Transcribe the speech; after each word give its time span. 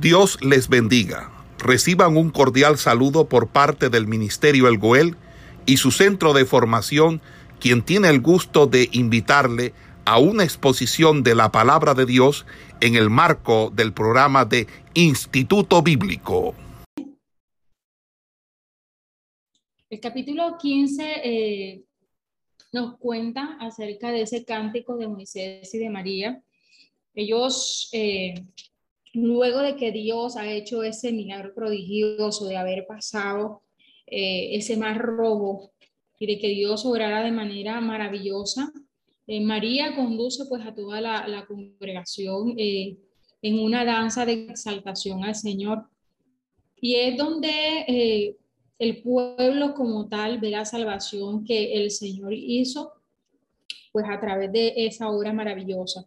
Dios 0.00 0.38
les 0.42 0.68
bendiga. 0.68 1.30
Reciban 1.58 2.18
un 2.18 2.28
cordial 2.28 2.76
saludo 2.76 3.30
por 3.30 3.48
parte 3.48 3.88
del 3.88 4.06
Ministerio 4.06 4.68
El 4.68 4.76
Goel 4.76 5.16
y 5.64 5.78
su 5.78 5.90
centro 5.90 6.34
de 6.34 6.44
formación, 6.44 7.22
quien 7.60 7.82
tiene 7.82 8.10
el 8.10 8.20
gusto 8.20 8.66
de 8.66 8.90
invitarle 8.92 9.72
a 10.04 10.18
una 10.18 10.44
exposición 10.44 11.22
de 11.22 11.34
la 11.34 11.50
palabra 11.50 11.94
de 11.94 12.04
Dios 12.04 12.44
en 12.82 12.94
el 12.94 13.08
marco 13.08 13.72
del 13.74 13.94
programa 13.94 14.44
de 14.44 14.66
Instituto 14.92 15.80
Bíblico. 15.82 16.54
El 19.88 20.00
capítulo 20.00 20.58
15 20.58 21.04
eh, 21.24 21.84
nos 22.70 22.98
cuenta 22.98 23.56
acerca 23.60 24.10
de 24.10 24.22
ese 24.22 24.44
cántico 24.44 24.98
de 24.98 25.08
Moisés 25.08 25.74
y 25.74 25.78
de 25.78 25.88
María. 25.88 26.42
Ellos 27.14 27.88
eh, 27.92 28.34
luego 29.16 29.60
de 29.60 29.76
que 29.76 29.92
Dios 29.92 30.36
ha 30.36 30.50
hecho 30.50 30.82
ese 30.82 31.10
milagro 31.12 31.54
prodigioso 31.54 32.46
de 32.46 32.56
haber 32.56 32.86
pasado 32.86 33.62
eh, 34.06 34.54
ese 34.56 34.76
mar 34.76 34.98
rojo 34.98 35.72
y 36.18 36.26
de 36.26 36.38
que 36.38 36.48
Dios 36.48 36.84
obrara 36.84 37.22
de 37.24 37.32
manera 37.32 37.80
maravillosa, 37.80 38.72
eh, 39.26 39.40
María 39.40 39.96
conduce 39.96 40.44
pues 40.46 40.64
a 40.66 40.74
toda 40.74 41.00
la, 41.00 41.44
congregación 41.46 42.54
eh, 42.58 42.96
en 43.42 43.58
una 43.58 43.84
danza 43.84 44.24
de 44.24 44.46
exaltación 44.50 45.24
al 45.24 45.34
Señor. 45.34 45.86
Y 46.80 46.96
es 46.96 47.16
donde 47.16 48.36
el 48.78 49.02
pueblo 49.02 49.74
como 49.74 50.08
tal 50.08 50.38
ve 50.38 50.50
la 50.50 50.64
salvación 50.64 51.44
que 51.44 51.74
el 51.74 51.90
Señor 51.90 52.34
hizo, 52.34 52.92
pues 53.92 54.06
a 54.08 54.20
través 54.20 54.52
de 54.52 54.74
esa 54.76 55.08
obra 55.08 55.32
maravillosa. 55.32 56.06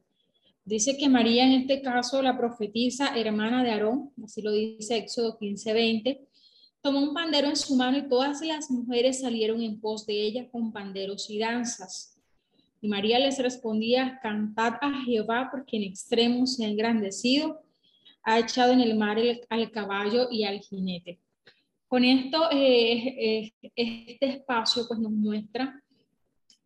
Dice 0.66 0.98
que 0.98 1.10
María, 1.10 1.46
en 1.46 1.62
este 1.62 1.82
caso, 1.82 2.22
la 2.22 2.38
profetisa, 2.38 3.18
hermana 3.18 3.64
de 3.64 3.72
Aarón, 3.72 4.12
así 4.24 4.42
lo 4.42 4.52
dice 4.52 4.98
Éxodo 4.98 5.38
15, 5.38 5.74
20, 5.74 6.28
tomó 6.82 7.00
un 7.00 7.14
pandero 7.14 7.48
en 7.48 7.56
su 7.56 7.76
mano 7.76 7.98
y 7.98 8.08
todas 8.08 8.42
las 8.42 8.70
mujeres 8.70 9.22
salieron 9.22 9.62
en 9.62 9.80
pos 9.80 10.06
de 10.06 10.14
ella 10.14 10.50
con 10.50 10.72
panderos 10.72 11.30
y 11.30 11.40
danzas. 11.40 12.18
Y 12.82 12.88
María 12.88 13.20
les 13.20 13.40
respondía, 13.40 14.20
cantad 14.22 14.76
a 14.82 15.04
Jehová 15.04 15.50
porque 15.52 15.78
en 15.78 15.84
extremo 15.84 16.46
se 16.46 16.66
ha 16.66 16.70
engrandecido, 16.70 17.62
ha 18.24 18.40
echado 18.40 18.72
en 18.72 18.82
el 18.82 18.96
mar 18.96 19.18
al 19.50 19.72
caballo 19.72 20.28
y 20.32 20.44
al 20.44 20.60
jinete. 20.60 21.20
Con 21.88 22.06
esto, 22.06 22.50
eh, 22.52 23.52
eh, 23.52 23.72
este 23.76 24.26
espacio 24.28 24.88
pues 24.88 25.00
nos 25.00 25.12
muestra 25.12 25.84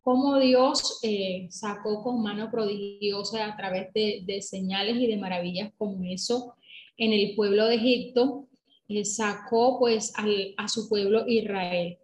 cómo 0.03 0.37
Dios 0.37 0.99
eh, 1.01 1.47
sacó 1.49 2.03
con 2.03 2.21
mano 2.21 2.51
prodigiosa 2.51 3.45
a 3.45 3.55
través 3.55 3.91
de, 3.93 4.41
señales 4.41 4.97
y 4.97 5.07
de 5.07 5.17
maravillas 5.17 5.71
como 5.77 6.03
eso 6.03 6.55
en 6.97 7.13
el 7.13 7.35
pueblo 7.35 7.65
de 7.65 7.75
Egipto, 7.75 8.47
eh, 8.89 9.05
sacó 9.05 9.79
pues 9.79 10.13
a 10.57 10.67
su 10.67 10.89
pueblo 10.89 11.23
Israel. 11.25 11.97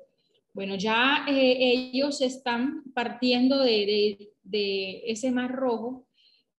Bueno, 0.54 0.76
ya 0.76 1.26
eh, 1.30 1.92
ellos 1.94 2.22
están 2.22 2.84
partiendo 2.94 3.60
de, 3.60 4.32
de, 4.44 5.04
ese 5.06 5.30
mar 5.30 5.52
rojo. 5.52 6.08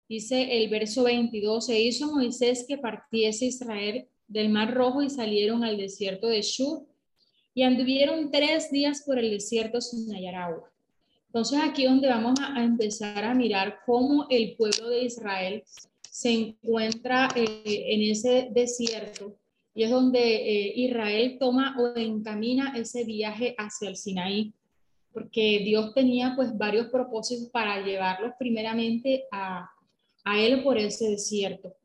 Dice 0.08 0.58
el 0.58 0.70
verso 0.70 1.04
22, 1.04 1.66
se 1.66 1.82
hizo 1.82 2.14
Moisés 2.14 2.66
que 2.68 2.78
partiese 2.78 3.46
Israel 3.46 4.08
del 4.28 4.50
mar 4.50 4.74
rojo 4.74 5.02
y 5.02 5.10
salieron 5.10 5.64
al 5.64 5.78
desierto 5.78 6.28
de 6.28 6.42
Shur 6.42 6.86
y 7.54 7.64
anduvieron 7.64 8.30
tres 8.30 8.72
días 8.72 9.04
por 9.06 9.18
el 9.18 9.32
desierto 9.32 9.82
sin 9.82 10.14
hallar 10.14 10.36
agua. 10.36 10.72
Entonces 11.30 11.60
aquí 11.64 11.86
donde 11.86 12.10
vamos 12.10 12.40
a, 12.42 12.64
empezar 12.64 13.24
a 13.24 13.36
mirar 13.36 13.80
cómo 13.86 14.26
el 14.30 14.56
pueblo 14.56 14.90
de 14.90 15.04
Israel 15.04 15.64
se 16.10 16.32
encuentra 16.32 17.30
eh, 17.36 17.62
en 17.66 18.02
ese 18.02 18.50
desierto 18.52 19.38
y 19.76 19.84
es 19.84 19.92
donde 19.92 20.20
eh, 20.20 20.74
Israel 20.76 21.38
toma 21.40 21.76
o 21.80 21.96
encamina 21.96 22.74
ese 22.76 23.04
viaje 23.04 23.54
hacia 23.60 23.90
el 23.90 23.96
Sinaí, 23.96 24.54
porque 25.14 25.62
Dios 25.64 25.94
tenía 25.94 26.34
pues 26.36 26.58
varios 26.58 26.88
propósitos 26.88 27.50
para 27.52 27.86
llevarlos 27.86 28.34
primeramente 28.40 29.26
a, 29.32 29.70
a 30.24 30.40
él 30.40 30.64
por 30.64 30.80
ese 30.80 31.12
desierto. 31.12 31.76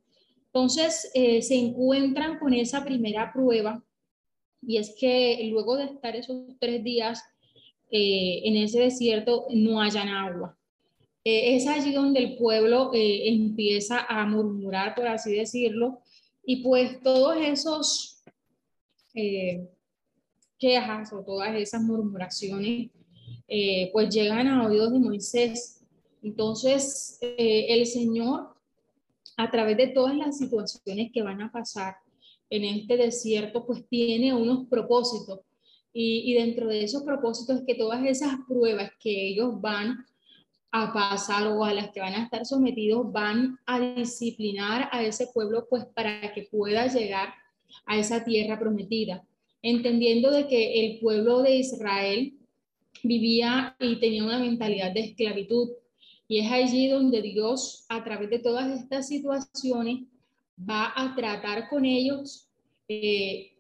Entonces 0.46 1.10
eh, 1.14 1.42
se 1.42 1.56
encuentran 1.56 2.38
con 2.38 2.54
esa 2.54 2.82
primera 2.82 3.30
prueba 3.30 3.84
y 4.62 4.78
es 4.78 4.96
que 4.98 5.46
luego 5.50 5.76
de 5.76 5.84
estar 5.84 6.16
esos 6.16 6.46
tres 6.58 6.82
días 6.82 7.22
eh, 7.96 8.40
en 8.48 8.56
ese 8.56 8.80
desierto 8.80 9.46
no 9.50 9.80
hayan 9.80 10.08
agua. 10.08 10.58
Eh, 11.22 11.54
es 11.54 11.68
allí 11.68 11.92
donde 11.92 12.18
el 12.18 12.36
pueblo 12.36 12.90
eh, 12.92 13.28
empieza 13.28 14.00
a 14.08 14.26
murmurar, 14.26 14.96
por 14.96 15.06
así 15.06 15.32
decirlo, 15.32 16.00
y 16.44 16.56
pues 16.64 17.00
todos 17.02 17.36
esos 17.40 18.20
quejas 20.58 21.12
o 21.12 21.22
todas 21.22 21.54
esas 21.54 21.82
murmuraciones 21.82 22.90
pues 23.92 24.12
llegan 24.12 24.48
a 24.48 24.66
oídos 24.66 24.92
de 24.92 24.98
Moisés. 24.98 25.84
Entonces 26.20 27.18
el 27.20 27.86
Señor, 27.86 28.56
a 29.36 29.48
través 29.52 29.76
de 29.76 29.86
todas 29.86 30.16
las 30.16 30.36
situaciones 30.36 31.12
que 31.12 31.22
van 31.22 31.42
a 31.42 31.52
pasar 31.52 31.94
en 32.50 32.64
este 32.64 32.96
desierto, 32.96 33.64
pues 33.64 33.86
tiene 33.88 34.34
unos 34.34 34.66
propósitos 34.66 35.38
y, 35.96 36.34
dentro 36.34 36.66
de 36.66 36.82
esos 36.82 37.04
propósitos 37.04 37.60
es 37.60 37.66
que 37.66 37.76
todas 37.76 38.04
esas 38.04 38.36
pruebas 38.48 38.90
que 38.98 39.28
ellos 39.28 39.60
van 39.60 40.04
a 40.72 40.92
pasar 40.92 41.46
o 41.46 41.64
a 41.64 41.72
las 41.72 41.92
que 41.92 42.00
van 42.00 42.14
a 42.14 42.24
estar 42.24 42.44
sometidos 42.44 43.12
van 43.12 43.56
a 43.64 43.78
disciplinar 43.78 44.88
a 44.90 45.04
ese 45.04 45.28
pueblo 45.32 45.68
pues 45.70 45.84
para 45.94 46.34
que 46.34 46.48
pueda 46.50 46.88
llegar 46.88 47.32
a 47.86 47.96
esa 47.96 48.24
tierra 48.24 48.58
prometida, 48.58 49.24
entendiendo 49.62 50.32
de 50.32 50.48
que 50.48 50.84
el 50.84 50.98
pueblo 50.98 51.42
de 51.42 51.58
Israel 51.58 52.34
vivía 53.04 53.76
y 53.78 54.00
tenía 54.00 54.24
una 54.24 54.40
mentalidad 54.40 54.92
de 54.92 55.00
esclavitud. 55.00 55.70
Y 56.26 56.40
es 56.40 56.50
allí 56.50 56.88
donde 56.88 57.22
Dios, 57.22 57.84
a 57.88 58.02
través 58.02 58.30
de 58.30 58.40
todas 58.40 58.80
estas 58.80 59.06
situaciones, 59.06 60.00
va 60.58 60.92
a 60.96 61.14
tratar 61.14 61.68
con 61.68 61.84
ellos 61.84 62.48
eh, 62.88 63.53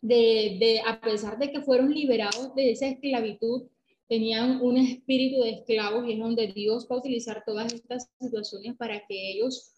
de, 0.00 0.80
a 0.86 1.00
pesar 1.00 1.38
de 1.38 1.50
que 1.50 1.60
fueron 1.60 1.92
liberados 1.92 2.54
de 2.54 2.70
esa 2.70 2.86
esclavitud, 2.86 3.68
tenían 4.08 4.60
un 4.60 4.76
espíritu 4.76 5.42
de 5.42 5.50
esclavos 5.50 6.06
y 6.06 6.12
es 6.12 6.18
donde 6.18 6.48
Dios 6.48 6.88
va 6.90 6.96
a 6.96 6.98
utilizar 6.98 7.44
todas 7.46 7.72
estas 7.72 8.10
situaciones 8.20 8.76
para 8.76 9.06
que 9.06 9.32
ellos 9.32 9.74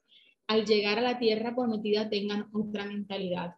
al 0.47 0.65
llegar 0.65 0.99
a 0.99 1.03
la 1.03 1.19
tierra 1.19 1.55
prometida 1.55 2.09
tengan 2.09 2.49
otra 2.53 2.87
mentalidad. 2.87 3.55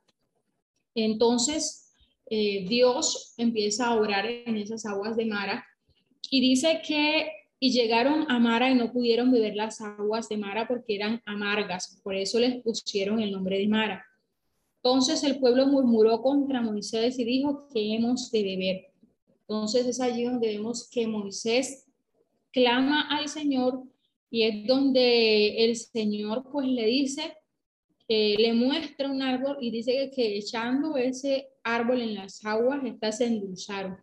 Entonces, 0.94 1.94
eh, 2.30 2.64
Dios 2.68 3.34
empieza 3.36 3.86
a 3.86 3.96
orar 3.96 4.26
en 4.26 4.56
esas 4.56 4.86
aguas 4.86 5.16
de 5.16 5.26
Mara 5.26 5.64
y 6.30 6.40
dice 6.40 6.80
que 6.86 7.30
y 7.60 7.70
llegaron 7.70 8.30
a 8.30 8.38
Mara 8.38 8.70
y 8.70 8.74
no 8.74 8.92
pudieron 8.92 9.30
beber 9.30 9.56
las 9.56 9.80
aguas 9.80 10.28
de 10.28 10.36
Mara 10.36 10.68
porque 10.68 10.96
eran 10.96 11.22
amargas, 11.24 11.98
por 12.02 12.14
eso 12.14 12.38
les 12.38 12.62
pusieron 12.62 13.20
el 13.20 13.32
nombre 13.32 13.58
de 13.58 13.68
Mara. 13.68 14.04
Entonces 14.84 15.24
el 15.24 15.38
pueblo 15.38 15.66
murmuró 15.66 16.20
contra 16.20 16.60
Moisés 16.60 17.18
y 17.18 17.24
dijo 17.24 17.68
que 17.72 17.94
hemos 17.94 18.30
de 18.30 18.42
beber. 18.42 18.92
Entonces 19.40 19.86
es 19.86 19.98
allí 19.98 20.24
donde 20.24 20.48
vemos 20.48 20.90
que 20.90 21.06
Moisés 21.06 21.86
clama 22.52 23.08
al 23.08 23.30
Señor 23.30 23.82
y 24.28 24.42
es 24.42 24.66
donde 24.66 25.64
el 25.64 25.74
Señor 25.74 26.44
pues 26.52 26.68
le 26.68 26.84
dice, 26.84 27.34
le 28.08 28.52
muestra 28.52 29.10
un 29.10 29.22
árbol 29.22 29.56
y 29.58 29.70
dice 29.70 30.10
que, 30.14 30.36
echando 30.36 30.98
ese 30.98 31.48
árbol 31.62 32.02
en 32.02 32.16
las 32.16 32.44
aguas, 32.44 32.84
estas 32.84 33.16
se 33.18 33.24
endulzaron. 33.24 33.96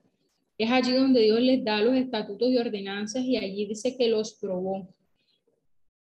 Es 0.57 0.71
allí 0.71 0.93
donde 0.93 1.21
Dios 1.21 1.41
les 1.41 1.63
da 1.63 1.79
los 1.83 1.95
estatutos 1.95 2.49
y 2.49 2.57
ordenanzas 2.57 3.23
y 3.23 3.37
allí 3.37 3.67
dice 3.67 3.95
que 3.95 4.07
los 4.07 4.33
probó. 4.33 4.87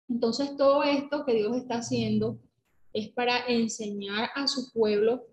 Entonces 0.09 0.57
todo 0.57 0.83
esto 0.85 1.27
que 1.27 1.35
Dios 1.35 1.55
está 1.55 1.77
haciendo 1.77 2.39
es 2.93 3.09
para 3.11 3.47
enseñar 3.47 4.31
a 4.35 4.47
su 4.47 4.73
pueblo 4.73 5.27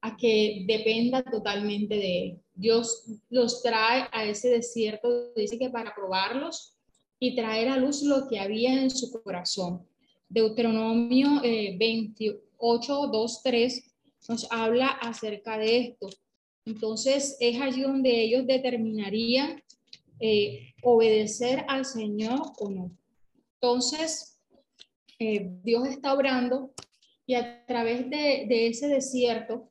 a 0.00 0.16
que 0.16 0.64
dependa 0.66 1.22
totalmente 1.22 1.94
de 1.94 2.22
él. 2.22 2.38
Dios 2.54 3.06
los 3.30 3.62
trae 3.62 4.06
a 4.12 4.24
ese 4.24 4.48
desierto, 4.48 5.32
dice 5.34 5.58
que 5.58 5.70
para 5.70 5.94
probarlos 5.94 6.74
y 7.18 7.34
traer 7.34 7.68
a 7.68 7.76
luz 7.76 8.02
lo 8.02 8.28
que 8.28 8.38
había 8.38 8.82
en 8.82 8.90
su 8.90 9.10
corazón. 9.10 9.86
Deuteronomio 10.28 11.40
28, 11.42 13.06
2, 13.06 13.42
3 13.42 13.94
nos 14.28 14.46
habla 14.50 14.88
acerca 14.88 15.58
de 15.58 15.78
esto. 15.78 16.08
Entonces 16.66 17.36
es 17.40 17.60
allí 17.60 17.82
donde 17.82 18.22
ellos 18.22 18.46
determinarían 18.46 19.62
eh, 20.20 20.74
obedecer 20.82 21.64
al 21.68 21.84
Señor 21.84 22.40
o 22.58 22.70
no. 22.70 22.90
Entonces, 23.54 24.38
eh, 25.18 25.50
Dios 25.62 25.88
está 25.88 26.14
obrando 26.14 26.72
y 27.26 27.34
a 27.34 27.64
través 27.66 28.08
de, 28.10 28.66
ese 28.66 28.88
desierto, 28.88 29.70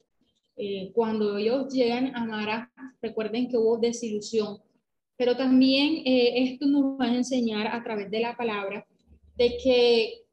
eh, 0.55 0.91
cuando 0.94 1.38
ellos 1.38 1.71
llegan 1.73 2.15
a 2.15 2.25
Mara, 2.25 2.71
recuerden 3.01 3.50
que 3.50 3.57
hubo 3.57 3.77
desilusión, 3.77 4.59
pero 5.15 5.38
también 5.38 6.03
eh, 6.05 6.51
esto 6.51 6.65
nos 6.65 7.00
va 7.00 7.05
a 7.05 7.15
enseñar 7.15 7.67
a 7.67 7.83
través 7.83 8.09
de 8.09 8.19
la 8.19 8.35
palabra 8.35 8.85
de 9.35 9.57
que 9.63 10.23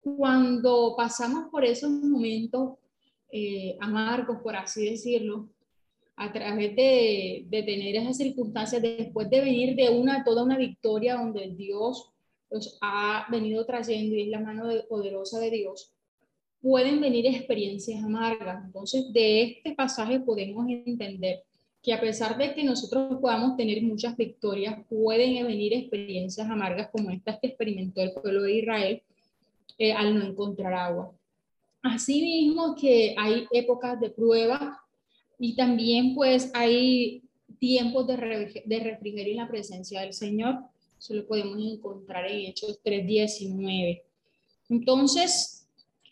cuando 0.00 0.94
pasamos 0.96 1.48
por 1.50 1.64
esos 1.64 1.90
momentos 1.90 2.78
eh, 3.30 3.76
amargos, 3.80 4.38
por 4.42 4.56
así 4.56 4.90
decirlo, 4.90 5.48
a 6.16 6.32
través 6.32 6.76
de, 6.76 7.46
de, 7.48 7.62
tener 7.62 7.96
esas 7.96 8.16
circunstancias, 8.16 8.82
después 8.82 9.30
de 9.30 9.40
venir 9.40 9.74
de 9.76 9.90
una, 9.90 10.22
toda 10.24 10.42
una 10.44 10.58
victoria 10.58 11.14
donde 11.14 11.54
Dios 11.56 12.12
los 12.50 12.78
ha 12.82 13.26
venido 13.30 13.64
trayendo 13.64 14.14
y 14.14 14.22
es 14.22 14.28
la 14.28 14.40
mano 14.40 14.68
poderosa 14.88 15.40
de 15.40 15.50
Dios, 15.50 15.94
pueden 16.62 17.00
venir 17.00 17.26
experiencias 17.26 18.02
amargas. 18.02 18.64
Entonces, 18.64 19.12
de 19.12 19.42
este 19.42 19.74
pasaje 19.74 20.20
podemos 20.20 20.66
entender 20.68 21.42
que 21.82 21.92
a 21.92 22.00
pesar 22.00 22.38
de 22.38 22.54
que 22.54 22.62
nosotros 22.62 23.18
podamos 23.20 23.56
tener 23.56 23.82
muchas 23.82 24.16
victorias, 24.16 24.78
pueden 24.88 25.44
venir 25.44 25.74
experiencias 25.74 26.48
amargas 26.48 26.88
como 26.92 27.10
estas 27.10 27.40
que 27.40 27.48
experimentó 27.48 28.00
el 28.00 28.12
pueblo 28.12 28.42
de 28.42 28.58
Israel 28.58 29.02
eh, 29.78 29.92
al 29.92 30.16
no 30.16 30.24
encontrar 30.24 30.72
agua. 30.72 31.12
Asimismo 31.82 32.76
que 32.76 33.16
hay 33.18 33.46
épocas 33.50 34.00
de 34.00 34.10
prueba 34.10 34.80
y 35.40 35.56
también 35.56 36.14
pues 36.14 36.52
hay 36.54 37.24
tiempos 37.58 38.06
de, 38.06 38.62
de 38.64 38.78
refrigerio 38.78 39.32
en 39.32 39.38
la 39.38 39.48
presencia 39.48 40.02
del 40.02 40.12
Señor. 40.12 40.60
Eso 40.96 41.14
lo 41.14 41.26
podemos 41.26 41.58
encontrar 41.60 42.30
en 42.30 42.46
Hechos 42.46 42.80
3.19. 42.84 44.02
Entonces, 44.68 45.61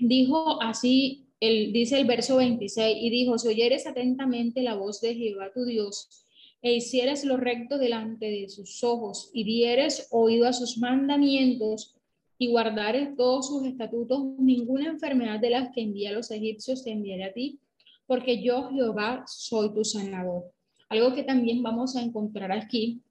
dijo 0.01 0.61
así 0.63 1.27
el, 1.41 1.73
dice 1.73 1.99
el 1.99 2.07
verso 2.07 2.37
26, 2.37 2.97
y 3.01 3.11
dijo, 3.11 3.39
si 3.39 3.49
oyeres 3.49 3.87
atentamente 3.87 4.63
la 4.63 4.75
voz 4.75 5.01
de 5.01 5.15
Jehová 5.15 5.51
tu 5.53 5.65
Dios, 5.65 6.27
e 6.63 6.75
hicieres 6.75 7.25
lo 7.25 7.39
recto 7.39 7.79
delante 7.79 8.27
de 8.27 8.49
sus 8.49 8.85
ojos, 8.85 9.31
y 9.33 9.45
dieres 9.45 10.09
oído 10.11 10.47
a 10.47 10.53
sus 10.53 10.79
mandamientos, 10.79 11.97
y 12.37 12.49
guardares 12.49 13.17
todos 13.17 13.49
sus 13.49 13.67
estatutos, 13.67 14.25
ninguna 14.39 14.87
enfermedad 14.87 15.41
de 15.41 15.51
las 15.51 15.73
que 15.75 15.83
envía 15.83 16.11
a 16.11 16.15
los 16.15 16.31
egipcios 16.31 16.83
te 16.85 16.91
enviaré 16.91 17.25
a 17.25 17.33
ti, 17.33 17.61
porque 18.07 18.43
yo 18.43 18.71
Jehová 18.71 19.25
soy 19.27 19.73
tu 19.75 19.85
sanador. 19.85 20.45
Algo 20.89 21.15
que 21.15 21.23
también 21.23 21.63
vamos 21.63 21.97
a 21.97 22.03
encontrar 22.03 22.51
aquí 22.51 23.03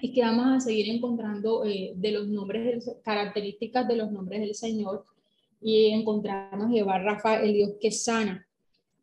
y 0.00 0.12
que 0.12 0.22
vamos 0.22 0.46
a 0.46 0.60
seguir 0.60 0.88
encontrando 0.88 1.64
eh, 1.64 1.92
de 1.96 2.12
los 2.12 2.28
nombres, 2.28 2.88
características 3.04 3.86
de 3.88 3.96
los 3.96 4.12
nombres 4.12 4.40
del 4.40 4.54
Señor, 4.54 5.04
y 5.60 5.86
encontramos 5.86 6.70
Jehová 6.70 6.98
Rafa, 6.98 7.40
el 7.42 7.54
Dios 7.54 7.70
que 7.80 7.90
sana. 7.90 8.46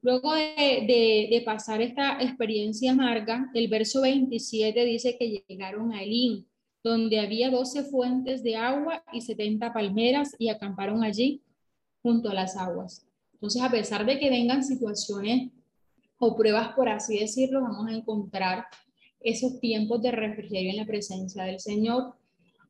Luego 0.02 0.36
de, 0.36 1.28
de, 1.32 1.42
pasar 1.44 1.82
esta 1.82 2.22
experiencia 2.22 2.92
amarga, 2.92 3.50
el 3.56 3.68
verso 3.68 4.02
27 4.02 4.86
dice 4.86 5.18
que 5.18 5.44
llegaron 5.48 5.92
a 5.94 6.04
Elín, 6.04 6.46
donde 6.84 7.20
había 7.20 7.50
12 7.50 7.86
fuentes 7.86 8.44
de 8.44 8.56
agua 8.56 9.04
y 9.12 9.22
70 9.22 9.74
palmeras 9.74 10.36
y 10.38 10.50
acamparon 10.50 11.04
allí 11.04 11.42
junto 12.04 12.30
a 12.30 12.36
las 12.36 12.56
aguas. 12.56 13.08
Entonces, 13.34 13.64
a 13.64 13.72
pesar 13.72 14.06
de 14.06 14.20
que 14.20 14.30
vengan 14.30 14.64
situaciones 14.64 15.52
o 16.20 16.36
pruebas, 16.36 16.74
por 16.76 16.88
así 16.88 17.20
decirlo, 17.20 17.62
vamos 17.64 17.88
a 17.88 17.96
encontrar 17.96 18.66
esos 19.20 19.60
tiempos 19.60 20.04
de 20.04 20.12
refrigerio 20.12 20.70
en 20.70 20.78
la 20.78 20.86
presencia 20.86 21.44
del 21.44 21.60
Señor. 21.60 22.14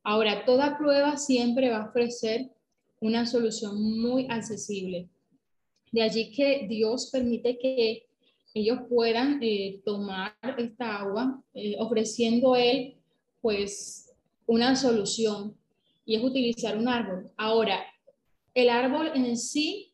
Ahora, 0.04 0.46
toda 0.46 0.78
prueba 0.78 1.18
siempre 1.18 1.70
va 1.70 1.84
a 1.84 1.90
ofrecer 1.90 2.55
una 3.00 3.26
solución 3.26 4.02
muy 4.02 4.28
accesible. 4.30 5.10
De 5.92 6.02
allí 6.02 6.32
que 6.32 6.66
Dios 6.68 7.10
permite 7.12 7.58
que 7.58 8.06
ellos 8.54 8.80
puedan 8.90 9.40
eh, 9.44 9.82
tomar 9.84 10.34
esta 10.58 11.02
agua, 11.02 11.44
eh, 11.54 11.76
ofreciendo 11.80 12.56
Él 12.56 12.96
pues 13.42 14.12
una 14.48 14.76
solución 14.76 15.56
y 16.06 16.16
es 16.16 16.24
utilizar 16.24 16.78
un 16.78 16.88
árbol. 16.88 17.32
Ahora, 17.38 17.86
el 18.54 18.70
árbol 18.70 19.12
en 19.14 19.38
sí, 19.38 19.92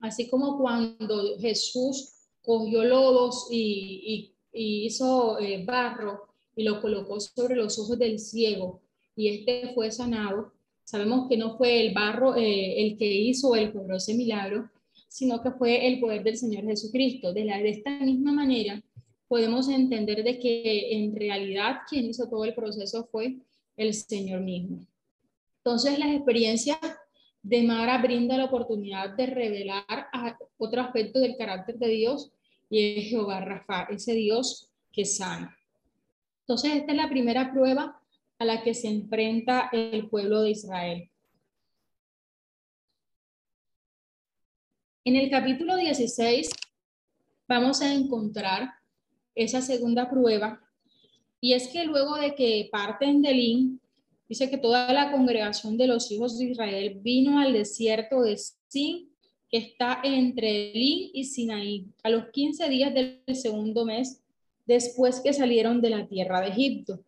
así 0.00 0.28
como 0.28 0.58
cuando 0.58 1.38
Jesús 1.38 2.12
cogió 2.42 2.84
lodos 2.84 3.48
y, 3.50 4.32
hizo 4.52 5.38
eh, 5.38 5.64
barro 5.64 6.28
y 6.56 6.64
lo 6.64 6.80
colocó 6.80 7.20
sobre 7.20 7.56
los 7.56 7.78
ojos 7.78 7.98
del 7.98 8.18
ciego 8.18 8.80
y 9.14 9.28
este 9.28 9.74
fue 9.74 9.92
sanado, 9.92 10.52
Sabemos 10.86 11.28
que 11.28 11.36
no 11.36 11.56
fue 11.56 11.84
el 11.84 11.92
barro 11.92 12.36
eh, 12.36 12.80
el 12.80 12.96
que 12.96 13.12
hizo 13.12 13.56
el 13.56 13.72
ese 13.92 14.14
milagro, 14.14 14.70
sino 15.08 15.42
que 15.42 15.50
fue 15.50 15.88
el 15.88 15.98
poder 15.98 16.22
del 16.22 16.36
Señor 16.36 16.64
Jesucristo. 16.64 17.32
De, 17.32 17.44
la, 17.44 17.58
de 17.58 17.70
esta 17.70 17.98
misma 17.98 18.32
manera, 18.32 18.80
podemos 19.26 19.68
entender 19.68 20.22
de 20.22 20.38
que 20.38 20.92
en 20.92 21.16
realidad 21.16 21.78
quien 21.90 22.06
hizo 22.06 22.28
todo 22.28 22.44
el 22.44 22.54
proceso 22.54 23.08
fue 23.10 23.34
el 23.76 23.94
Señor 23.94 24.42
mismo. 24.42 24.86
Entonces, 25.58 25.98
las 25.98 26.14
experiencias 26.14 26.78
de 27.42 27.62
Mara 27.64 27.98
brinda 27.98 28.36
la 28.36 28.44
oportunidad 28.44 29.16
de 29.16 29.26
revelar 29.26 29.84
otro 30.56 30.82
aspecto 30.82 31.18
del 31.18 31.36
carácter 31.36 31.78
de 31.78 31.88
Dios 31.88 32.30
y 32.70 32.98
es 32.98 33.08
Jehová 33.08 33.40
Rafa, 33.40 33.88
ese 33.90 34.12
Dios 34.12 34.70
que 34.92 35.04
sana. 35.04 35.58
Entonces, 36.42 36.74
esta 36.74 36.92
es 36.92 36.96
la 36.96 37.08
primera 37.08 37.52
prueba 37.52 37.95
a 38.38 38.44
la 38.44 38.62
que 38.62 38.74
se 38.74 38.88
enfrenta 38.88 39.70
el 39.72 40.08
pueblo 40.08 40.42
de 40.42 40.50
Israel. 40.50 41.10
En 45.04 45.16
el 45.16 45.30
capítulo 45.30 45.76
16 45.76 46.50
vamos 47.48 47.80
a 47.80 47.94
encontrar 47.94 48.70
esa 49.34 49.62
segunda 49.62 50.10
prueba 50.10 50.60
y 51.40 51.52
es 51.52 51.68
que 51.68 51.84
luego 51.84 52.16
de 52.16 52.34
que 52.34 52.68
parten 52.72 53.22
de 53.22 53.32
Lin, 53.32 53.80
dice 54.28 54.50
que 54.50 54.58
toda 54.58 54.92
la 54.92 55.12
congregación 55.12 55.78
de 55.78 55.86
los 55.86 56.10
hijos 56.10 56.38
de 56.38 56.46
Israel 56.46 56.98
vino 57.02 57.38
al 57.38 57.52
desierto 57.52 58.22
de 58.22 58.36
Sin, 58.36 59.10
que 59.48 59.58
está 59.58 60.00
entre 60.02 60.72
Lin 60.72 61.10
y 61.14 61.24
Sinaí, 61.24 61.86
a 62.02 62.10
los 62.10 62.30
15 62.30 62.68
días 62.68 62.92
del 62.92 63.22
segundo 63.34 63.84
mes 63.84 64.22
después 64.66 65.20
que 65.20 65.32
salieron 65.32 65.80
de 65.80 65.90
la 65.90 66.08
tierra 66.08 66.40
de 66.40 66.48
Egipto. 66.48 67.05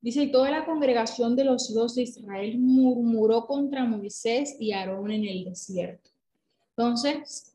Dice, 0.00 0.22
y 0.22 0.32
toda 0.32 0.50
la 0.50 0.64
congregación 0.64 1.36
de 1.36 1.44
los 1.44 1.70
hijos 1.70 1.94
de 1.94 2.02
Israel 2.02 2.58
murmuró 2.58 3.46
contra 3.46 3.84
Moisés 3.84 4.56
y 4.58 4.72
Aarón 4.72 5.10
en 5.10 5.26
el 5.26 5.44
desierto. 5.44 6.10
Entonces, 6.70 7.54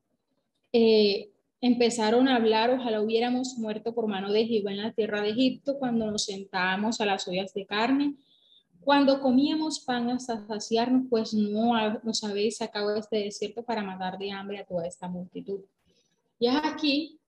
eh, 0.71 1.31
empezaron 1.59 2.27
a 2.27 2.35
hablar, 2.35 2.69
ojalá 2.69 3.01
hubiéramos 3.01 3.57
muerto 3.57 3.95
por 3.95 4.07
mano 4.07 4.31
de 4.31 4.45
Jehová 4.45 4.71
en 4.71 4.83
la 4.83 4.91
tierra 4.91 5.21
de 5.21 5.29
Egipto 5.29 5.79
cuando 5.79 6.11
nos 6.11 6.25
sentábamos 6.25 7.01
a 7.01 7.05
las 7.05 7.27
ollas 7.27 7.51
de 7.55 7.65
carne, 7.65 8.15
cuando 8.81 9.19
comíamos 9.19 9.79
pan 9.79 10.11
hasta 10.11 10.45
saciarnos, 10.45 11.07
pues 11.09 11.33
no 11.33 11.73
nos 12.03 12.23
habéis 12.23 12.57
sacado 12.57 12.93
de 12.93 12.99
este 12.99 13.17
desierto 13.17 13.63
para 13.63 13.81
matar 13.81 14.19
de 14.19 14.31
hambre 14.31 14.59
a 14.59 14.65
toda 14.65 14.85
esta 14.85 15.07
multitud. 15.07 15.61
Y 16.37 16.47
es 16.47 16.55
aquí 16.63 17.19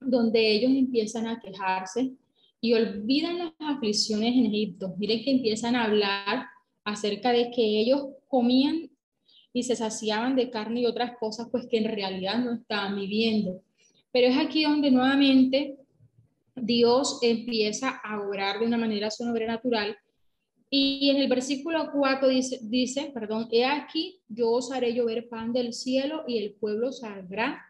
donde 0.00 0.50
ellos 0.50 0.72
empiezan 0.72 1.28
a 1.28 1.38
quejarse 1.38 2.12
y 2.60 2.74
olvidan 2.74 3.38
las 3.38 3.52
aflicciones 3.58 4.34
en 4.34 4.46
Egipto. 4.46 4.94
Miren 4.98 5.24
que 5.24 5.30
empiezan 5.30 5.76
a 5.76 5.84
hablar 5.84 6.46
acerca 6.84 7.32
de 7.32 7.50
que 7.50 7.80
ellos 7.80 8.08
comían 8.28 8.90
y 9.52 9.62
se 9.62 9.76
saciaban 9.76 10.36
de 10.36 10.50
carne 10.50 10.80
y 10.80 10.86
otras 10.86 11.16
cosas, 11.18 11.48
pues 11.50 11.66
que 11.66 11.78
en 11.78 11.84
realidad 11.84 12.38
no 12.38 12.54
estaban 12.54 12.96
viviendo. 12.96 13.62
Pero 14.12 14.28
es 14.28 14.36
aquí 14.36 14.64
donde 14.64 14.90
nuevamente 14.90 15.76
Dios 16.54 17.18
empieza 17.22 18.00
a 18.04 18.20
orar 18.20 18.60
de 18.60 18.66
una 18.66 18.76
manera 18.76 19.10
sobrenatural. 19.10 19.96
Y 20.68 21.10
en 21.10 21.16
el 21.16 21.28
versículo 21.28 21.90
4 21.92 22.28
dice, 22.28 22.60
dice, 22.62 23.10
perdón, 23.12 23.48
he 23.50 23.64
aquí, 23.64 24.20
yo 24.28 24.50
os 24.52 24.70
haré 24.70 24.94
llover 24.94 25.28
pan 25.28 25.52
del 25.52 25.72
cielo 25.72 26.22
y 26.28 26.38
el 26.38 26.52
pueblo 26.52 26.92
saldrá 26.92 27.69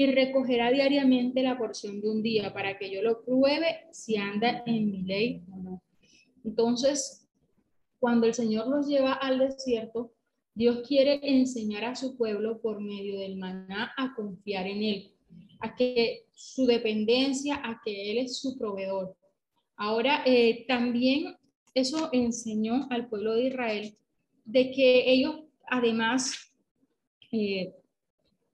y 0.00 0.06
recogerá 0.06 0.70
diariamente 0.70 1.42
la 1.42 1.58
porción 1.58 2.00
de 2.00 2.08
un 2.08 2.22
día 2.22 2.54
para 2.54 2.78
que 2.78 2.88
yo 2.88 3.02
lo 3.02 3.24
pruebe 3.24 3.88
si 3.90 4.16
anda 4.16 4.62
en 4.64 4.92
mi 4.92 5.02
ley 5.02 5.42
o 5.52 5.56
no. 5.56 5.82
Entonces, 6.44 7.28
cuando 7.98 8.28
el 8.28 8.32
Señor 8.32 8.68
los 8.68 8.86
lleva 8.86 9.12
al 9.12 9.40
desierto, 9.40 10.12
Dios 10.54 10.86
quiere 10.86 11.18
enseñar 11.22 11.84
a 11.84 11.96
su 11.96 12.16
pueblo 12.16 12.60
por 12.60 12.80
medio 12.80 13.18
del 13.18 13.36
maná 13.38 13.92
a 13.96 14.14
confiar 14.14 14.68
en 14.68 14.82
Él, 14.84 15.12
a 15.58 15.74
que 15.74 16.26
su 16.32 16.64
dependencia, 16.66 17.60
a 17.64 17.80
que 17.84 18.12
Él 18.12 18.18
es 18.18 18.38
su 18.38 18.56
proveedor. 18.56 19.16
Ahora, 19.76 20.22
eh, 20.26 20.64
también 20.68 21.36
eso 21.74 22.08
enseñó 22.12 22.86
al 22.90 23.08
pueblo 23.08 23.34
de 23.34 23.48
Israel 23.48 23.96
de 24.44 24.70
que 24.70 25.10
ellos, 25.10 25.40
además, 25.66 26.52
eh, 27.32 27.74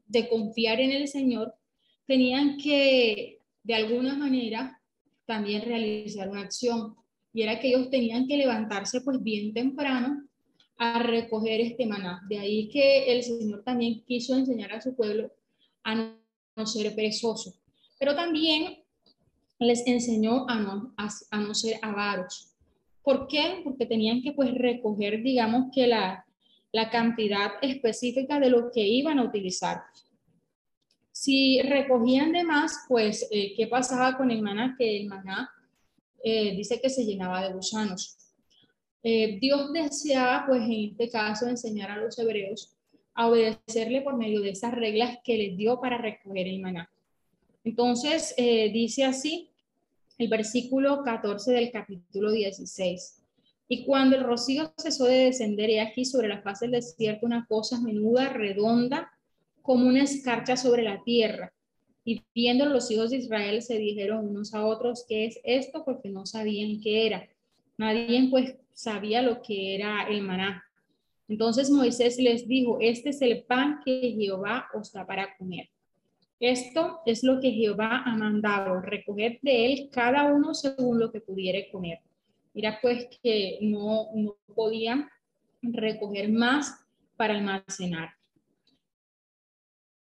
de 0.07 0.29
confiar 0.29 0.81
en 0.81 0.93
el 0.93 1.09
Señor, 1.09 1.55
tenían 2.07 2.59
que 2.59 3.39
de 3.63 3.75
alguna 3.75 4.15
manera 4.15 4.81
también 5.27 5.63
realizar 5.63 6.29
una 6.29 6.43
acción. 6.43 6.97
Y 7.33 7.43
era 7.43 7.59
que 7.59 7.69
ellos 7.69 7.91
tenían 7.91 8.27
que 8.27 8.37
levantarse 8.37 9.01
pues 9.01 9.23
bien 9.23 9.53
temprano 9.53 10.29
a 10.77 11.03
recoger 11.03 11.61
este 11.61 11.87
maná. 11.87 12.23
De 12.29 12.39
ahí 12.39 12.69
que 12.69 13.13
el 13.13 13.23
Señor 13.23 13.63
también 13.65 14.05
quiso 14.05 14.37
enseñar 14.37 14.73
a 14.73 14.81
su 14.81 14.95
pueblo 14.95 15.33
a 15.83 15.95
no, 16.57 16.67
ser 16.67 16.95
perezoso. 16.95 17.55
Pero 17.99 18.15
también 18.15 18.79
les 19.59 19.87
enseñó 19.87 20.49
a 20.49 20.57
no, 20.57 20.95
a, 20.97 21.39
no 21.39 21.55
ser 21.55 21.79
avaros. 21.83 22.51
¿Por 23.03 23.27
qué? 23.27 23.61
Porque 23.65 23.87
tenían 23.87 24.23
que 24.23 24.33
pues 24.33 24.53
recoger, 24.55 25.23
digamos 25.23 25.67
que 25.75 25.87
la, 25.87 26.25
la 26.75 26.91
cantidad 26.91 27.53
específica 27.63 28.41
de 28.41 28.51
lo 28.51 28.73
que 28.73 28.81
iban 28.81 29.21
a 29.21 29.23
utilizar. 29.23 29.85
Si 31.13 31.63
recogían 31.63 32.33
de 32.33 32.43
más, 32.43 32.87
pues, 32.89 33.29
eh, 33.31 33.55
¿qué 33.57 33.69
pasaba 33.69 34.17
con 34.17 34.33
el 34.33 34.43
maná? 34.43 34.75
Que 34.77 34.97
el 34.97 35.07
maná 35.07 35.49
eh, 36.25 36.57
dice 36.57 36.81
que 36.81 36.91
se 36.91 37.05
llenaba 37.05 37.47
de 37.47 37.55
gusanos. 37.55 38.17
Eh, 39.05 39.39
Dios 39.41 39.73
deseaba, 39.73 40.47
pues, 40.49 40.63
en 40.63 40.91
este 40.91 41.09
caso, 41.11 41.47
enseñar 41.47 41.93
a 41.93 41.99
los 41.99 42.19
hebreos 42.19 42.75
a 43.15 43.29
obedecerle 43.29 44.03
por 44.03 44.17
medio 44.17 44.41
de 44.41 44.51
esas 44.51 44.75
reglas 44.75 45.19
que 45.23 45.39
les 45.39 45.57
dio 45.57 45.81
para 45.81 45.99
recoger 45.99 46.49
el 46.49 46.59
maná. 46.59 46.91
Entonces, 47.63 48.35
dice 48.37 49.05
así 49.05 49.49
el 50.19 50.27
versículo 50.27 51.05
14 51.05 51.53
del 51.53 51.71
capítulo 51.71 52.33
16. 52.33 53.24
Y 53.69 53.85
cuando 53.85 54.17
el 54.17 54.25
rocío 54.25 54.73
cesó 54.77 55.05
de 55.07 55.27
descender, 55.27 55.71
y 55.71 55.79
aquí 55.79 56.05
sobre 56.05 56.29
la 56.29 56.43
faz 56.43 56.61
del 56.61 56.73
desierto 56.73 57.27
una 57.27 57.47
cosa 57.47 57.81
menuda, 57.81 58.29
redonda, 58.29 59.11
como 59.63 59.87
una 59.87 60.03
escarcha 60.03 60.57
sobre 60.57 60.83
la 60.83 61.03
tierra. 61.03 61.53
Y 62.05 62.23
viendo 62.35 62.67
los 62.67 62.91
hijos 62.91 63.11
de 63.11 63.17
Israel 63.17 63.63
se 63.63 63.79
dijeron 63.79 64.29
unos 64.29 64.53
a 64.53 64.67
otros, 64.67 65.07
¿qué 65.09 65.25
es 65.25 65.41
esto? 65.43 65.85
Porque 65.85 66.11
no 66.11 66.27
sabían 66.27 66.81
qué 66.83 67.07
era. 67.07 67.27
Nadie 67.79 68.29
pues 68.31 68.57
sabía 68.75 69.23
lo 69.23 69.41
que 69.41 69.75
era 69.75 70.07
el 70.09 70.21
maná. 70.21 70.63
Entonces 71.29 71.71
Moisés 71.71 72.19
les 72.19 72.47
dijo, 72.47 72.79
este 72.81 73.09
es 73.09 73.23
el 73.23 73.45
pan 73.45 73.81
que 73.83 74.15
Jehová 74.19 74.67
os 74.75 74.93
da 74.93 75.07
para 75.07 75.35
comer. 75.39 75.71
Esto 76.39 77.01
es 77.07 77.25
lo 77.25 77.41
que 77.41 77.53
Jehová 77.53 78.03
ha 78.05 78.15
mandado, 78.17 78.83
recoger 78.83 79.39
de 79.41 79.73
él 79.73 79.89
cada 79.91 80.25
uno 80.31 80.53
según 80.53 80.99
lo 80.99 81.11
que 81.11 81.21
pudiera 81.21 81.59
comer. 81.73 82.01
Mira 82.55 82.79
pues 82.81 83.09
que 83.23 83.59
no, 83.61 84.09
no 84.15 84.37
podían 84.55 85.11
recoger 85.61 86.31
más 86.31 86.87
para 87.17 87.35
almacenar. 87.35 88.11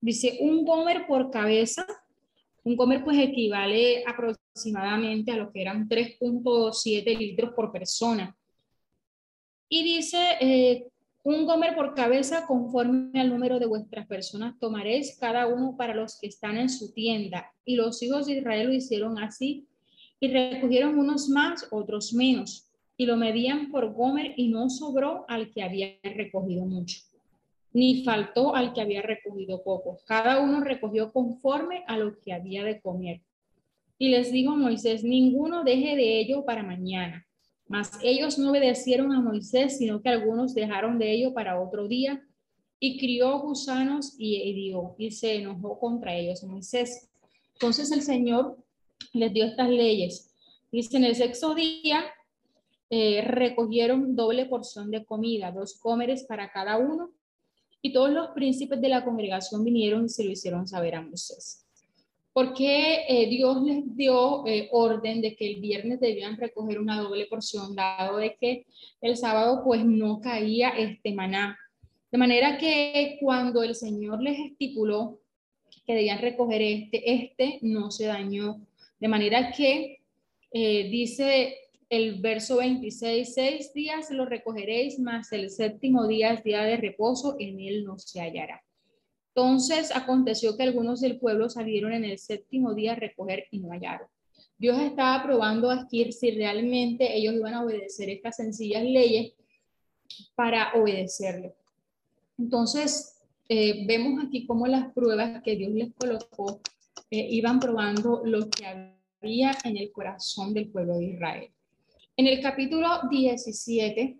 Dice 0.00 0.38
un 0.40 0.64
gomer 0.64 1.06
por 1.06 1.30
cabeza. 1.30 1.86
Un 2.62 2.76
gomer 2.76 3.02
pues 3.02 3.18
equivale 3.18 4.04
aproximadamente 4.06 5.32
a 5.32 5.36
lo 5.36 5.50
que 5.50 5.62
eran 5.62 5.88
3.7 5.88 7.16
litros 7.16 7.54
por 7.54 7.72
persona. 7.72 8.36
Y 9.68 9.82
dice, 9.82 10.36
eh, 10.40 10.86
un 11.24 11.46
gomer 11.46 11.74
por 11.74 11.94
cabeza 11.94 12.46
conforme 12.46 13.20
al 13.20 13.30
número 13.30 13.58
de 13.58 13.66
vuestras 13.66 14.06
personas 14.06 14.58
tomaréis 14.60 15.16
cada 15.18 15.46
uno 15.46 15.76
para 15.76 15.94
los 15.94 16.18
que 16.20 16.28
están 16.28 16.56
en 16.56 16.68
su 16.68 16.92
tienda. 16.92 17.52
Y 17.64 17.76
los 17.76 18.02
hijos 18.02 18.26
de 18.26 18.34
Israel 18.38 18.68
lo 18.68 18.74
hicieron 18.74 19.18
así 19.18 19.66
y 20.20 20.28
recogieron 20.28 20.98
unos 20.98 21.28
más, 21.28 21.66
otros 21.70 22.12
menos. 22.12 22.70
Y 22.96 23.06
lo 23.06 23.16
medían 23.16 23.70
por 23.70 23.92
gomer 23.92 24.32
y 24.36 24.48
no 24.48 24.70
sobró 24.70 25.24
al 25.28 25.50
que 25.50 25.62
había 25.62 25.98
recogido 26.02 26.64
mucho 26.64 27.00
ni 27.76 28.02
faltó 28.04 28.54
al 28.56 28.72
que 28.72 28.80
había 28.80 29.02
recogido 29.02 29.62
poco. 29.62 29.98
Cada 30.06 30.40
uno 30.40 30.60
recogió 30.60 31.12
conforme 31.12 31.84
a 31.86 31.98
lo 31.98 32.18
que 32.20 32.32
había 32.32 32.64
de 32.64 32.80
comer. 32.80 33.20
Y 33.98 34.08
les 34.08 34.32
dijo 34.32 34.56
Moisés, 34.56 35.04
ninguno 35.04 35.62
deje 35.62 35.94
de 35.94 36.18
ello 36.20 36.42
para 36.46 36.62
mañana. 36.62 37.26
Mas 37.68 37.98
ellos 38.02 38.38
no 38.38 38.48
obedecieron 38.50 39.12
a 39.12 39.20
Moisés, 39.20 39.76
sino 39.76 40.00
que 40.00 40.08
algunos 40.08 40.54
dejaron 40.54 40.98
de 40.98 41.12
ello 41.12 41.34
para 41.34 41.60
otro 41.60 41.86
día. 41.86 42.26
Y 42.80 42.98
crió 42.98 43.40
gusanos 43.40 44.14
y 44.18 44.36
hirió 44.36 44.94
y 44.96 45.10
se 45.10 45.34
enojó 45.34 45.78
contra 45.78 46.14
ellos 46.14 46.44
Moisés. 46.44 47.10
Entonces 47.52 47.92
el 47.92 48.00
Señor 48.00 48.56
les 49.12 49.32
dio 49.32 49.44
estas 49.44 49.68
leyes. 49.68 50.34
Dice, 50.70 50.96
en 50.96 51.04
el 51.04 51.14
sexto 51.14 51.54
día 51.54 52.04
eh, 52.90 53.22
recogieron 53.22 54.14
doble 54.14 54.46
porción 54.46 54.90
de 54.90 55.04
comida, 55.04 55.50
dos 55.50 55.78
cómeres 55.80 56.24
para 56.24 56.50
cada 56.50 56.76
uno, 56.76 57.10
y 57.82 57.92
todos 57.92 58.10
los 58.10 58.28
príncipes 58.28 58.80
de 58.80 58.88
la 58.88 59.04
congregación 59.04 59.64
vinieron 59.64 60.06
y 60.06 60.08
se 60.08 60.24
lo 60.24 60.30
hicieron 60.30 60.66
saber 60.66 60.94
a 60.96 61.02
Moisés. 61.02 61.64
Porque 62.32 63.04
eh, 63.08 63.28
Dios 63.28 63.62
les 63.62 63.96
dio 63.96 64.46
eh, 64.46 64.68
orden 64.72 65.22
de 65.22 65.36
que 65.36 65.46
el 65.46 65.60
viernes 65.60 66.00
debían 66.00 66.36
recoger 66.36 66.80
una 66.80 67.00
doble 67.00 67.26
porción, 67.26 67.74
dado 67.74 68.18
de 68.18 68.36
que 68.36 68.66
el 69.00 69.16
sábado 69.16 69.62
pues 69.64 69.84
no 69.84 70.20
caía 70.20 70.70
este 70.70 71.14
maná. 71.14 71.58
De 72.10 72.18
manera 72.18 72.58
que 72.58 73.18
cuando 73.20 73.62
el 73.62 73.74
Señor 73.74 74.20
les 74.20 74.38
estipuló 74.38 75.20
que 75.86 75.94
debían 75.94 76.20
recoger 76.20 76.60
este, 76.62 77.12
este 77.14 77.58
no 77.62 77.90
se 77.90 78.06
dañó. 78.06 78.65
De 78.98 79.08
manera 79.08 79.52
que 79.52 79.98
eh, 80.52 80.88
dice 80.90 81.56
el 81.88 82.20
verso 82.20 82.56
26, 82.56 83.34
seis 83.34 83.72
días 83.72 84.10
lo 84.10 84.26
recogeréis, 84.26 84.98
mas 84.98 85.32
el 85.32 85.50
séptimo 85.50 86.06
día 86.06 86.32
es 86.32 86.42
día 86.42 86.62
de 86.62 86.76
reposo, 86.76 87.36
en 87.38 87.60
él 87.60 87.84
no 87.84 87.98
se 87.98 88.20
hallará. 88.20 88.62
Entonces 89.34 89.94
aconteció 89.94 90.56
que 90.56 90.62
algunos 90.62 91.00
del 91.00 91.18
pueblo 91.18 91.50
salieron 91.50 91.92
en 91.92 92.04
el 92.04 92.18
séptimo 92.18 92.74
día 92.74 92.92
a 92.92 92.96
recoger 92.96 93.46
y 93.50 93.58
no 93.58 93.68
hallaron. 93.70 94.08
Dios 94.58 94.80
estaba 94.80 95.22
probando 95.22 95.70
aquí 95.70 96.10
si 96.10 96.30
realmente 96.30 97.14
ellos 97.14 97.34
iban 97.34 97.54
a 97.54 97.62
obedecer 97.62 98.08
estas 98.08 98.36
sencillas 98.36 98.82
leyes 98.82 99.34
para 100.34 100.72
obedecerle. 100.74 101.54
Entonces, 102.38 103.16
eh, 103.48 103.84
vemos 103.86 104.24
aquí 104.24 104.46
cómo 104.46 104.66
las 104.66 104.92
pruebas 104.92 105.42
que 105.42 105.56
Dios 105.56 105.72
les 105.72 105.92
colocó 105.94 106.60
eh, 107.10 107.26
iban 107.30 107.60
probando 107.60 108.22
lo 108.24 108.50
que 108.50 108.66
había 108.66 109.56
en 109.64 109.76
el 109.76 109.92
corazón 109.92 110.52
del 110.52 110.68
pueblo 110.68 110.98
de 110.98 111.04
Israel. 111.04 111.50
En 112.16 112.26
el 112.26 112.40
capítulo 112.40 112.88
17 113.08 114.16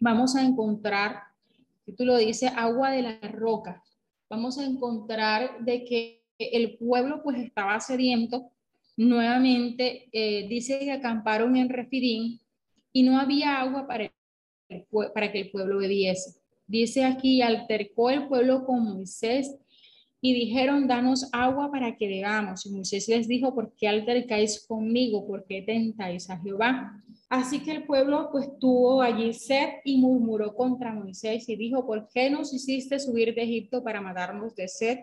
vamos 0.00 0.34
a 0.36 0.42
encontrar, 0.42 1.22
el 1.80 1.84
título 1.84 2.16
dice 2.16 2.48
agua 2.48 2.92
de 2.92 3.02
la 3.02 3.18
roca. 3.20 3.82
Vamos 4.30 4.58
a 4.58 4.64
encontrar 4.64 5.64
de 5.64 5.84
que 5.84 6.24
el 6.38 6.78
pueblo 6.78 7.22
pues 7.22 7.38
estaba 7.40 7.78
sediento. 7.80 8.52
Nuevamente 8.96 10.08
eh, 10.12 10.48
dice 10.48 10.78
que 10.78 10.92
acamparon 10.92 11.56
en 11.56 11.68
Refidim 11.68 12.38
y 12.92 13.02
no 13.02 13.18
había 13.18 13.60
agua 13.60 13.86
para, 13.86 14.10
para 15.12 15.30
que 15.30 15.40
el 15.40 15.50
pueblo 15.50 15.78
bebiese. 15.78 16.40
Dice 16.66 17.04
aquí, 17.04 17.42
altercó 17.42 18.10
el 18.10 18.28
pueblo 18.28 18.64
con 18.64 18.84
Moisés 18.84 19.56
y 20.20 20.34
dijeron, 20.34 20.88
danos 20.88 21.28
agua 21.32 21.70
para 21.70 21.96
que 21.96 22.08
bebamos. 22.08 22.66
Y 22.66 22.70
Moisés 22.70 23.08
les 23.08 23.28
dijo, 23.28 23.54
¿por 23.54 23.72
qué 23.74 23.88
altercáis 23.88 24.66
conmigo? 24.66 25.26
¿Por 25.26 25.44
qué 25.44 25.62
tentáis 25.62 26.28
a 26.28 26.38
Jehová? 26.38 27.02
Así 27.28 27.60
que 27.60 27.70
el 27.70 27.84
pueblo 27.84 28.30
pues 28.32 28.48
tuvo 28.58 29.02
allí 29.02 29.32
sed 29.32 29.68
y 29.84 29.98
murmuró 29.98 30.54
contra 30.54 30.92
Moisés 30.92 31.48
y 31.48 31.56
dijo, 31.56 31.86
¿por 31.86 32.08
qué 32.08 32.30
nos 32.30 32.52
hiciste 32.52 32.98
subir 32.98 33.34
de 33.34 33.42
Egipto 33.42 33.84
para 33.84 34.00
matarnos 34.00 34.56
de 34.56 34.66
sed 34.66 34.98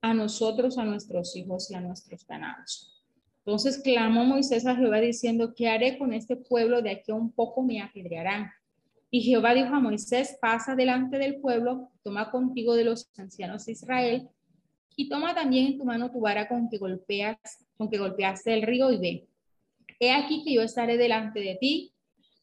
a 0.00 0.14
nosotros, 0.14 0.78
a 0.78 0.84
nuestros 0.84 1.34
hijos 1.34 1.70
y 1.70 1.74
a 1.74 1.80
nuestros 1.80 2.24
ganados? 2.26 3.02
Entonces 3.44 3.80
clamó 3.82 4.24
Moisés 4.24 4.66
a 4.66 4.76
Jehová 4.76 5.00
diciendo, 5.00 5.54
¿qué 5.56 5.68
haré 5.68 5.98
con 5.98 6.12
este 6.12 6.36
pueblo? 6.36 6.82
De 6.82 6.90
aquí 6.90 7.10
a 7.10 7.16
un 7.16 7.32
poco 7.32 7.62
me 7.62 7.80
apedrearán. 7.80 8.50
Y 9.10 9.22
Jehová 9.22 9.54
dijo 9.54 9.74
a 9.74 9.80
Moisés, 9.80 10.38
pasa 10.40 10.76
delante 10.76 11.18
del 11.18 11.40
pueblo, 11.40 11.90
toma 12.04 12.30
contigo 12.30 12.74
de 12.76 12.84
los 12.84 13.10
ancianos 13.18 13.66
de 13.66 13.72
Israel 13.72 14.28
y 14.96 15.08
toma 15.08 15.34
también 15.34 15.66
en 15.66 15.78
tu 15.78 15.84
mano 15.84 16.10
tu 16.10 16.20
vara 16.20 16.48
con 16.48 16.68
que 16.68 16.78
golpeas, 16.78 17.38
con 17.76 17.88
que 17.88 17.98
golpeaste 17.98 18.52
el 18.52 18.62
río 18.62 18.90
y 18.92 18.98
ve. 18.98 19.26
He 20.00 20.12
aquí 20.12 20.42
que 20.44 20.54
yo 20.54 20.62
estaré 20.62 20.96
delante 20.96 21.40
de 21.40 21.56
ti, 21.56 21.92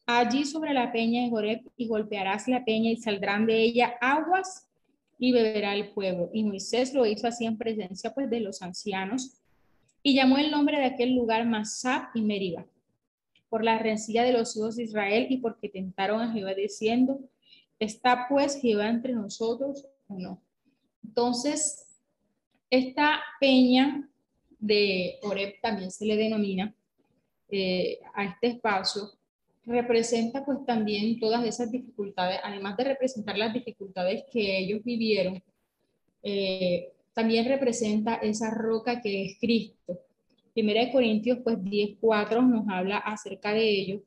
allí 0.06 0.44
sobre 0.44 0.72
la 0.74 0.92
peña 0.92 1.22
de 1.22 1.30
Joreb, 1.30 1.60
y 1.76 1.86
golpearás 1.86 2.48
la 2.48 2.64
peña 2.64 2.90
y 2.90 2.96
saldrán 2.96 3.46
de 3.46 3.62
ella 3.62 3.94
aguas 4.00 4.68
y 5.18 5.32
beberá 5.32 5.74
el 5.74 5.90
pueblo. 5.90 6.30
Y 6.32 6.44
Moisés 6.44 6.94
lo 6.94 7.06
hizo 7.06 7.26
así 7.26 7.44
en 7.44 7.58
presencia 7.58 8.12
pues 8.14 8.30
de 8.30 8.40
los 8.40 8.62
ancianos 8.62 9.40
y 10.02 10.14
llamó 10.14 10.38
el 10.38 10.50
nombre 10.50 10.78
de 10.78 10.86
aquel 10.86 11.14
lugar 11.14 11.46
Masab 11.46 12.08
y 12.14 12.22
Meriba 12.22 12.66
por 13.50 13.64
la 13.64 13.78
rencilla 13.78 14.22
de 14.22 14.32
los 14.32 14.56
hijos 14.56 14.76
de 14.76 14.84
Israel 14.84 15.26
y 15.28 15.38
porque 15.38 15.68
tentaron 15.68 16.20
a 16.20 16.32
Jehová 16.32 16.54
diciendo, 16.54 17.20
¿está 17.78 18.26
pues 18.28 18.58
Jehová 18.60 18.88
entre 18.88 19.12
nosotros 19.12 19.84
o 20.08 20.14
no? 20.14 20.40
Entonces, 21.04 21.89
esta 22.70 23.20
peña 23.40 24.08
de 24.58 25.18
Oreb 25.22 25.60
también 25.60 25.90
se 25.90 26.06
le 26.06 26.16
denomina 26.16 26.72
eh, 27.48 27.98
a 28.14 28.24
este 28.24 28.46
espacio, 28.48 29.10
representa 29.66 30.44
pues 30.44 30.64
también 30.64 31.18
todas 31.18 31.44
esas 31.44 31.70
dificultades, 31.70 32.38
además 32.42 32.76
de 32.76 32.84
representar 32.84 33.36
las 33.36 33.52
dificultades 33.52 34.24
que 34.30 34.58
ellos 34.58 34.84
vivieron, 34.84 35.42
eh, 36.22 36.92
también 37.12 37.46
representa 37.46 38.14
esa 38.16 38.50
roca 38.50 39.00
que 39.00 39.26
es 39.26 39.38
Cristo. 39.40 39.98
Primera 40.52 40.84
de 40.84 40.92
Corintios 40.92 41.38
pues 41.42 41.58
10.4 41.58 42.46
nos 42.46 42.68
habla 42.68 42.98
acerca 42.98 43.52
de 43.52 43.68
ello. 43.68 44.02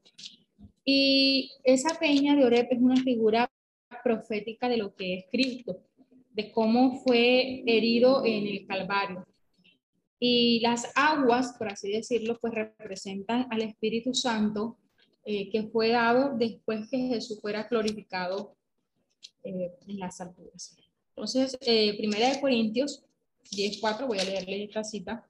Y 0.86 1.52
esa 1.64 1.98
peña 2.00 2.36
de 2.36 2.46
Oreb 2.46 2.68
es 2.70 2.80
una 2.80 2.98
figura 2.98 3.50
profética 4.04 4.68
de 4.70 4.78
lo 4.78 4.94
que 4.96 5.16
es 5.16 5.26
Cristo 5.32 5.82
de 6.34 6.52
cómo 6.52 7.02
fue 7.04 7.64
herido 7.66 8.26
en 8.26 8.48
el 8.48 8.66
Calvario. 8.68 9.26
Y 10.20 10.60
las 10.62 10.92
aguas, 10.96 11.56
por 11.58 11.70
así 11.70 11.92
decirlo, 11.92 12.38
pues 12.40 12.54
representan 12.54 13.48
al 13.52 13.62
Espíritu 13.62 14.14
Santo 14.14 14.78
eh, 15.26 15.50
que 15.50 15.64
fue 15.64 15.90
dado 15.90 16.38
después 16.38 16.90
que 16.90 16.98
Jesús 16.98 17.40
fuera 17.42 17.68
glorificado 17.70 18.56
en 19.44 20.00
las 20.00 20.22
alturas. 20.22 20.76
Entonces, 21.16 21.58
Primera 21.58 22.30
de 22.30 22.42
Corintios 22.42 23.06
10.4, 23.52 24.08
voy 24.08 24.20
a 24.20 24.24
leerles 24.24 24.70
esta 24.70 24.84
cita. 24.84 25.30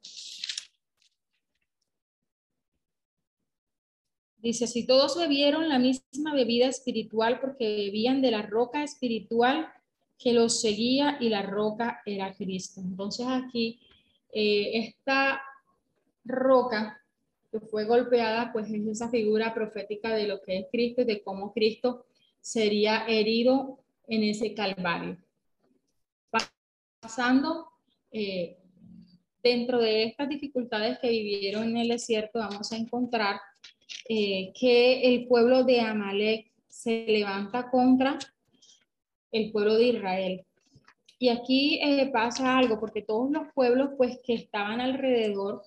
Dice, 4.37 4.67
si 4.67 4.85
todos 4.85 5.17
bebieron 5.17 5.69
la 5.69 5.79
misma 5.79 6.33
bebida 6.33 6.67
espiritual 6.67 7.39
porque 7.39 7.77
bebían 7.77 8.21
de 8.21 8.31
la 8.31 8.41
roca 8.41 8.83
espiritual 8.83 9.69
que 10.17 10.33
los 10.33 10.61
seguía 10.61 11.17
y 11.19 11.29
la 11.29 11.43
roca 11.43 12.01
era 12.05 12.33
Cristo. 12.33 12.81
Entonces 12.81 13.25
aquí 13.29 13.79
eh, 14.31 14.71
esta 14.79 15.41
roca 16.23 16.99
que 17.51 17.59
fue 17.59 17.85
golpeada, 17.85 18.51
pues 18.51 18.71
es 18.71 18.87
esa 18.87 19.09
figura 19.09 19.53
profética 19.53 20.15
de 20.15 20.27
lo 20.27 20.41
que 20.41 20.57
es 20.57 20.65
Cristo 20.71 21.01
y 21.01 21.05
de 21.05 21.21
cómo 21.21 21.53
Cristo 21.53 22.07
sería 22.41 23.05
herido 23.07 23.79
en 24.07 24.23
ese 24.23 24.55
calvario. 24.55 25.17
Pasando 26.99 27.67
eh, 28.11 28.57
dentro 29.43 29.79
de 29.79 30.05
estas 30.05 30.29
dificultades 30.29 30.97
que 30.99 31.09
vivieron 31.09 31.65
en 31.69 31.77
el 31.77 31.89
desierto, 31.89 32.39
vamos 32.39 32.71
a 32.71 32.77
encontrar 32.77 33.39
eh, 34.09 34.51
que 34.59 35.13
el 35.13 35.27
pueblo 35.27 35.63
de 35.63 35.81
Amalek 35.81 36.51
se 36.67 37.05
levanta 37.07 37.69
contra 37.69 38.17
el 39.33 39.51
pueblo 39.51 39.75
de 39.75 39.87
Israel. 39.87 40.45
Y 41.19 41.29
aquí 41.29 41.79
eh, 41.81 42.09
pasa 42.13 42.57
algo, 42.57 42.79
porque 42.79 43.01
todos 43.01 43.29
los 43.31 43.51
pueblos 43.53 43.91
pues 43.97 44.19
que 44.23 44.33
estaban 44.33 44.79
alrededor 44.79 45.63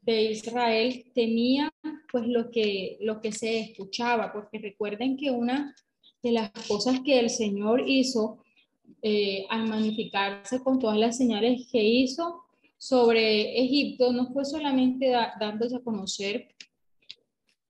de 0.00 0.32
Israel 0.32 1.04
tenían 1.14 1.70
pues 2.10 2.26
lo 2.26 2.50
que, 2.50 2.98
lo 3.00 3.20
que 3.20 3.32
se 3.32 3.60
escuchaba, 3.60 4.32
porque 4.32 4.58
recuerden 4.58 5.16
que 5.16 5.30
una 5.30 5.74
de 6.22 6.32
las 6.32 6.50
cosas 6.68 7.00
que 7.00 7.18
el 7.18 7.30
Señor 7.30 7.84
hizo 7.86 8.38
eh, 9.02 9.46
al 9.50 9.68
magnificarse 9.68 10.62
con 10.62 10.78
todas 10.78 10.98
las 10.98 11.16
señales 11.16 11.68
que 11.70 11.82
hizo 11.82 12.44
sobre 12.78 13.62
Egipto, 13.62 14.12
no 14.12 14.32
fue 14.32 14.44
solamente 14.44 15.12
dándose 15.40 15.76
a 15.76 15.80
conocer 15.80 16.48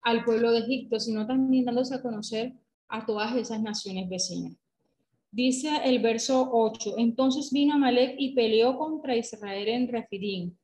al 0.03 0.25
pueblo 0.25 0.53
de 0.53 0.61
Egipto, 0.61 1.01
sino 1.01 1.27
también 1.27 1.65
dándose 1.65 1.95
a 1.95 2.03
conocer 2.03 2.55
a 2.89 3.05
todas 3.05 3.35
esas 3.37 3.61
naciones 3.61 4.09
vecinas. 4.09 4.57
Dice 5.31 5.71
el 5.85 5.99
verso 5.99 6.49
8, 6.53 6.95
entonces 6.99 7.53
vino 7.53 7.75
Amalek 7.75 8.15
y 8.19 8.35
peleó 8.35 8.79
contra 8.79 9.17
Israel 9.17 9.69
en 9.69 9.89
Refidim. 9.89 10.57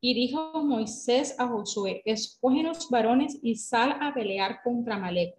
Y 0.00 0.14
dijo 0.14 0.64
Moisés 0.64 1.34
a 1.38 1.46
Josué, 1.46 2.02
escógenos 2.04 2.88
varones 2.90 3.38
y 3.42 3.56
sal 3.56 3.96
a 4.00 4.12
pelear 4.14 4.60
contra 4.64 4.96
Amalek. 4.96 5.36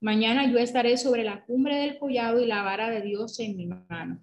Mañana 0.00 0.50
yo 0.50 0.58
estaré 0.58 0.98
sobre 0.98 1.24
la 1.24 1.44
cumbre 1.44 1.76
del 1.76 1.98
collado 1.98 2.40
y 2.40 2.46
la 2.46 2.62
vara 2.62 2.90
de 2.90 3.00
Dios 3.00 3.40
en 3.40 3.56
mi 3.56 3.66
mano. 3.66 4.20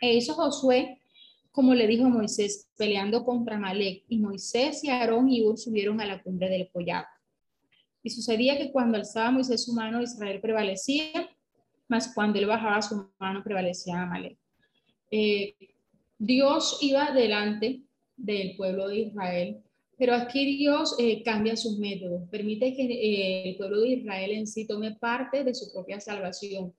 E 0.00 0.14
hizo 0.14 0.34
Josué 0.34 1.00
como 1.52 1.74
le 1.74 1.86
dijo 1.86 2.08
Moisés, 2.08 2.68
peleando 2.76 3.24
contra 3.24 3.56
Amalek. 3.56 4.04
Y 4.08 4.18
Moisés 4.18 4.84
y 4.84 4.88
Aarón 4.88 5.28
y 5.28 5.42
Ur 5.42 5.58
subieron 5.58 6.00
a 6.00 6.06
la 6.06 6.22
cumbre 6.22 6.48
del 6.48 6.70
collado. 6.70 7.06
Y 8.02 8.10
sucedía 8.10 8.56
que 8.56 8.72
cuando 8.72 8.96
alzaba 8.96 9.30
Moisés 9.30 9.64
su 9.64 9.74
mano, 9.74 10.00
Israel 10.00 10.40
prevalecía, 10.40 11.28
mas 11.90 12.14
cuando 12.14 12.38
él 12.38 12.46
bajaba 12.46 12.80
su 12.80 13.10
mano, 13.18 13.42
prevalecía 13.42 14.02
Amalek. 14.02 14.38
Eh, 15.10 15.56
Dios 16.16 16.78
iba 16.82 17.10
delante 17.10 17.82
del 18.16 18.56
pueblo 18.56 18.86
de 18.86 19.00
Israel, 19.00 19.60
pero 19.98 20.14
aquí 20.14 20.56
Dios 20.56 20.94
eh, 21.00 21.24
cambia 21.24 21.56
sus 21.56 21.78
métodos, 21.80 22.28
permite 22.30 22.74
que 22.76 22.84
eh, 22.84 23.50
el 23.50 23.56
pueblo 23.56 23.80
de 23.80 23.88
Israel 23.88 24.30
en 24.30 24.46
sí 24.46 24.68
tome 24.68 24.92
parte 24.92 25.42
de 25.42 25.52
su 25.52 25.72
propia 25.72 25.98
salvación. 25.98 26.72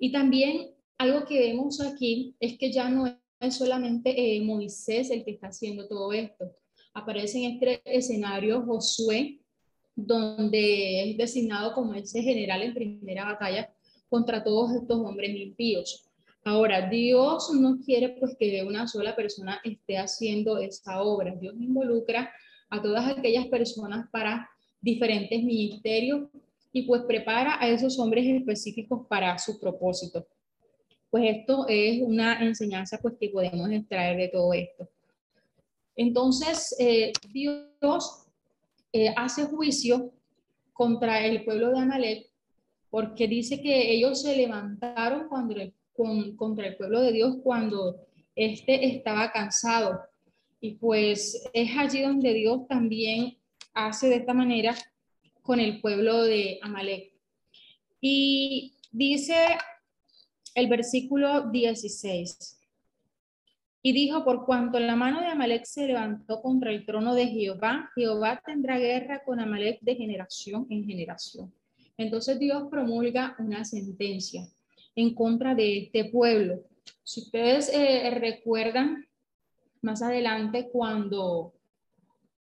Y 0.00 0.10
también 0.10 0.70
algo 0.98 1.24
que 1.26 1.38
vemos 1.38 1.80
aquí 1.80 2.34
es 2.40 2.58
que 2.58 2.72
ya 2.72 2.88
no 2.88 3.06
es 3.38 3.54
solamente 3.54 4.40
Moisés 4.42 5.10
el 5.10 5.24
que 5.24 5.30
está 5.30 5.46
haciendo 5.46 5.86
todo 5.86 6.12
esto. 6.12 6.56
Aparece 6.92 7.38
en 7.38 7.52
este 7.52 7.82
escenario 7.84 8.62
Josué, 8.62 9.38
donde 9.94 11.10
es 11.10 11.16
designado 11.16 11.72
como 11.72 11.94
ese 11.94 12.20
general 12.20 12.62
en 12.62 12.74
primera 12.74 13.26
batalla 13.26 13.72
contra 14.10 14.44
todos 14.44 14.74
estos 14.74 14.98
hombres 14.98 15.30
impíos. 15.34 16.04
Ahora, 16.44 16.88
Dios 16.88 17.50
no 17.54 17.78
quiere 17.84 18.10
pues 18.18 18.36
que 18.38 18.62
una 18.64 18.86
sola 18.86 19.14
persona 19.14 19.60
esté 19.62 19.96
haciendo 19.96 20.58
esta 20.58 21.02
obra. 21.02 21.34
Dios 21.36 21.54
involucra 21.58 22.30
a 22.68 22.82
todas 22.82 23.16
aquellas 23.16 23.46
personas 23.46 24.08
para 24.10 24.48
diferentes 24.80 25.42
ministerios 25.42 26.28
y 26.72 26.82
pues 26.82 27.02
prepara 27.02 27.60
a 27.60 27.68
esos 27.68 27.98
hombres 27.98 28.26
específicos 28.26 29.06
para 29.06 29.38
su 29.38 29.60
propósito. 29.60 30.26
Pues 31.10 31.36
esto 31.36 31.66
es 31.68 32.00
una 32.02 32.40
enseñanza 32.40 32.98
pues 33.02 33.14
que 33.18 33.28
podemos 33.28 33.70
extraer 33.70 34.16
de 34.16 34.28
todo 34.28 34.52
esto. 34.54 34.88
Entonces, 35.96 36.74
eh, 36.78 37.12
Dios 37.32 38.26
eh, 38.92 39.12
hace 39.16 39.44
juicio 39.44 40.12
contra 40.72 41.26
el 41.26 41.44
pueblo 41.44 41.70
de 41.70 41.80
Amalek 41.80 42.29
porque 42.90 43.28
dice 43.28 43.62
que 43.62 43.92
ellos 43.92 44.22
se 44.22 44.36
levantaron 44.36 45.28
contra 45.28 46.66
el 46.66 46.76
pueblo 46.76 47.00
de 47.00 47.12
Dios 47.12 47.36
cuando 47.42 48.06
éste 48.34 48.86
estaba 48.86 49.30
cansado. 49.32 50.00
Y 50.60 50.72
pues 50.72 51.48
es 51.52 51.70
allí 51.78 52.02
donde 52.02 52.34
Dios 52.34 52.66
también 52.68 53.38
hace 53.72 54.08
de 54.08 54.16
esta 54.16 54.34
manera 54.34 54.74
con 55.42 55.60
el 55.60 55.80
pueblo 55.80 56.24
de 56.24 56.58
Amalek. 56.62 57.12
Y 58.00 58.74
dice 58.90 59.36
el 60.54 60.68
versículo 60.68 61.50
16. 61.50 62.58
Y 63.82 63.92
dijo, 63.92 64.24
por 64.24 64.44
cuanto 64.44 64.78
la 64.78 64.96
mano 64.96 65.20
de 65.20 65.28
Amalek 65.28 65.64
se 65.64 65.86
levantó 65.86 66.42
contra 66.42 66.70
el 66.70 66.84
trono 66.84 67.14
de 67.14 67.28
Jehová, 67.28 67.90
Jehová 67.94 68.42
tendrá 68.44 68.78
guerra 68.78 69.22
con 69.24 69.40
Amalek 69.40 69.80
de 69.80 69.96
generación 69.96 70.66
en 70.68 70.84
generación. 70.84 71.54
Entonces 72.00 72.38
Dios 72.38 72.66
promulga 72.70 73.36
una 73.38 73.62
sentencia 73.62 74.48
en 74.96 75.14
contra 75.14 75.54
de 75.54 75.80
este 75.80 76.06
pueblo. 76.06 76.64
Si 77.02 77.20
ustedes 77.20 77.68
eh, 77.74 78.08
recuerdan 78.08 79.06
más 79.82 80.00
adelante 80.00 80.70
cuando 80.72 81.52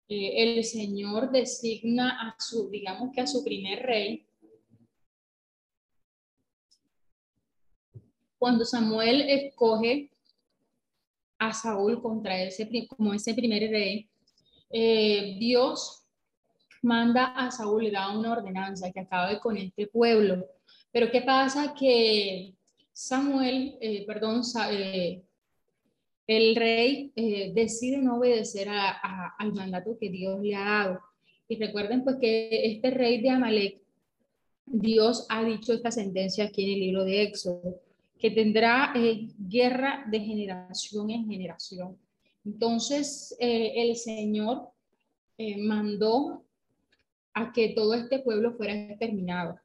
eh, 0.10 0.57
el 0.57 0.65
Señor 0.65 1.31
designa 1.31 2.27
a 2.27 2.36
su, 2.38 2.69
digamos 2.69 3.13
que 3.13 3.21
a 3.21 3.27
su 3.27 3.41
primer 3.41 3.83
rey, 3.83 4.27
cuando 8.38 8.65
Samuel 8.65 9.21
escoge 9.29 10.12
a 11.39 11.53
Saúl 11.53 12.01
contra 12.01 12.43
ese, 12.43 12.69
como 12.89 13.13
ese 13.13 13.33
primer 13.33 13.71
rey, 13.71 14.10
eh, 14.71 15.38
Dios 15.39 16.06
manda 16.88 17.26
a 17.26 17.52
Saúl, 17.52 17.84
le 17.84 17.91
da 17.91 18.17
una 18.17 18.32
ordenanza 18.32 18.91
que 18.91 19.02
acabe 19.02 19.39
con 19.39 19.58
este 19.58 19.88
pueblo. 19.88 20.45
Pero 20.91 21.12
¿qué 21.12 21.21
pasa? 21.21 21.73
Que 21.78 22.54
Samuel, 22.91 23.78
eh, 23.82 24.06
perdón, 24.08 24.41
eh, 24.71 25.21
el 26.26 26.56
rey 26.56 27.12
decide 27.54 27.97
no 27.97 28.17
obedecer 28.17 28.67
al 28.69 29.54
mandato 29.54 29.97
que 30.00 30.10
Dios 30.10 30.41
le 30.41 30.56
ha 30.56 30.65
dado. 30.65 31.00
Y 31.47 31.58
recuerden 31.58 32.04
pues 32.04 32.17
que 32.19 32.50
este 32.71 32.89
rey 32.91 33.21
de 33.21 33.30
Amalek, 33.30 33.82
Dios 34.65 35.26
ha 35.30 35.43
dicho 35.43 35.73
esta 35.73 35.91
sentencia 35.91 36.45
aquí 36.45 36.63
en 36.63 36.71
el 36.71 36.80
libro 36.80 37.06
de 37.06 37.23
Éxodo 37.23 37.80
que 38.19 38.32
tendrá 38.32 38.93
eh, 38.95 39.28
guerra 39.38 40.06
de 40.10 40.19
generación 40.19 41.10
en 41.10 41.30
generación. 41.30 41.97
Entonces, 42.45 43.36
eh, 43.39 43.73
el 43.76 43.95
Señor 43.95 44.69
eh, 45.38 45.58
mandó 45.58 46.43
a 47.38 47.52
que 47.54 47.69
todo 47.69 47.93
este 47.93 48.19
pueblo 48.19 48.54
fuera 48.54 48.73
exterminado. 48.73 49.60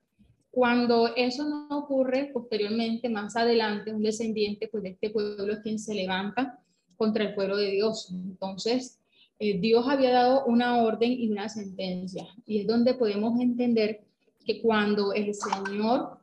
Cuando 0.51 1.15
eso 1.17 1.49
no 1.49 1.67
ocurre, 1.71 2.31
posteriormente, 2.33 3.09
más 3.09 3.35
adelante, 3.37 3.93
un 3.93 4.03
descendiente 4.03 4.69
pues, 4.69 4.83
de 4.83 4.91
este 4.91 5.09
pueblo 5.09 5.51
es 5.53 5.61
quien 5.61 5.79
se 5.79 5.95
levanta 5.95 6.61
contra 6.97 7.25
el 7.25 7.35
pueblo 7.35 7.57
de 7.57 7.71
Dios. 7.71 8.11
Entonces, 8.13 8.99
Dios 9.39 9.89
había 9.89 10.13
dado 10.13 10.45
una 10.45 10.83
orden 10.83 11.11
y 11.11 11.31
una 11.31 11.49
sentencia. 11.49 12.27
Y 12.47 12.61
es 12.61 12.67
donde 12.67 12.95
podemos 12.95 13.41
entender 13.41 14.03
que 14.45 14.61
cuando 14.61 15.13
el 15.15 15.35
Señor 15.35 16.19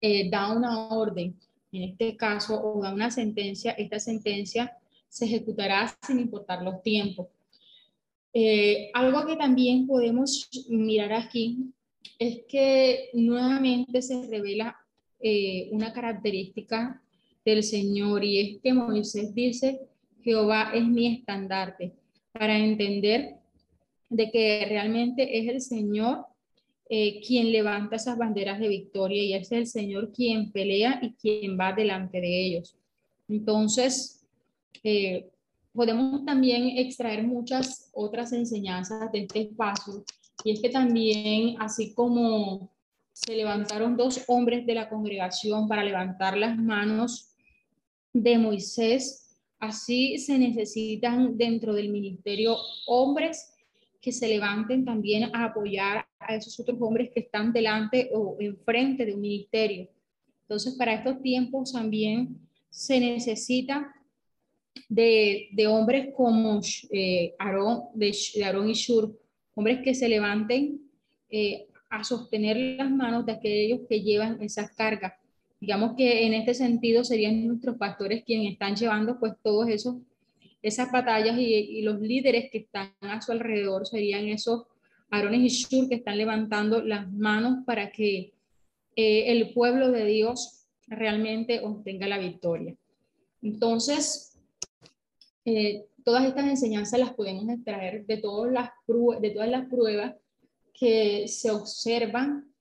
eh, 0.00 0.30
da 0.30 0.56
una 0.56 0.88
orden, 0.88 1.36
en 1.72 1.82
este 1.82 2.16
caso, 2.16 2.62
o 2.62 2.80
da 2.80 2.94
una 2.94 3.10
sentencia, 3.10 3.72
esta 3.72 3.98
sentencia 3.98 4.72
se 5.08 5.24
ejecutará 5.24 5.92
sin 6.06 6.20
importar 6.20 6.62
los 6.62 6.80
tiempos. 6.82 7.26
Eh, 8.34 8.90
algo 8.92 9.24
que 9.26 9.36
también 9.36 9.86
podemos 9.86 10.50
mirar 10.68 11.12
aquí 11.12 11.72
es 12.18 12.40
que 12.48 13.10
nuevamente 13.12 14.02
se 14.02 14.26
revela 14.26 14.76
eh, 15.20 15.68
una 15.70 15.92
característica 15.92 17.00
del 17.44 17.62
Señor 17.62 18.24
y 18.24 18.40
es 18.40 18.62
que 18.62 18.72
Moisés 18.72 19.34
dice, 19.34 19.80
Jehová 20.22 20.72
es 20.74 20.84
mi 20.84 21.06
estandarte, 21.14 21.92
para 22.32 22.58
entender 22.58 23.36
de 24.08 24.30
que 24.30 24.66
realmente 24.68 25.38
es 25.38 25.48
el 25.48 25.60
Señor 25.60 26.26
eh, 26.88 27.20
quien 27.26 27.52
levanta 27.52 27.96
esas 27.96 28.18
banderas 28.18 28.58
de 28.58 28.68
victoria 28.68 29.22
y 29.22 29.34
es 29.34 29.50
el 29.52 29.66
Señor 29.66 30.12
quien 30.12 30.52
pelea 30.52 30.98
y 31.02 31.12
quien 31.12 31.58
va 31.58 31.72
delante 31.72 32.20
de 32.20 32.46
ellos. 32.46 32.76
Entonces, 33.28 34.26
eh, 34.82 35.30
podemos 35.74 36.24
también 36.24 36.78
extraer 36.78 37.24
muchas 37.24 37.90
otras 37.92 38.32
enseñanzas 38.32 39.10
de 39.12 39.20
este 39.20 39.42
espacio 39.42 40.04
y 40.44 40.52
es 40.52 40.60
que 40.60 40.70
también, 40.70 41.56
así 41.60 41.94
como 41.94 42.70
se 43.12 43.36
levantaron 43.36 43.96
dos 43.96 44.24
hombres 44.26 44.66
de 44.66 44.74
la 44.74 44.88
congregación 44.88 45.68
para 45.68 45.84
levantar 45.84 46.36
las 46.36 46.56
manos 46.56 47.30
de 48.12 48.38
Moisés, 48.38 49.38
así 49.58 50.18
se 50.18 50.38
necesitan 50.38 51.36
dentro 51.36 51.74
del 51.74 51.90
ministerio 51.90 52.56
hombres 52.86 53.54
que 54.00 54.12
se 54.12 54.28
levanten 54.28 54.84
también 54.84 55.34
a 55.34 55.44
apoyar 55.46 56.06
a 56.18 56.34
esos 56.34 56.58
otros 56.60 56.78
hombres 56.80 57.10
que 57.12 57.20
están 57.20 57.52
delante 57.52 58.10
o 58.12 58.36
enfrente 58.38 59.06
de 59.06 59.14
un 59.14 59.20
ministerio. 59.22 59.88
Entonces, 60.42 60.74
para 60.74 60.94
estos 60.94 61.22
tiempos 61.22 61.72
también 61.72 62.38
se 62.68 63.00
necesita 63.00 63.93
de, 64.88 65.48
de 65.52 65.66
hombres 65.66 66.08
como 66.16 66.60
eh, 66.90 67.34
Aarón, 67.38 67.84
de, 67.94 68.14
Aarón 68.44 68.68
y 68.68 68.74
Shur, 68.74 69.18
hombres 69.54 69.80
que 69.82 69.94
se 69.94 70.08
levanten 70.08 70.80
eh, 71.30 71.66
a 71.90 72.04
sostener 72.04 72.56
las 72.56 72.90
manos 72.90 73.26
de 73.26 73.32
aquellos 73.32 73.80
que 73.88 74.00
llevan 74.00 74.42
esas 74.42 74.72
cargas. 74.72 75.14
Digamos 75.60 75.94
que 75.96 76.26
en 76.26 76.34
este 76.34 76.54
sentido 76.54 77.04
serían 77.04 77.46
nuestros 77.46 77.76
pastores 77.76 78.24
quienes 78.24 78.52
están 78.52 78.76
llevando 78.76 79.18
pues 79.18 79.34
todos 79.42 79.68
esos 79.68 79.96
esas 80.64 80.90
batallas 80.90 81.38
y, 81.38 81.82
los 81.82 82.00
líderes 82.00 82.50
que 82.50 82.58
están 82.58 82.90
a 83.02 83.20
su 83.20 83.32
alrededor 83.32 83.86
serían 83.86 84.28
esos 84.28 84.64
Aarones 85.10 85.40
y 85.42 85.48
Shur 85.48 85.88
que 85.90 85.96
están 85.96 86.16
levantando 86.16 86.82
las 86.82 87.12
manos 87.12 87.64
para 87.66 87.92
que 87.92 88.32
eh, 88.96 89.24
el 89.26 89.52
pueblo 89.52 89.90
de 89.90 90.06
Dios 90.06 90.66
realmente 90.86 91.60
obtenga 91.60 92.08
la 92.08 92.18
victoria. 92.18 92.74
Entonces, 93.42 94.33
eh, 95.44 95.86
todas 96.04 96.24
estas 96.24 96.46
enseñanzas 96.46 97.00
las 97.00 97.14
podemos 97.14 97.48
extraer 97.48 98.06
de 98.06 98.16
todas 98.18 98.52
las, 98.52 98.70
de 99.20 99.30
todas 99.30 99.48
las 99.48 99.66
pruebas 99.68 100.14
que 100.72 101.28
se 101.28 101.50
observan 101.50 102.52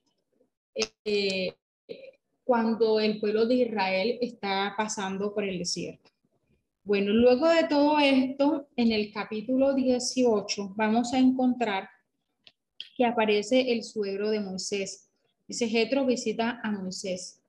eh, 1.05 1.53
cuando 2.43 2.99
el 2.99 3.19
pueblo 3.19 3.45
de 3.45 3.55
Israel 3.55 4.17
está 4.21 4.73
pasando 4.77 5.33
por 5.33 5.43
el 5.43 5.59
desierto. 5.59 6.11
Bueno, 6.83 7.13
luego 7.13 7.47
de 7.47 7.63
todo 7.63 7.97
esto, 7.99 8.67
en 8.75 8.91
el 8.91 9.11
capítulo 9.13 9.73
18 9.73 10.73
vamos 10.75 11.13
a 11.13 11.19
encontrar 11.19 11.87
que 12.97 13.05
aparece 13.05 13.71
el 13.71 13.83
suegro 13.83 14.29
de 14.29 14.41
Moisés. 14.41 15.09
Dice, 15.47 15.67
Jetro 15.67 16.05
visita 16.05 16.59
a 16.61 16.71
Moisés. 16.71 17.42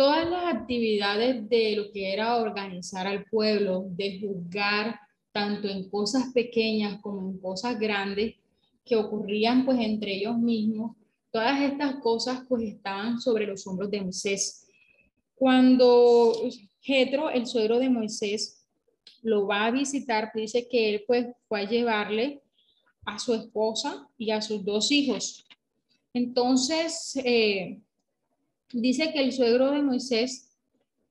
Todas 0.00 0.30
las 0.30 0.54
actividades 0.54 1.46
de 1.50 1.76
lo 1.76 1.92
que 1.92 2.10
era 2.10 2.38
organizar 2.38 3.06
al 3.06 3.26
pueblo, 3.26 3.84
de 3.90 4.18
juzgar 4.18 4.98
tanto 5.30 5.68
en 5.68 5.90
cosas 5.90 6.32
pequeñas 6.32 7.02
como 7.02 7.30
en 7.30 7.38
cosas 7.38 7.78
grandes 7.78 8.36
que 8.82 8.96
ocurrían 8.96 9.66
pues 9.66 9.78
entre 9.78 10.16
ellos 10.16 10.38
mismos, 10.38 10.96
todas 11.30 11.60
estas 11.60 11.96
cosas 11.96 12.46
pues 12.48 12.62
estaban 12.62 13.20
sobre 13.20 13.46
los 13.46 13.66
hombros 13.66 13.90
de 13.90 14.00
Moisés. 14.00 14.66
Cuando 15.34 16.32
Jetro, 16.80 17.28
el 17.28 17.46
suegro 17.46 17.78
de 17.78 17.90
Moisés, 17.90 18.66
lo 19.22 19.46
va 19.46 19.66
a 19.66 19.70
visitar, 19.70 20.30
dice 20.34 20.66
que 20.66 20.94
él 20.94 21.04
pues 21.06 21.26
fue 21.46 21.60
a 21.60 21.68
llevarle 21.68 22.40
a 23.04 23.18
su 23.18 23.34
esposa 23.34 24.08
y 24.16 24.30
a 24.30 24.40
sus 24.40 24.64
dos 24.64 24.90
hijos. 24.92 25.44
Entonces, 26.14 27.20
eh, 27.22 27.82
dice 28.72 29.12
que 29.12 29.20
el 29.20 29.32
suegro 29.32 29.70
de 29.70 29.82
Moisés, 29.82 30.56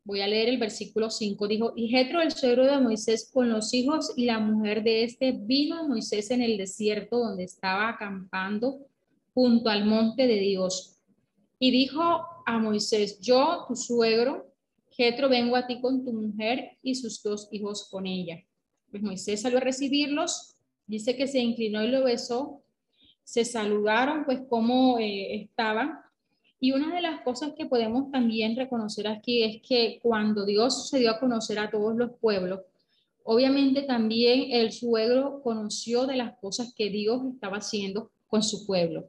voy 0.03 0.21
a 0.21 0.27
leer 0.27 0.49
el 0.49 0.57
versículo 0.57 1.09
5, 1.09 1.47
dijo, 1.47 1.73
y 1.75 1.89
Jetro, 1.89 2.21
el 2.21 2.31
suegro 2.31 2.65
de 2.65 2.79
Moisés, 2.79 3.29
con 3.31 3.49
los 3.49 3.73
hijos 3.73 4.13
y 4.15 4.25
la 4.25 4.39
mujer 4.39 4.83
de 4.83 5.03
este, 5.03 5.31
vino 5.31 5.77
a 5.77 5.87
Moisés 5.87 6.31
en 6.31 6.41
el 6.41 6.57
desierto 6.57 7.19
donde 7.19 7.43
estaba 7.43 7.89
acampando 7.89 8.79
junto 9.33 9.69
al 9.69 9.85
monte 9.85 10.27
de 10.27 10.39
Dios. 10.39 10.97
Y 11.59 11.71
dijo 11.71 12.01
a 12.45 12.57
Moisés, 12.57 13.19
yo, 13.19 13.65
tu 13.67 13.75
suegro, 13.75 14.49
Jetro, 14.91 15.29
vengo 15.29 15.55
a 15.55 15.67
ti 15.67 15.79
con 15.79 16.03
tu 16.03 16.11
mujer 16.11 16.77
y 16.81 16.95
sus 16.95 17.21
dos 17.21 17.47
hijos 17.51 17.87
con 17.89 18.05
ella. 18.05 18.43
Pues 18.91 19.03
Moisés 19.03 19.41
salió 19.41 19.57
a 19.57 19.61
recibirlos, 19.61 20.57
dice 20.87 21.15
que 21.15 21.27
se 21.27 21.39
inclinó 21.39 21.83
y 21.83 21.89
lo 21.89 22.03
besó, 22.03 22.63
se 23.23 23.45
saludaron 23.45 24.25
pues 24.25 24.41
como 24.49 24.97
eh, 24.99 25.41
estaban. 25.41 25.99
Y 26.59 26.73
una 26.73 26.93
de 26.93 27.01
las 27.01 27.21
cosas 27.21 27.53
que 27.57 27.65
podemos 27.65 28.11
también 28.11 28.55
reconocer 28.55 29.07
aquí 29.07 29.43
es 29.43 29.61
que 29.61 29.99
cuando 30.01 30.45
Dios 30.45 30.89
se 30.89 30.99
dio 30.99 31.11
a 31.11 31.19
conocer 31.19 31.57
a 31.57 31.69
todos 31.69 31.95
los 31.95 32.11
pueblos, 32.19 32.61
obviamente 33.23 33.83
también 33.83 34.51
el 34.51 34.71
suegro 34.71 35.41
conoció 35.41 36.05
de 36.05 36.17
las 36.17 36.37
cosas 36.39 36.73
que 36.75 36.89
Dios 36.89 37.21
estaba 37.33 37.57
haciendo 37.57 38.11
con 38.27 38.43
su 38.43 38.65
pueblo. 38.65 39.07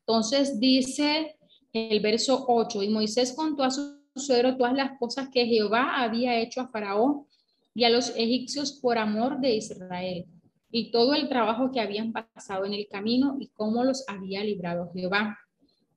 Entonces 0.00 0.58
dice 0.58 1.36
el 1.72 2.00
verso 2.00 2.44
8, 2.48 2.82
y 2.82 2.88
Moisés 2.88 3.32
contó 3.32 3.62
a 3.62 3.70
su 3.70 4.02
suegro 4.16 4.56
todas 4.56 4.74
las 4.74 4.98
cosas 4.98 5.28
que 5.32 5.46
Jehová 5.46 6.02
había 6.02 6.38
hecho 6.38 6.60
a 6.60 6.68
Faraón 6.68 7.26
y 7.74 7.84
a 7.84 7.90
los 7.90 8.12
egipcios 8.16 8.72
por 8.72 8.98
amor 8.98 9.40
de 9.40 9.54
Israel, 9.54 10.26
y 10.70 10.90
todo 10.90 11.14
el 11.14 11.28
trabajo 11.28 11.70
que 11.70 11.80
habían 11.80 12.12
pasado 12.12 12.64
en 12.64 12.74
el 12.74 12.88
camino 12.88 13.36
y 13.38 13.48
cómo 13.48 13.84
los 13.84 14.04
había 14.08 14.42
librado 14.42 14.90
Jehová. 14.92 15.38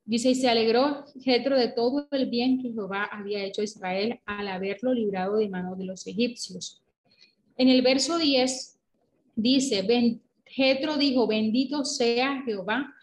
Dice, 0.06 0.30
y 0.30 0.34
se 0.36 0.48
alegró 0.48 1.04
Jetro 1.20 1.58
de 1.58 1.66
todo 1.66 2.06
el 2.12 2.30
bien 2.30 2.62
que 2.62 2.72
Jehová 2.72 3.08
había 3.10 3.44
hecho 3.44 3.60
a 3.60 3.64
Israel 3.64 4.20
al 4.24 4.46
haberlo 4.46 4.94
librado 4.94 5.36
de 5.36 5.48
manos 5.48 5.76
de 5.76 5.84
los 5.84 6.06
egipcios. 6.06 6.80
En 7.56 7.68
el 7.68 7.82
verso 7.82 8.16
10 8.16 8.78
dice, 9.34 10.20
Jetro 10.44 10.96
dijo, 10.96 11.26
bendito 11.26 11.84
sea 11.84 12.40
Jehová 12.44 12.94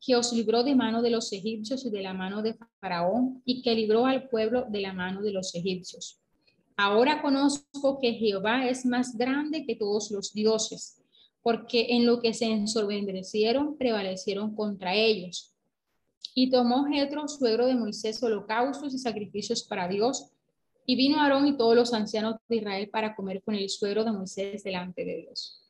que 0.00 0.14
os 0.14 0.32
libró 0.32 0.62
de 0.62 0.76
mano 0.76 1.02
de 1.02 1.10
los 1.10 1.32
egipcios 1.32 1.84
y 1.84 1.90
de 1.90 2.02
la 2.02 2.14
mano 2.14 2.42
de 2.42 2.56
Faraón, 2.80 3.42
y 3.44 3.62
que 3.62 3.74
libró 3.74 4.06
al 4.06 4.28
pueblo 4.28 4.66
de 4.68 4.80
la 4.80 4.92
mano 4.92 5.22
de 5.22 5.32
los 5.32 5.54
egipcios. 5.54 6.20
Ahora 6.76 7.22
conozco 7.22 7.98
que 8.00 8.14
Jehová 8.14 8.68
es 8.68 8.84
más 8.84 9.16
grande 9.16 9.64
que 9.64 9.76
todos 9.76 10.10
los 10.10 10.32
dioses, 10.32 11.00
porque 11.42 11.86
en 11.90 12.06
lo 12.06 12.20
que 12.20 12.34
se 12.34 12.46
ensorbendecieron 12.46 13.76
prevalecieron 13.76 14.54
contra 14.54 14.94
ellos. 14.94 15.51
Y 16.34 16.50
tomó 16.50 16.86
Jetro, 16.86 17.28
suegro 17.28 17.66
de 17.66 17.74
Moisés, 17.74 18.22
holocaustos 18.22 18.94
y 18.94 18.98
sacrificios 18.98 19.64
para 19.64 19.88
Dios, 19.88 20.30
y 20.86 20.96
vino 20.96 21.20
Aarón 21.20 21.46
y 21.46 21.56
todos 21.56 21.76
los 21.76 21.92
ancianos 21.94 22.36
de 22.48 22.56
Israel 22.56 22.88
para 22.90 23.14
comer 23.14 23.42
con 23.42 23.54
el 23.54 23.68
suegro 23.68 24.04
de 24.04 24.12
Moisés 24.12 24.64
delante 24.64 25.04
de 25.04 25.18
Dios. 25.18 25.62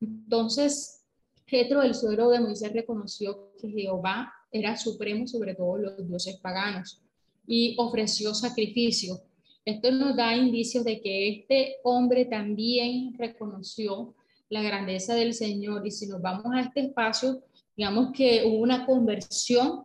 Entonces, 0.00 1.02
Jetro, 1.46 1.82
el 1.82 1.94
suegro 1.94 2.30
de 2.30 2.40
Moisés, 2.40 2.72
reconoció 2.72 3.52
que 3.60 3.68
Jehová 3.68 4.32
era 4.52 4.76
supremo 4.76 5.26
sobre 5.26 5.54
todos 5.54 5.80
los 5.80 6.08
dioses 6.08 6.36
paganos 6.36 7.02
y 7.46 7.74
ofreció 7.78 8.34
sacrificio. 8.34 9.20
Esto 9.64 9.90
nos 9.90 10.16
da 10.16 10.36
indicios 10.36 10.84
de 10.84 11.00
que 11.00 11.28
este 11.28 11.76
hombre 11.82 12.24
también 12.24 13.14
reconoció 13.18 14.14
la 14.48 14.62
grandeza 14.62 15.14
del 15.14 15.34
Señor. 15.34 15.86
Y 15.86 15.90
si 15.90 16.06
nos 16.06 16.22
vamos 16.22 16.46
a 16.54 16.60
este 16.60 16.80
espacio, 16.80 17.42
digamos 17.76 18.12
que 18.12 18.44
hubo 18.46 18.58
una 18.58 18.86
conversión 18.86 19.84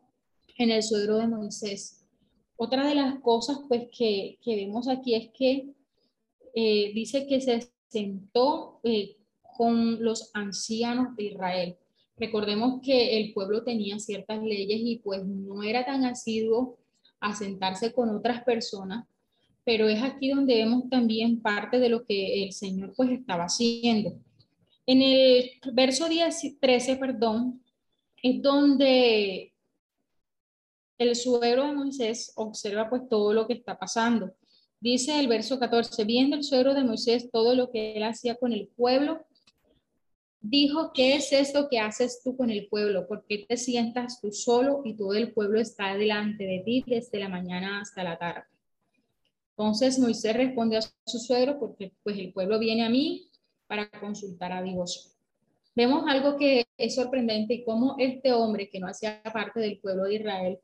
en 0.57 0.71
el 0.71 0.83
suegro 0.83 1.17
de 1.17 1.27
Moisés. 1.27 2.05
Otra 2.57 2.87
de 2.87 2.95
las 2.95 3.19
cosas 3.19 3.59
pues 3.67 3.87
que, 3.95 4.37
vemos 4.45 4.87
aquí 4.87 5.15
es 5.15 5.29
que 5.37 5.69
eh, 6.53 6.91
dice 6.93 7.27
que 7.27 7.41
se 7.41 7.69
sentó 7.89 8.79
eh, 8.83 9.17
con 9.57 10.03
los 10.03 10.31
ancianos 10.33 11.15
de 11.15 11.23
Israel. 11.25 11.77
Recordemos 12.17 12.81
que 12.81 13.17
el 13.17 13.33
pueblo 13.33 13.63
tenía 13.63 13.99
ciertas 13.99 14.41
leyes 14.41 14.79
y 14.81 15.01
pues 15.03 15.25
no 15.25 15.63
era 15.63 15.85
tan 15.85 16.05
asiduo 16.05 16.77
a 17.19 17.35
sentarse 17.35 17.91
con 17.91 18.09
otras 18.09 18.43
personas, 18.43 19.05
pero 19.65 19.89
es 19.89 20.01
aquí 20.01 20.29
donde 20.29 20.55
vemos 20.55 20.89
también 20.89 21.41
parte 21.41 21.79
de 21.79 21.89
lo 21.89 22.05
que 22.05 22.43
el 22.43 22.53
Señor 22.53 22.93
pues 22.95 23.09
estaba 23.11 23.45
haciendo. 23.45 24.13
En 24.85 25.01
el 25.01 25.51
verso 25.73 26.07
10, 26.07 26.59
13, 26.59 26.95
perdón, 26.97 27.61
es 28.21 28.41
donde 28.41 29.54
el 30.97 31.15
suegro 31.15 31.65
de 31.65 31.73
Moisés 31.73 32.33
observa 32.35 32.89
pues 32.89 33.03
todo 33.09 33.33
lo 33.33 33.47
que 33.47 33.53
está 33.53 33.77
pasando. 33.77 34.33
Dice 34.79 35.19
el 35.19 35.27
verso 35.27 35.59
14, 35.59 36.03
viendo 36.03 36.35
el 36.35 36.43
suegro 36.43 36.73
de 36.73 36.83
Moisés 36.83 37.29
todo 37.31 37.55
lo 37.55 37.71
que 37.71 37.95
él 37.95 38.03
hacía 38.03 38.35
con 38.35 38.53
el 38.53 38.67
pueblo, 38.67 39.25
dijo, 40.41 40.91
¿qué 40.93 41.15
es 41.15 41.31
esto 41.31 41.67
que 41.69 41.79
haces 41.79 42.21
tú 42.23 42.37
con 42.37 42.51
el 42.51 42.67
pueblo? 42.67 43.07
¿Por 43.07 43.25
qué 43.25 43.45
te 43.47 43.57
sientas 43.57 44.21
tú 44.21 44.31
solo 44.31 44.81
y 44.85 44.95
todo 44.95 45.13
el 45.13 45.33
pueblo 45.33 45.59
está 45.59 45.95
delante 45.95 46.43
de 46.45 46.61
ti 46.63 46.83
desde 46.85 47.19
la 47.19 47.29
mañana 47.29 47.81
hasta 47.81 48.03
la 48.03 48.17
tarde? 48.17 48.43
Entonces 49.57 49.97
Moisés 49.97 50.35
responde 50.35 50.77
a 50.77 50.81
su 50.81 51.19
suegro 51.19 51.57
porque 51.59 51.93
pues 52.03 52.17
el 52.19 52.33
pueblo 52.33 52.59
viene 52.59 52.85
a 52.85 52.89
mí 52.89 53.29
para 53.67 53.89
consultar 53.89 54.51
a 54.51 54.61
Dios. 54.61 55.13
vemos 55.75 56.05
algo 56.07 56.37
que 56.37 56.65
es 56.77 56.95
sorprendente 56.95 57.53
y 57.55 57.63
cómo 57.63 57.95
este 57.97 58.31
hombre 58.31 58.69
que 58.69 58.79
no 58.79 58.87
hacía 58.87 59.21
parte 59.33 59.59
del 59.59 59.79
pueblo 59.79 60.03
de 60.03 60.15
Israel 60.15 60.59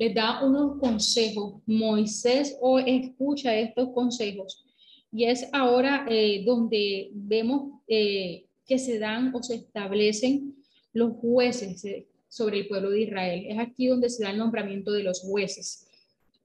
les 0.00 0.14
da 0.14 0.42
unos 0.42 0.78
consejos. 0.80 1.60
Moisés 1.66 2.56
o 2.62 2.78
escucha 2.78 3.54
estos 3.54 3.90
consejos 3.90 4.64
y 5.12 5.24
es 5.24 5.46
ahora 5.52 6.06
eh, 6.08 6.42
donde 6.46 7.10
vemos 7.12 7.82
eh, 7.86 8.46
que 8.64 8.78
se 8.78 8.98
dan 8.98 9.34
o 9.34 9.42
se 9.42 9.56
establecen 9.56 10.56
los 10.94 11.16
jueces 11.16 11.84
eh, 11.84 12.06
sobre 12.28 12.60
el 12.60 12.68
pueblo 12.68 12.90
de 12.90 13.02
Israel. 13.02 13.44
Es 13.46 13.58
aquí 13.58 13.88
donde 13.88 14.08
se 14.08 14.24
da 14.24 14.30
el 14.30 14.38
nombramiento 14.38 14.90
de 14.92 15.02
los 15.02 15.20
jueces. 15.20 15.86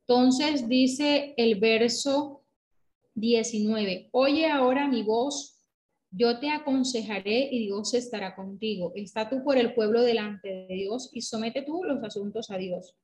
Entonces 0.02 0.68
dice 0.68 1.34
el 1.38 1.58
verso 1.58 2.44
19, 3.14 4.10
oye 4.12 4.48
ahora 4.48 4.90
mi 4.90 5.02
voz, 5.02 5.62
yo 6.12 6.40
te 6.40 6.50
aconsejaré 6.50 7.48
y 7.54 7.68
Dios 7.68 7.94
estará 7.94 8.36
contigo. 8.36 8.92
Está 8.96 9.30
tú 9.30 9.46
por 9.46 9.58
el 9.58 9.74
pueblo 9.74 10.02
delante 10.02 10.68
de 10.68 10.76
Dios 10.76 11.10
y 11.14 11.22
somete 11.22 11.62
tú 11.62 11.86
los 11.86 12.04
asuntos 12.04 12.52
a 12.52 12.58
Dios. 12.58 12.96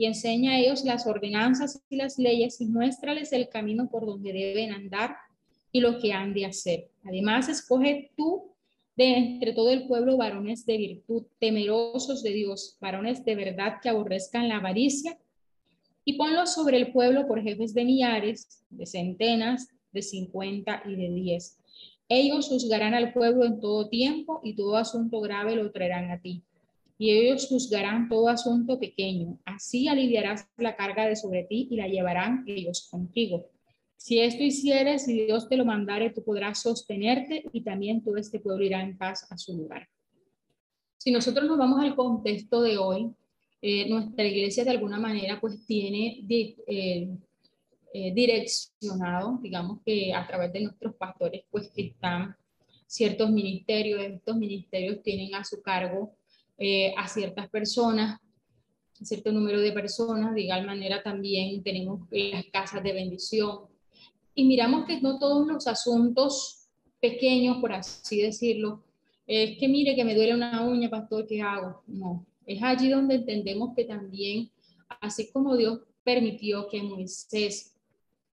Y 0.00 0.06
enseña 0.06 0.52
a 0.52 0.58
ellos 0.58 0.82
las 0.82 1.06
ordenanzas 1.06 1.82
y 1.90 1.96
las 1.96 2.18
leyes 2.18 2.58
y 2.62 2.64
muéstrales 2.64 3.34
el 3.34 3.50
camino 3.50 3.90
por 3.90 4.06
donde 4.06 4.32
deben 4.32 4.72
andar 4.72 5.14
y 5.72 5.80
lo 5.80 5.98
que 5.98 6.14
han 6.14 6.32
de 6.32 6.46
hacer. 6.46 6.88
Además, 7.04 7.50
escoge 7.50 8.10
tú 8.16 8.50
de 8.96 9.14
entre 9.14 9.52
todo 9.52 9.68
el 9.68 9.86
pueblo 9.86 10.16
varones 10.16 10.64
de 10.64 10.78
virtud, 10.78 11.24
temerosos 11.38 12.22
de 12.22 12.30
Dios, 12.30 12.78
varones 12.80 13.26
de 13.26 13.34
verdad 13.34 13.74
que 13.82 13.90
aborrezcan 13.90 14.48
la 14.48 14.56
avaricia 14.56 15.18
y 16.06 16.14
ponlo 16.14 16.46
sobre 16.46 16.78
el 16.78 16.92
pueblo 16.92 17.26
por 17.26 17.42
jefes 17.42 17.74
de 17.74 17.84
millares, 17.84 18.64
de 18.70 18.86
centenas, 18.86 19.68
de 19.92 20.00
cincuenta 20.00 20.82
y 20.86 20.96
de 20.96 21.10
diez. 21.10 21.58
Ellos 22.08 22.48
juzgarán 22.48 22.94
al 22.94 23.12
pueblo 23.12 23.44
en 23.44 23.60
todo 23.60 23.90
tiempo 23.90 24.40
y 24.42 24.56
todo 24.56 24.78
asunto 24.78 25.20
grave 25.20 25.56
lo 25.56 25.70
traerán 25.70 26.10
a 26.10 26.22
ti. 26.22 26.42
Y 27.00 27.12
ellos 27.12 27.46
juzgarán 27.48 28.10
todo 28.10 28.28
asunto 28.28 28.78
pequeño. 28.78 29.38
Así 29.46 29.88
aliviarás 29.88 30.46
la 30.58 30.76
carga 30.76 31.06
de 31.06 31.16
sobre 31.16 31.44
ti 31.44 31.66
y 31.70 31.76
la 31.76 31.88
llevarán 31.88 32.44
ellos 32.46 32.88
contigo. 32.90 33.48
Si 33.96 34.20
esto 34.20 34.42
hicieres, 34.42 35.06
si 35.06 35.24
Dios 35.24 35.48
te 35.48 35.56
lo 35.56 35.64
mandare, 35.64 36.10
tú 36.10 36.22
podrás 36.22 36.60
sostenerte 36.60 37.44
y 37.54 37.62
también 37.62 38.04
todo 38.04 38.18
este 38.18 38.38
pueblo 38.38 38.66
irá 38.66 38.82
en 38.82 38.98
paz 38.98 39.26
a 39.30 39.38
su 39.38 39.56
lugar. 39.56 39.88
Si 40.98 41.10
nosotros 41.10 41.48
nos 41.48 41.56
vamos 41.56 41.80
al 41.80 41.96
contexto 41.96 42.60
de 42.60 42.76
hoy, 42.76 43.10
eh, 43.62 43.88
nuestra 43.88 44.26
iglesia 44.26 44.64
de 44.64 44.70
alguna 44.72 44.98
manera 44.98 45.40
pues 45.40 45.64
tiene 45.64 46.22
eh, 46.28 47.08
eh, 47.94 48.12
direccionado, 48.12 49.38
digamos 49.40 49.78
que 49.86 50.12
a 50.12 50.26
través 50.26 50.52
de 50.52 50.64
nuestros 50.64 50.94
pastores 50.96 51.44
pues 51.50 51.70
que 51.70 51.86
están 51.86 52.36
ciertos 52.86 53.30
ministerios, 53.30 54.02
estos 54.02 54.36
ministerios 54.36 55.02
tienen 55.02 55.34
a 55.34 55.44
su 55.44 55.62
cargo 55.62 56.14
a 56.96 57.08
ciertas 57.08 57.48
personas, 57.48 58.20
cierto 59.02 59.32
número 59.32 59.60
de 59.60 59.72
personas, 59.72 60.34
de 60.34 60.42
igual 60.42 60.66
manera 60.66 61.02
también 61.02 61.62
tenemos 61.62 62.00
las 62.10 62.44
casas 62.52 62.82
de 62.82 62.92
bendición 62.92 63.60
y 64.34 64.44
miramos 64.44 64.86
que 64.86 65.00
no 65.00 65.18
todos 65.18 65.46
los 65.46 65.66
asuntos 65.66 66.68
pequeños, 67.00 67.58
por 67.58 67.72
así 67.72 68.20
decirlo, 68.22 68.84
es 69.26 69.58
que 69.58 69.68
mire 69.68 69.94
que 69.94 70.04
me 70.04 70.14
duele 70.14 70.34
una 70.34 70.66
uña, 70.66 70.90
pastor, 70.90 71.26
¿qué 71.26 71.40
hago? 71.40 71.82
No, 71.86 72.26
es 72.46 72.62
allí 72.62 72.88
donde 72.88 73.16
entendemos 73.16 73.74
que 73.74 73.84
también, 73.84 74.50
así 75.00 75.30
como 75.30 75.56
Dios 75.56 75.80
permitió 76.02 76.68
que 76.68 76.82
Moisés 76.82 77.74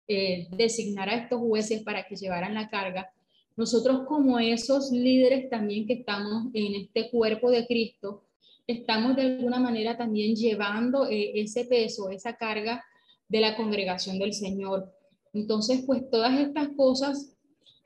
eh, 0.08 0.48
designara 0.52 1.14
a 1.14 1.18
estos 1.18 1.40
jueces 1.40 1.84
para 1.84 2.06
que 2.08 2.16
llevaran 2.16 2.54
la 2.54 2.70
carga, 2.70 3.12
nosotros 3.58 4.04
como 4.08 4.38
esos 4.38 4.92
líderes 4.92 5.50
también 5.50 5.88
que 5.88 5.94
estamos 5.94 6.46
en 6.54 6.76
este 6.76 7.10
cuerpo 7.10 7.50
de 7.50 7.66
Cristo, 7.66 8.24
estamos 8.68 9.16
de 9.16 9.24
alguna 9.24 9.60
manera 9.60 9.98
también 9.98 10.36
llevando 10.36 11.08
eh, 11.10 11.32
ese 11.42 11.66
peso, 11.66 12.12
esa 12.12 12.38
carga 12.38 12.86
de 13.28 13.42
la 13.42 13.56
congregación 13.58 14.20
del 14.20 14.34
Señor. 14.34 14.94
Entonces, 15.34 15.84
pues 15.88 16.08
todas 16.10 16.40
estas 16.40 16.70
cosas 16.78 17.36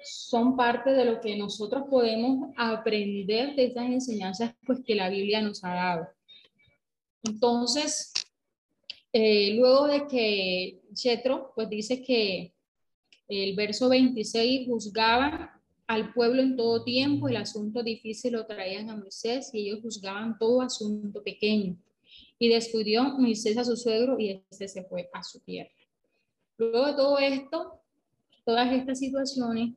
son 0.04 0.58
parte 0.58 0.92
de 0.92 1.06
lo 1.06 1.22
que 1.22 1.38
nosotros 1.38 1.84
podemos 1.90 2.50
aprender 2.58 3.56
de 3.56 3.66
estas 3.66 3.86
enseñanzas 3.86 4.54
pues, 4.66 4.80
que 4.86 4.96
la 4.96 5.10
Biblia 5.10 5.42
nos 5.42 5.64
ha 5.64 5.74
dado. 5.74 6.08
Entonces, 7.24 8.12
eh, 9.14 9.54
luego 9.56 9.88
de 9.88 10.08
que 10.08 10.82
Chetro 10.94 11.54
pues 11.56 11.70
dice 11.70 12.02
que 12.02 12.54
el 13.28 13.56
verso 13.56 13.88
26 13.88 14.68
juzgaban 14.68 15.51
al 15.92 16.14
pueblo 16.14 16.42
en 16.42 16.56
todo 16.56 16.86
tiempo, 16.86 17.28
el 17.28 17.36
asunto 17.36 17.84
difícil 17.84 18.32
lo 18.32 18.46
traían 18.46 18.90
a 18.90 18.96
Moisés 18.96 19.50
y 19.54 19.68
ellos 19.68 19.82
juzgaban 19.82 20.38
todo 20.40 20.62
asunto 20.62 21.22
pequeño. 21.22 21.76
Y 22.40 22.48
descubrió 22.48 23.04
Moisés 23.20 23.58
a 23.58 23.66
su 23.66 23.76
suegro 23.76 24.18
y 24.18 24.42
este 24.50 24.70
se 24.70 24.86
fue 24.86 25.10
a 25.12 25.22
su 25.22 25.42
tierra. 25.42 25.70
Luego 26.58 26.88
de 26.88 26.94
todo 26.94 27.20
esto, 27.20 27.82
todas 28.46 28.72
estas 28.72 29.00
situaciones, 29.00 29.74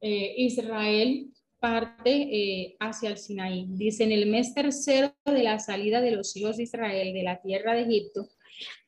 eh, 0.00 0.34
Israel 0.38 1.30
parte 1.58 2.10
eh, 2.10 2.76
hacia 2.80 3.10
el 3.10 3.18
Sinaí. 3.18 3.66
Dice, 3.68 4.04
en 4.04 4.12
el 4.12 4.30
mes 4.30 4.54
tercero 4.54 5.14
de 5.26 5.42
la 5.42 5.58
salida 5.58 6.00
de 6.00 6.12
los 6.12 6.34
hijos 6.36 6.56
de 6.56 6.62
Israel 6.62 7.12
de 7.12 7.22
la 7.22 7.42
tierra 7.42 7.74
de 7.74 7.82
Egipto, 7.82 8.30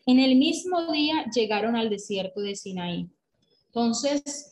en 0.06 0.20
el 0.20 0.36
mismo 0.36 0.90
día 0.90 1.26
llegaron 1.34 1.76
al 1.76 1.90
desierto 1.90 2.40
de 2.40 2.56
Sinaí. 2.56 3.10
Entonces, 3.66 4.51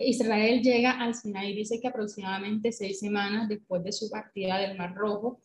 Israel 0.00 0.62
llega 0.62 0.92
al 0.92 1.14
Sinaí, 1.14 1.54
dice 1.54 1.80
que 1.80 1.88
aproximadamente 1.88 2.72
seis 2.72 2.98
semanas 2.98 3.48
después 3.48 3.84
de 3.84 3.92
su 3.92 4.10
partida 4.10 4.58
del 4.58 4.76
Mar 4.76 4.94
Rojo, 4.94 5.40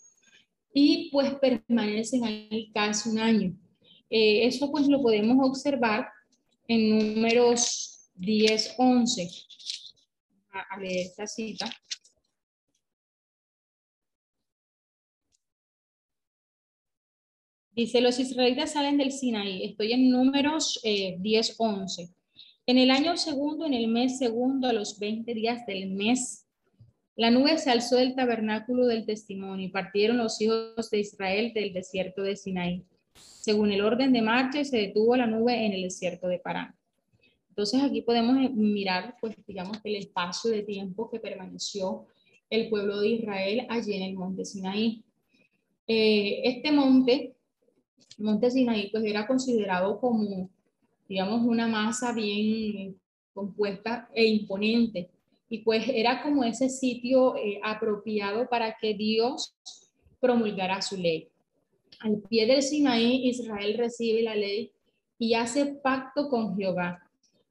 y 0.74 1.10
pues 1.12 1.34
permanecen 1.36 2.24
ahí 2.26 2.72
casi 2.74 3.10
un 3.10 3.20
año. 3.20 3.58
Eh, 4.10 4.46
eso 4.46 4.72
pues 4.72 4.88
lo 4.88 5.02
podemos 5.02 5.38
observar 5.48 6.08
en 6.68 7.16
números 7.16 8.10
10, 8.16 8.76
11 8.78 9.30
a, 10.70 10.78
leer 10.80 11.08
esta 11.08 11.28
cita. 11.28 11.70
Dice, 17.72 18.00
los 18.00 18.20
israelitas 18.20 18.72
salen 18.72 18.98
del 18.98 19.12
Sinaí. 19.12 19.66
Estoy 19.66 19.92
en 19.92 20.10
números 20.10 20.80
10, 20.84 21.50
eh, 21.50 21.54
11. 21.58 22.10
En 22.68 22.80
el 22.80 22.90
año 22.90 23.16
segundo, 23.16 23.68
en 23.68 23.76
el 23.76 23.88
mes 23.88 24.18
segundo, 24.18 24.68
a 24.68 24.74
los 24.74 24.98
20 24.98 25.36
días 25.36 25.68
del 25.68 25.92
mes, 25.92 26.48
la 27.16 27.30
nube 27.30 27.60
se 27.60 27.70
alzó 27.70 27.98
del 27.98 28.16
tabernáculo 28.16 28.88
del 28.88 29.06
testimonio 29.06 29.68
y 29.68 29.72
partieron 29.72 30.18
los 30.18 30.42
hijos 30.42 30.90
de 30.90 31.00
Israel 31.00 31.54
del 31.54 31.74
desierto 31.74 32.24
de 32.24 32.36
Sinaí. 32.36 32.84
Según 33.14 33.72
el 33.72 33.82
orden 33.82 34.12
de 34.14 34.24
marcha, 34.24 34.64
se 34.64 34.78
detuvo 34.78 35.16
la 35.16 35.28
nube 35.28 35.64
en 35.64 35.74
el 35.74 35.84
desierto 35.84 36.28
de 36.28 36.40
Parán. 36.40 36.76
Entonces 37.50 37.82
aquí 37.84 38.02
podemos 38.02 38.36
eh, 38.38 38.50
mirar, 38.50 39.16
pues 39.22 39.36
digamos, 39.46 39.78
el 39.84 39.96
espacio 39.96 40.50
de 40.50 40.64
tiempo 40.64 41.10
que 41.10 41.20
permaneció 41.20 42.08
el 42.50 42.68
pueblo 42.70 43.00
de 43.00 43.10
Israel 43.10 43.68
allí 43.70 43.94
en 43.94 44.04
el 44.04 44.16
monte 44.16 44.44
Sinaí. 44.44 45.04
Eh, 45.88 46.42
este 46.44 46.72
monte, 46.72 47.36
monte 48.18 48.50
Sinaí, 48.50 48.90
pues 48.90 49.06
era 49.06 49.28
considerado 49.28 50.00
como, 50.02 50.50
digamos, 51.08 51.42
una 51.44 51.68
masa 51.68 52.14
bien 52.14 53.00
compuesta 53.34 54.10
e 54.14 54.26
imponente. 54.26 55.10
Y 55.50 55.60
pues 55.60 55.88
era 55.88 56.24
como 56.24 56.44
ese 56.44 56.70
sitio 56.70 57.36
eh, 57.36 57.60
apropiado 57.64 58.50
para 58.50 58.76
que 58.80 58.94
Dios 58.94 59.56
promulgara 60.20 60.82
su 60.82 60.98
ley. 60.98 61.28
Al 62.00 62.22
pie 62.30 62.46
del 62.48 62.64
Sinaí, 62.64 63.28
Israel 63.28 63.78
recibe 63.78 64.24
la 64.24 64.36
ley 64.36 64.72
y 65.18 65.34
hace 65.34 65.66
pacto 65.66 66.30
con 66.30 66.58
Jehová. 66.58 67.02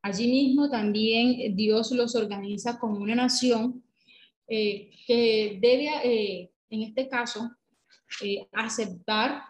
Allí 0.03 0.31
mismo 0.31 0.69
también 0.69 1.57
Dios 1.57 1.91
los 1.93 2.15
organiza 2.15 2.79
como 2.79 2.99
una 2.99 3.15
nación 3.15 3.83
eh, 4.47 4.91
que 5.07 5.59
debe, 5.61 5.89
eh, 6.05 6.51
en 6.69 6.83
este 6.83 7.09
caso, 7.09 7.51
eh, 8.23 8.47
aceptar 8.53 9.43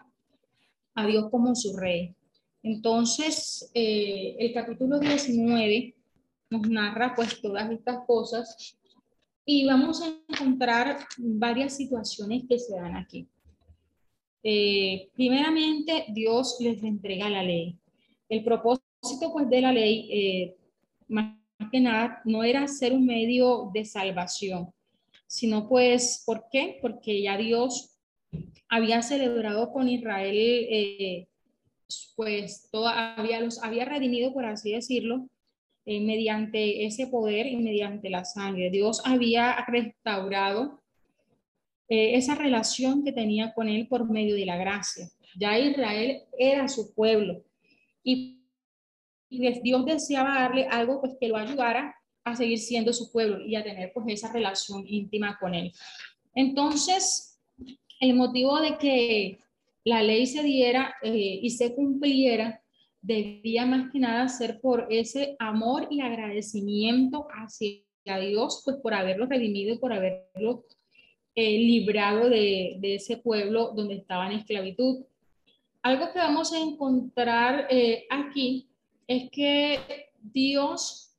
a 0.93 1.05
Dios 1.05 1.29
como 1.29 1.53
su 1.55 1.75
rey. 1.75 2.14
Entonces, 2.65 3.69
el 3.75 4.51
capítulo 4.51 4.99
19 4.99 5.93
nos 6.49 6.67
narra 6.67 7.13
pues 7.15 7.39
todas 7.39 7.69
estas 7.69 8.03
cosas 8.07 8.75
y 9.45 9.67
vamos 9.67 10.01
a 10.01 10.07
encontrar 10.27 11.05
varias 11.19 11.77
situaciones 11.77 12.45
que 12.49 12.57
se 12.57 12.75
dan 12.75 12.95
aquí. 12.95 13.27
primeramente, 15.13 16.05
Dios 16.09 16.57
les 16.59 16.81
entrega 16.81 17.29
la 17.29 17.43
ley. 17.43 17.77
El 18.29 18.43
propósito 18.43 19.31
pues 19.31 19.47
de 19.47 19.61
la 19.61 19.71
ley, 19.71 20.09
eh, 20.11 20.55
más 21.07 21.37
que 21.71 21.79
nada, 21.79 22.19
no 22.25 22.43
era 22.43 22.67
ser 22.67 22.93
un 22.93 23.05
medio 23.05 23.69
de 23.75 23.85
salvación, 23.85 24.73
sino 25.27 25.69
pues, 25.69 26.23
¿por 26.25 26.45
qué? 26.51 26.79
Porque 26.81 27.21
ya 27.21 27.37
Dios 27.37 27.95
había 28.67 29.03
celebrado 29.03 29.71
con 29.71 29.87
Israel, 29.87 30.35
eh, 30.35 31.27
pues 32.15 32.69
todavía 32.71 33.39
los 33.41 33.61
había 33.61 33.85
redimido, 33.85 34.33
por 34.33 34.45
así 34.45 34.71
decirlo, 34.71 35.27
eh, 35.85 35.99
mediante 35.99 36.85
ese 36.85 37.07
poder 37.07 37.45
y 37.45 37.57
mediante 37.57 38.09
la 38.09 38.25
sangre. 38.25 38.71
Dios 38.71 39.01
había 39.05 39.63
restaurado 39.67 40.81
eh, 41.87 42.15
esa 42.15 42.33
relación 42.33 43.03
que 43.03 43.11
tenía 43.11 43.53
con 43.53 43.69
él 43.69 43.87
por 43.87 44.09
medio 44.09 44.35
de 44.35 44.45
la 44.45 44.57
gracia. 44.57 45.07
Ya 45.37 45.59
Israel 45.59 46.23
era 46.37 46.67
su 46.67 46.93
pueblo 46.93 47.43
y, 48.03 48.41
Dios 49.27 49.85
deseaba 49.85 50.39
darle 50.39 50.65
algo 50.67 51.01
pues 51.01 51.17
que 51.19 51.27
lo 51.27 51.35
ayudara 51.35 51.95
a 52.23 52.35
seguir 52.35 52.59
siendo 52.59 52.93
su 52.93 53.11
pueblo 53.11 53.41
y 53.45 53.55
a 53.55 53.63
tener 53.63 53.91
pues 53.93 54.05
esa 54.07 54.31
relación 54.31 54.85
íntima 54.87 55.37
con 55.39 55.53
él. 55.53 55.73
Entonces, 56.33 57.41
el 57.99 58.13
motivo 58.13 58.61
de 58.61 58.77
que 58.77 59.39
la 59.85 60.01
ley 60.01 60.25
se 60.25 60.43
diera 60.43 60.95
eh, 61.01 61.39
y 61.41 61.49
se 61.51 61.73
cumpliera 61.73 62.59
debía 63.01 63.67
más 63.67 63.91
que 63.91 63.99
nada 63.99 64.27
ser 64.27 64.59
por 64.59 64.87
ese 64.89 65.35
amor 65.37 65.87
y 65.91 66.01
agradecimiento 66.01 67.27
hacia 67.29 67.83
Dios, 68.19 68.63
pues 68.65 68.77
por 68.77 68.95
haberlo 68.95 69.27
redimido 69.27 69.75
y 69.75 69.77
por 69.77 69.93
haberlo 69.93 70.65
eh, 71.35 71.59
librado 71.59 72.29
de, 72.29 72.79
ese 72.81 73.17
pueblo 73.17 73.73
donde 73.75 73.93
estaba 73.93 74.25
en 74.25 74.39
esclavitud. 74.39 75.05
Algo 75.83 76.11
que 76.11 76.17
vamos 76.17 76.51
a 76.51 76.59
encontrar 76.59 77.67
eh, 77.69 78.07
aquí 78.09 78.67
es 79.05 79.29
que 79.29 79.79
Dios 80.19 81.15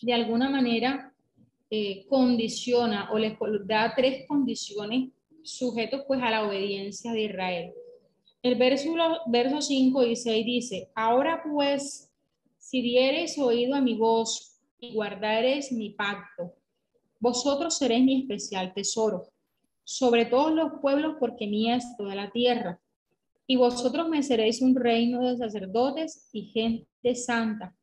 de 0.00 0.12
alguna 0.12 0.48
manera 0.48 1.12
condiciona 2.08 3.10
o 3.10 3.18
le 3.18 3.36
da 3.64 3.92
tres 3.96 4.24
condiciones 4.28 5.10
sujetos 5.42 6.04
pues 6.06 6.22
a 6.22 6.30
la 6.30 6.46
obediencia 6.46 7.10
de 7.10 7.24
Israel. 7.24 7.72
El 8.42 8.54
verso, 8.56 8.94
verso 9.26 9.60
5 9.60 10.04
y 10.04 10.16
6 10.16 10.46
dice, 10.46 10.90
ahora 10.94 11.42
pues, 11.42 12.12
si 12.58 12.82
diereis 12.82 13.38
oído 13.38 13.74
a 13.74 13.80
mi 13.80 13.94
voz 13.94 14.60
y 14.78 14.92
guardareis 14.92 15.72
mi 15.72 15.90
pacto, 15.90 16.54
vosotros 17.18 17.78
seréis 17.78 18.04
mi 18.04 18.20
especial 18.20 18.72
tesoro, 18.74 19.28
sobre 19.84 20.26
todos 20.26 20.52
los 20.52 20.80
pueblos, 20.80 21.16
porque 21.18 21.46
mía 21.46 21.76
es 21.76 21.96
toda 21.96 22.14
la 22.14 22.30
tierra. 22.30 22.80
Y 23.46 23.56
vosotros 23.56 24.08
me 24.08 24.22
seréis 24.22 24.60
un 24.60 24.74
reino 24.74 25.22
de 25.22 25.36
sacerdotes 25.36 26.28
y 26.32 26.46
gente 26.46 27.14
santa. 27.14 27.76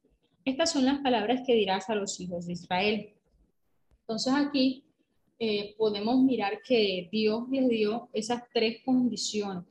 Estas 0.45 0.71
son 0.71 0.85
las 0.85 0.99
palabras 0.99 1.41
que 1.45 1.55
dirás 1.55 1.89
a 1.89 1.95
los 1.95 2.19
hijos 2.19 2.45
de 2.45 2.53
Israel. 2.53 3.13
Entonces 4.01 4.33
aquí 4.35 4.83
eh, 5.39 5.73
podemos 5.77 6.21
mirar 6.21 6.61
que 6.61 7.07
Dios 7.11 7.47
les 7.49 7.69
dio 7.69 8.09
esas 8.11 8.43
tres 8.53 8.81
condiciones 8.83 9.63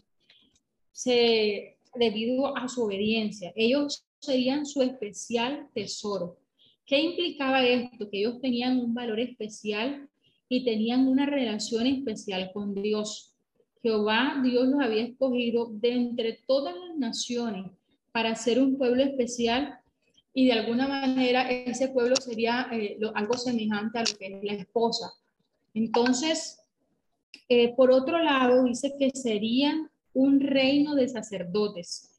se, 0.92 1.78
debido 1.94 2.56
a 2.56 2.68
su 2.68 2.84
obediencia. 2.84 3.52
Ellos 3.56 4.04
serían 4.18 4.66
su 4.66 4.82
especial 4.82 5.68
tesoro. 5.74 6.38
¿Qué 6.86 7.00
implicaba 7.00 7.64
esto? 7.64 8.08
Que 8.10 8.20
ellos 8.20 8.40
tenían 8.40 8.78
un 8.78 8.94
valor 8.94 9.18
especial 9.20 10.08
y 10.48 10.64
tenían 10.64 11.08
una 11.08 11.26
relación 11.26 11.86
especial 11.86 12.50
con 12.52 12.74
Dios. 12.74 13.34
Jehová, 13.82 14.40
Dios 14.44 14.68
los 14.68 14.80
había 14.80 15.04
escogido 15.04 15.70
de 15.72 15.92
entre 15.92 16.40
todas 16.46 16.74
las 16.76 16.96
naciones 16.96 17.72
para 18.12 18.36
ser 18.36 18.60
un 18.60 18.76
pueblo 18.76 19.02
especial 19.02 19.78
y 20.34 20.46
de 20.46 20.52
alguna 20.52 20.86
manera 20.86 21.50
ese 21.50 21.88
pueblo 21.88 22.16
sería 22.16 22.68
eh, 22.72 22.98
algo 23.14 23.34
semejante 23.36 23.98
a 23.98 24.02
lo 24.02 24.18
que 24.18 24.26
es 24.26 24.44
la 24.44 24.54
esposa. 24.54 25.12
Entonces, 25.74 26.60
eh, 27.48 27.74
por 27.74 27.90
otro 27.90 28.18
lado, 28.18 28.64
dice 28.64 28.94
que 28.98 29.10
serían 29.10 29.90
un 30.14 30.40
reino 30.40 30.94
de 30.94 31.08
sacerdotes. 31.08 32.10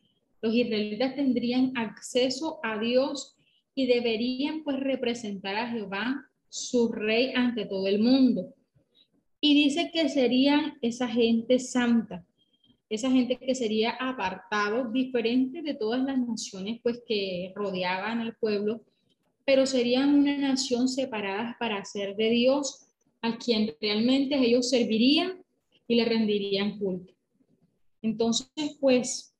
Los 0.41 0.53
israelitas 0.53 1.15
tendrían 1.15 1.71
acceso 1.77 2.59
a 2.63 2.77
Dios 2.77 3.35
y 3.75 3.87
deberían 3.87 4.63
pues 4.63 4.79
representar 4.79 5.55
a 5.55 5.69
Jehová, 5.69 6.27
su 6.49 6.91
rey, 6.91 7.31
ante 7.35 7.65
todo 7.65 7.87
el 7.87 7.99
mundo. 7.99 8.53
Y 9.41 9.55
dice 9.55 9.89
que 9.91 10.09
serían 10.09 10.77
esa 10.81 11.07
gente 11.07 11.59
santa, 11.59 12.25
esa 12.89 13.09
gente 13.09 13.37
que 13.37 13.55
sería 13.55 13.91
apartado, 13.91 14.91
diferente 14.91 15.61
de 15.61 15.73
todas 15.73 16.03
las 16.03 16.17
naciones 16.17 16.79
pues 16.83 17.01
que 17.07 17.51
rodeaban 17.55 18.19
al 18.19 18.35
pueblo, 18.35 18.83
pero 19.45 19.65
serían 19.65 20.13
una 20.13 20.37
nación 20.37 20.87
separada 20.87 21.57
para 21.59 21.79
hacer 21.79 22.15
de 22.15 22.29
Dios 22.29 22.87
a 23.21 23.37
quien 23.37 23.73
realmente 23.81 24.35
ellos 24.35 24.69
servirían 24.69 25.43
y 25.87 25.95
le 25.95 26.05
rendirían 26.05 26.77
culto. 26.77 27.13
Entonces, 28.03 28.77
pues 28.79 29.33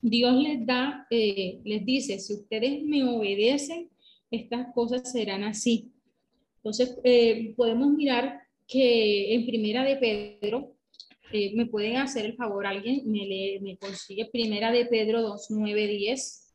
Dios 0.00 0.34
les 0.42 0.66
da, 0.66 1.06
eh, 1.10 1.60
les 1.64 1.84
dice, 1.84 2.18
si 2.18 2.34
ustedes 2.34 2.82
me 2.82 3.04
obedecen, 3.04 3.90
estas 4.30 4.72
cosas 4.74 5.12
serán 5.12 5.44
así. 5.44 5.92
Entonces, 6.56 6.98
eh, 7.04 7.54
podemos 7.56 7.92
mirar 7.92 8.40
que 8.66 9.34
en 9.34 9.46
primera 9.46 9.84
de 9.84 9.96
Pedro, 9.96 10.74
eh, 11.32 11.52
me 11.54 11.66
pueden 11.66 11.96
hacer 11.96 12.24
el 12.24 12.36
favor, 12.36 12.66
alguien 12.66 13.02
me, 13.04 13.58
me 13.60 13.76
consigue 13.76 14.26
primera 14.26 14.72
de 14.72 14.86
Pedro 14.86 15.22
2, 15.22 15.46
9, 15.50 15.86
10. 15.86 16.45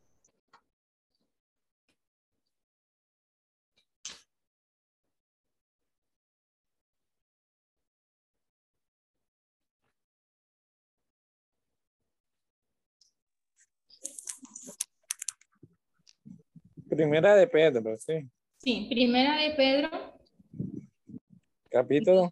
Primera 17.02 17.34
de 17.34 17.48
Pedro, 17.48 17.98
sí. 17.98 18.30
Sí, 18.58 18.86
primera 18.88 19.36
de 19.36 19.56
Pedro. 19.56 19.90
Capítulo. 21.68 22.30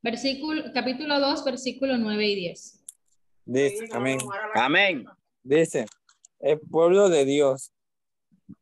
Versículo, 0.00 0.62
capítulo 0.72 1.18
2, 1.18 1.44
versículo 1.44 1.98
9 1.98 2.24
y 2.24 2.34
10. 2.36 2.84
Dice, 3.46 3.88
amén. 3.90 4.18
Amén. 4.54 5.04
Dice, 5.42 5.86
el 6.38 6.60
pueblo 6.60 7.08
de 7.08 7.24
Dios, 7.24 7.72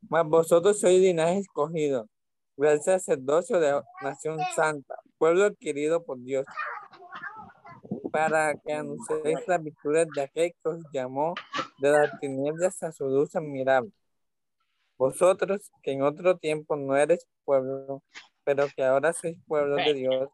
mas 0.09 0.25
vosotros 0.25 0.81
sois 0.81 0.99
linaje 0.99 1.41
escogido, 1.41 2.09
el 2.57 2.81
sacerdocio 2.81 3.61
de 3.61 3.83
nación 4.01 4.39
santa, 4.57 4.95
pueblo 5.19 5.45
adquirido 5.45 6.03
por 6.03 6.19
Dios, 6.23 6.47
para 8.11 8.55
que 8.55 8.73
anunciéis 8.73 9.47
las 9.47 9.63
virtudes 9.63 10.09
de 10.17 10.23
aquel 10.23 10.53
que 10.53 10.69
os 10.71 10.83
llamó 10.91 11.35
de 11.81 11.91
las 11.91 12.19
tinieblas 12.19 12.83
a 12.83 12.93
su 12.93 13.05
luz 13.05 13.37
admirable. 13.37 13.93
Vosotros 15.03 15.73
que 15.83 15.91
en 15.91 16.03
otro 16.03 16.39
tiempo 16.39 16.77
no 16.77 16.97
eres 16.97 17.27
pueblo, 17.45 18.05
pero 18.45 18.69
que 18.69 18.85
ahora 18.85 19.13
sois 19.13 19.37
pueblo 19.49 19.75
de 19.75 19.95
Dios, 19.95 20.29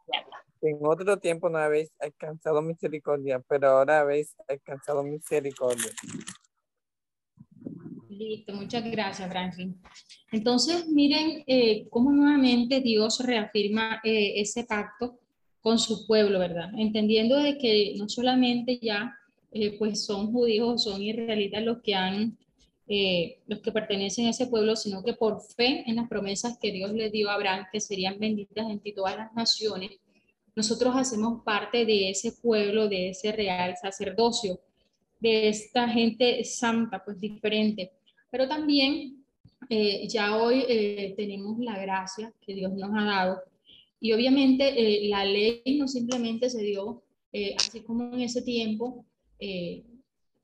en 0.60 0.76
otro 0.82 1.16
tiempo 1.16 1.48
no 1.48 1.56
habéis 1.56 1.90
alcanzado 1.98 2.60
misericordia, 2.60 3.42
pero 3.48 3.68
ahora 3.68 4.00
habéis 4.00 4.36
alcanzado 4.46 5.02
misericordia. 5.02 5.90
Listo, 8.10 8.52
muchas 8.52 8.84
gracias, 8.90 9.30
Franklin. 9.30 9.80
Entonces, 10.32 10.86
miren 10.86 11.44
eh, 11.46 11.88
cómo 11.88 12.12
nuevamente 12.12 12.82
Dios 12.82 13.24
reafirma 13.24 14.02
eh, 14.04 14.38
ese 14.38 14.64
pacto 14.64 15.18
con 15.62 15.78
su 15.78 16.06
pueblo, 16.06 16.40
¿verdad? 16.40 16.68
Entendiendo 16.76 17.36
de 17.36 17.56
que 17.56 17.94
no 17.96 18.06
solamente 18.06 18.78
ya 18.82 19.16
eh, 19.50 19.78
pues 19.78 20.04
son 20.04 20.30
judíos, 20.30 20.84
son 20.84 21.00
israelitas 21.00 21.62
los 21.62 21.80
que 21.80 21.94
han 21.94 22.36
eh, 22.90 23.40
los 23.46 23.60
que 23.60 23.70
pertenecen 23.70 24.26
a 24.26 24.30
ese 24.30 24.46
pueblo, 24.46 24.74
sino 24.74 25.04
que 25.04 25.12
por 25.12 25.42
fe 25.42 25.84
en 25.86 25.96
las 25.96 26.08
promesas 26.08 26.56
que 26.58 26.72
Dios 26.72 26.90
le 26.92 27.10
dio 27.10 27.28
a 27.28 27.34
Abraham, 27.34 27.66
que 27.70 27.80
serían 27.80 28.18
benditas 28.18 28.66
en 28.70 28.80
ti 28.80 28.94
todas 28.94 29.14
las 29.14 29.34
naciones, 29.34 29.90
nosotros 30.56 30.94
hacemos 30.96 31.42
parte 31.44 31.84
de 31.84 32.08
ese 32.08 32.32
pueblo, 32.32 32.88
de 32.88 33.10
ese 33.10 33.30
real 33.32 33.74
sacerdocio, 33.76 34.58
de 35.20 35.50
esta 35.50 35.86
gente 35.86 36.42
santa, 36.44 37.04
pues 37.04 37.20
diferente. 37.20 37.92
Pero 38.30 38.48
también 38.48 39.22
eh, 39.68 40.08
ya 40.08 40.38
hoy 40.38 40.64
eh, 40.66 41.12
tenemos 41.14 41.58
la 41.58 41.78
gracia 41.78 42.32
que 42.40 42.54
Dios 42.54 42.72
nos 42.72 42.90
ha 42.96 43.04
dado. 43.04 43.42
Y 44.00 44.12
obviamente 44.14 45.06
la 45.08 45.26
ley 45.26 45.60
no 45.78 45.88
simplemente 45.88 46.48
se 46.48 46.62
dio 46.62 47.02
así 47.58 47.80
como 47.80 48.14
en 48.14 48.20
ese 48.20 48.40
tiempo, 48.40 49.04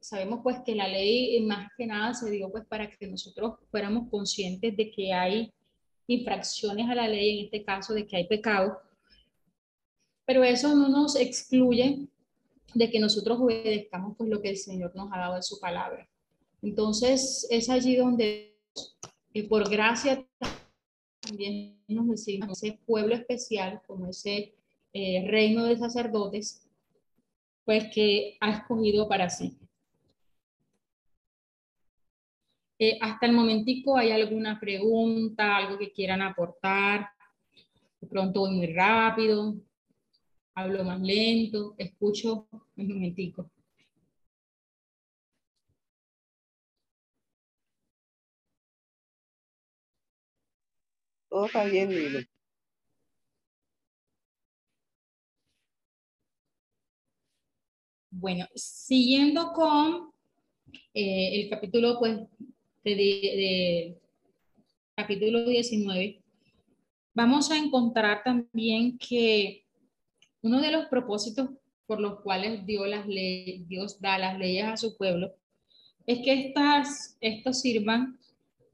sabemos 0.05 0.41
pues 0.43 0.59
que 0.67 0.75
la 0.75 0.87
ley 0.87 1.41
más 1.41 1.71
que 1.79 1.87
nada 1.87 2.13
se 2.13 2.31
dio 2.31 2.53
pues 2.53 2.67
para 2.67 2.91
que 2.91 3.07
nosotros 3.07 3.55
fuéramos 3.71 4.11
conscientes 4.11 4.77
de 4.77 4.91
que 4.91 5.15
hay 5.15 5.51
infracciones 6.07 6.91
a 6.91 6.95
la 6.95 7.09
ley, 7.09 7.39
en 7.39 7.45
este 7.47 7.65
caso 7.65 7.95
de 7.95 8.07
que 8.07 8.19
hay 8.19 8.29
pecado, 8.29 8.77
pero 10.27 10.45
eso 10.45 10.77
no 10.77 10.91
nos 10.91 11.17
excluye 11.17 12.07
de 12.75 12.91
que 12.91 13.01
nosotros 13.01 13.39
obedezcamos 13.41 14.15
pues 14.19 14.29
lo 14.29 14.43
que 14.43 14.51
el 14.51 14.59
Señor 14.59 14.95
nos 14.95 15.11
ha 15.11 15.21
dado 15.21 15.37
en 15.37 15.43
su 15.43 15.59
palabra. 15.59 16.07
Entonces 16.61 17.47
es 17.51 17.71
allí 17.71 17.97
donde 17.97 18.59
eh, 19.33 19.49
por 19.49 19.71
gracia 19.71 20.23
también 21.21 21.79
nos 21.89 22.09
decimos 22.09 22.63
ese 22.63 22.79
pueblo 22.85 23.15
especial, 23.15 23.81
como 23.87 24.09
ese 24.09 24.53
eh, 24.93 25.25
reino 25.27 25.65
de 25.65 25.79
sacerdotes, 25.79 26.69
pues 27.65 27.85
que 27.95 28.37
ha 28.41 28.51
escogido 28.51 29.09
para 29.09 29.31
sí. 29.31 29.57
Eh, 32.79 32.99
hasta 33.01 33.27
el 33.27 33.33
momentico, 33.33 33.97
¿hay 33.97 34.11
alguna 34.11 34.59
pregunta, 34.59 35.57
algo 35.57 35.79
que 35.79 35.93
quieran 35.93 36.23
aportar? 36.23 37.09
De 38.01 38.09
pronto 38.09 38.41
voy 38.41 38.53
muy 38.53 38.67
rápido. 38.67 39.55
hablo 40.55 40.85
más 40.85 41.01
lento, 41.01 41.75
escucho 41.79 42.49
un 42.77 42.89
momentico. 42.89 43.51
Todo 51.29 51.47
está 51.47 51.65
bien, 51.65 51.91
Lilo. 51.91 52.21
Bueno, 58.11 58.47
siguiendo 58.55 59.53
con 59.53 60.13
eh, 60.95 61.41
el 61.43 61.51
capítulo, 61.51 61.99
pues, 61.99 62.21
de, 62.85 63.97
capítulo 64.95 65.47
19, 65.47 66.21
vamos 67.15 67.51
a 67.51 67.57
encontrar 67.57 68.23
también 68.23 68.99
que 68.99 69.65
uno 70.43 70.61
de 70.61 70.71
los 70.71 70.87
propósitos 70.87 71.51
por 71.87 72.01
los 72.01 72.21
cuales 72.21 72.67
Dios, 72.67 72.87
las 72.87 73.07
Dios 73.07 74.01
da 74.01 74.19
las 74.19 74.39
leyes 74.39 74.65
a 74.65 74.77
su 74.77 74.97
pueblo 74.97 75.35
es 76.07 76.19
que 76.21 76.49
estas, 76.49 77.17
estos 77.21 77.61
sirvan 77.61 78.19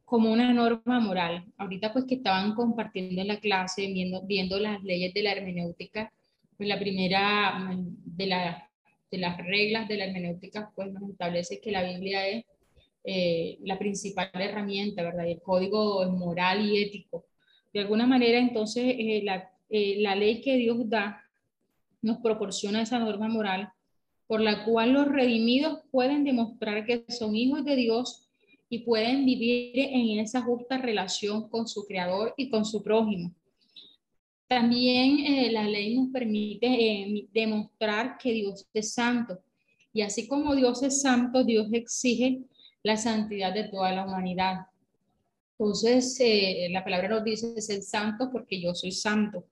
como 0.04 0.32
una 0.32 0.52
norma 0.52 0.98
moral. 0.98 1.44
Ahorita 1.56 1.92
pues 1.92 2.04
que 2.04 2.16
estaban 2.16 2.54
compartiendo 2.54 3.20
en 3.20 3.28
la 3.28 3.38
clase, 3.38 3.86
viendo, 3.86 4.22
viendo 4.22 4.58
las 4.58 4.82
leyes 4.82 5.14
de 5.14 5.22
la 5.22 5.32
hermenéutica, 5.32 6.12
pues 6.56 6.68
la 6.68 6.78
primera 6.78 7.70
de, 7.76 8.26
la, 8.26 8.68
de 9.10 9.18
las 9.18 9.36
reglas 9.38 9.86
de 9.86 9.96
la 9.96 10.06
hermenéutica 10.06 10.72
pues 10.74 10.92
nos 10.92 11.08
establece 11.08 11.60
que 11.60 11.70
la 11.70 11.84
Biblia 11.84 12.26
es 12.26 12.44
eh, 13.02 13.58
la 13.62 13.78
principal 13.78 14.30
herramienta, 14.34 15.02
¿verdad? 15.02 15.26
el 15.26 15.40
código 15.40 16.04
moral 16.10 16.68
y 16.68 16.82
ético. 16.82 17.24
De 17.72 17.80
alguna 17.80 18.06
manera 18.06 18.38
entonces 18.38 18.84
eh, 18.86 19.22
la, 19.24 19.50
eh, 19.70 19.96
la 20.00 20.14
ley 20.14 20.42
que 20.42 20.56
Dios 20.56 20.76
da 20.88 21.24
nos 22.02 22.18
proporciona 22.18 22.82
esa 22.82 22.98
norma 22.98 23.28
moral 23.28 23.72
por 24.26 24.40
la 24.42 24.64
cual 24.64 24.92
los 24.92 25.08
redimidos 25.08 25.80
pueden 25.90 26.24
demostrar 26.24 26.84
que 26.84 27.04
son 27.08 27.34
hijos 27.34 27.64
de 27.64 27.76
Dios 27.76 28.28
y 28.68 28.80
pueden 28.80 29.24
vivir 29.24 29.72
en 29.74 30.20
esa 30.20 30.42
justa 30.42 30.78
relación 30.78 31.48
con 31.48 31.66
su 31.66 31.86
creador 31.86 32.34
y 32.36 32.50
con 32.50 32.64
su 32.64 32.82
prójimo. 32.82 33.34
También 34.46 35.52
la 35.52 35.64
ley 35.64 35.96
nos 35.96 36.10
permite 36.10 37.26
demostrar 37.32 38.18
que 38.18 38.32
Dios 38.32 38.68
es 38.72 38.92
santo. 38.92 39.40
Y 39.92 40.02
así 40.02 40.28
como 40.28 40.54
Dios 40.54 40.82
es 40.84 41.02
santo, 41.02 41.42
Dios 41.42 41.68
exige 41.72 42.44
la 42.82 42.96
santidad 42.96 43.52
de 43.52 43.64
toda 43.64 43.92
la 43.92 44.04
humanidad. 44.04 44.66
Entonces, 45.58 46.16
eh, 46.20 46.68
la 46.70 46.82
palabra 46.82 47.08
nos 47.08 47.24
dice 47.24 47.60
ser 47.60 47.82
santo 47.82 48.30
porque 48.32 48.60
yo 48.60 48.74
soy 48.74 48.92
santo. 48.92 49.44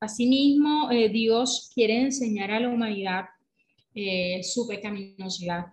Asimismo, 0.00 0.90
Dios 0.90 1.70
quiere 1.74 2.00
enseñar 2.00 2.50
a 2.50 2.60
la 2.60 2.68
humanidad 2.68 3.24
su 4.42 4.66
pecaminosidad 4.66 5.66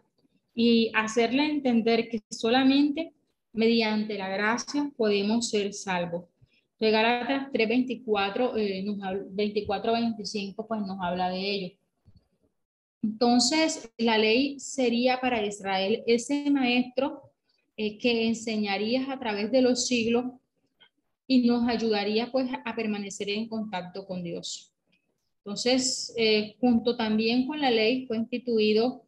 y 0.54 0.92
hacerle 0.94 1.46
entender 1.46 2.08
que 2.08 2.22
solamente 2.30 3.14
mediante 3.54 4.18
la 4.18 4.30
gracia 4.30 4.92
podemos 4.96 5.50
ser 5.50 5.74
salvos. 5.74 6.26
De 6.80 6.92
Gálatas 6.92 7.52
3:24, 7.52 8.58
eh, 8.58 8.84
24-25, 8.84 10.68
pues 10.68 10.82
nos 10.82 10.98
habla 11.02 11.30
de 11.30 11.40
ello. 11.40 11.78
Entonces, 13.04 13.92
la 13.98 14.18
ley 14.18 14.60
sería 14.60 15.20
para 15.20 15.46
Israel 15.46 16.04
ese 16.06 16.50
maestro 16.52 17.22
eh, 17.76 17.98
que 17.98 18.28
enseñaría 18.28 19.12
a 19.12 19.20
través 19.20 19.52
de 19.52 19.62
los 19.62 19.88
siglos 19.88 20.26
y 21.26 21.48
nos 21.48 21.68
ayudaría 21.68 22.32
pues 22.32 22.50
a 22.66 22.76
permanecer 22.76 23.30
en 23.30 23.48
contacto 23.48 24.06
con 24.06 24.24
Dios. 24.24 24.72
Entonces, 25.38 26.14
eh, 26.18 26.56
junto 26.60 26.96
también 26.96 27.48
con 27.48 27.60
la 27.60 27.72
ley 27.72 28.06
fue 28.06 28.18
instituido 28.18 29.04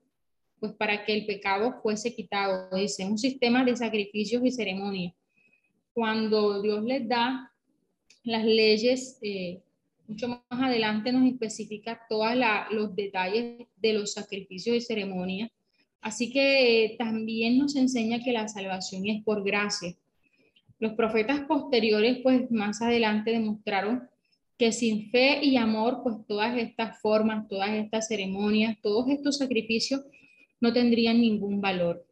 pues 0.60 0.74
para 0.74 1.06
que 1.06 1.14
el 1.14 1.26
pecado 1.26 1.82
fuese 1.84 2.16
quitado. 2.16 2.76
Dice, 2.76 3.06
un 3.06 3.18
sistema 3.18 3.64
de 3.66 3.76
sacrificios 3.76 4.42
y 4.46 4.52
ceremonias. 4.52 5.14
Cuando 5.94 6.62
Dios 6.62 6.84
les 6.86 7.08
da 7.08 7.52
las 8.24 8.46
leyes, 8.46 9.20
eh, 9.22 9.60
mucho 10.08 10.28
más 10.28 10.42
adelante 10.50 11.12
nos 11.12 11.26
especifica 11.26 12.02
todos 12.10 12.30
los 12.72 12.96
detalles 12.96 13.68
de 13.78 13.94
los 13.94 14.14
sacrificios 14.14 14.76
y 14.76 14.82
ceremonias. 14.82 15.52
Así 16.02 16.32
que 16.32 16.86
eh, 16.86 16.96
también 16.98 17.58
nos 17.58 17.76
enseña 17.76 18.24
que 18.24 18.34
la 18.34 18.48
salvación 18.48 19.08
es 19.08 19.24
por 19.24 19.44
gracia. 19.44 19.96
Los 20.80 20.94
profetas 20.94 21.42
posteriores, 21.42 22.18
pues 22.22 22.52
más 22.52 22.82
adelante 22.82 23.32
demostraron 23.32 24.10
que 24.58 24.72
sin 24.74 25.10
fe 25.10 25.44
y 25.44 25.56
amor, 25.56 26.02
pues 26.04 26.18
todas 26.28 26.58
estas 26.58 27.00
formas, 27.00 27.48
todas 27.48 27.70
estas 27.72 28.08
ceremonias, 28.08 28.78
todos 28.82 29.10
estos 29.10 29.38
sacrificios 29.38 30.02
no 30.60 30.74
tendrían 30.74 31.22
ningún 31.22 31.62
valor. 31.62 32.06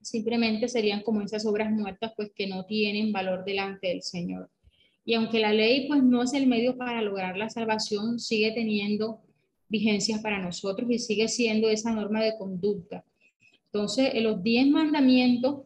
Simplemente 0.00 0.68
serían 0.68 1.02
como 1.02 1.20
esas 1.20 1.44
obras 1.44 1.70
muertas, 1.70 2.12
pues 2.16 2.30
que 2.34 2.46
no 2.46 2.64
tienen 2.64 3.12
valor 3.12 3.44
delante 3.44 3.88
del 3.88 4.02
Señor. 4.02 4.50
Y 5.08 5.14
aunque 5.14 5.40
la 5.40 5.54
ley, 5.54 5.88
pues 5.88 6.02
no 6.02 6.22
es 6.22 6.34
el 6.34 6.46
medio 6.46 6.76
para 6.76 7.00
lograr 7.00 7.34
la 7.38 7.48
salvación, 7.48 8.18
sigue 8.18 8.52
teniendo 8.52 9.22
vigencia 9.66 10.20
para 10.20 10.38
nosotros 10.38 10.86
y 10.90 10.98
sigue 10.98 11.28
siendo 11.28 11.70
esa 11.70 11.92
norma 11.92 12.22
de 12.22 12.36
conducta. 12.36 13.02
Entonces, 13.72 14.10
en 14.12 14.24
los 14.24 14.42
diez 14.42 14.66
mandamientos 14.66 15.62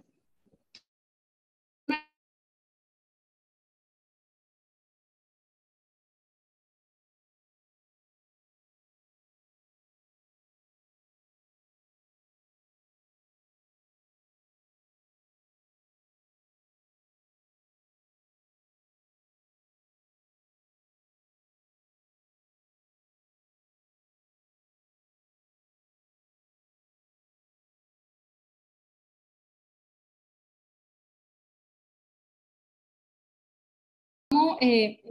Eh, 34.64 35.02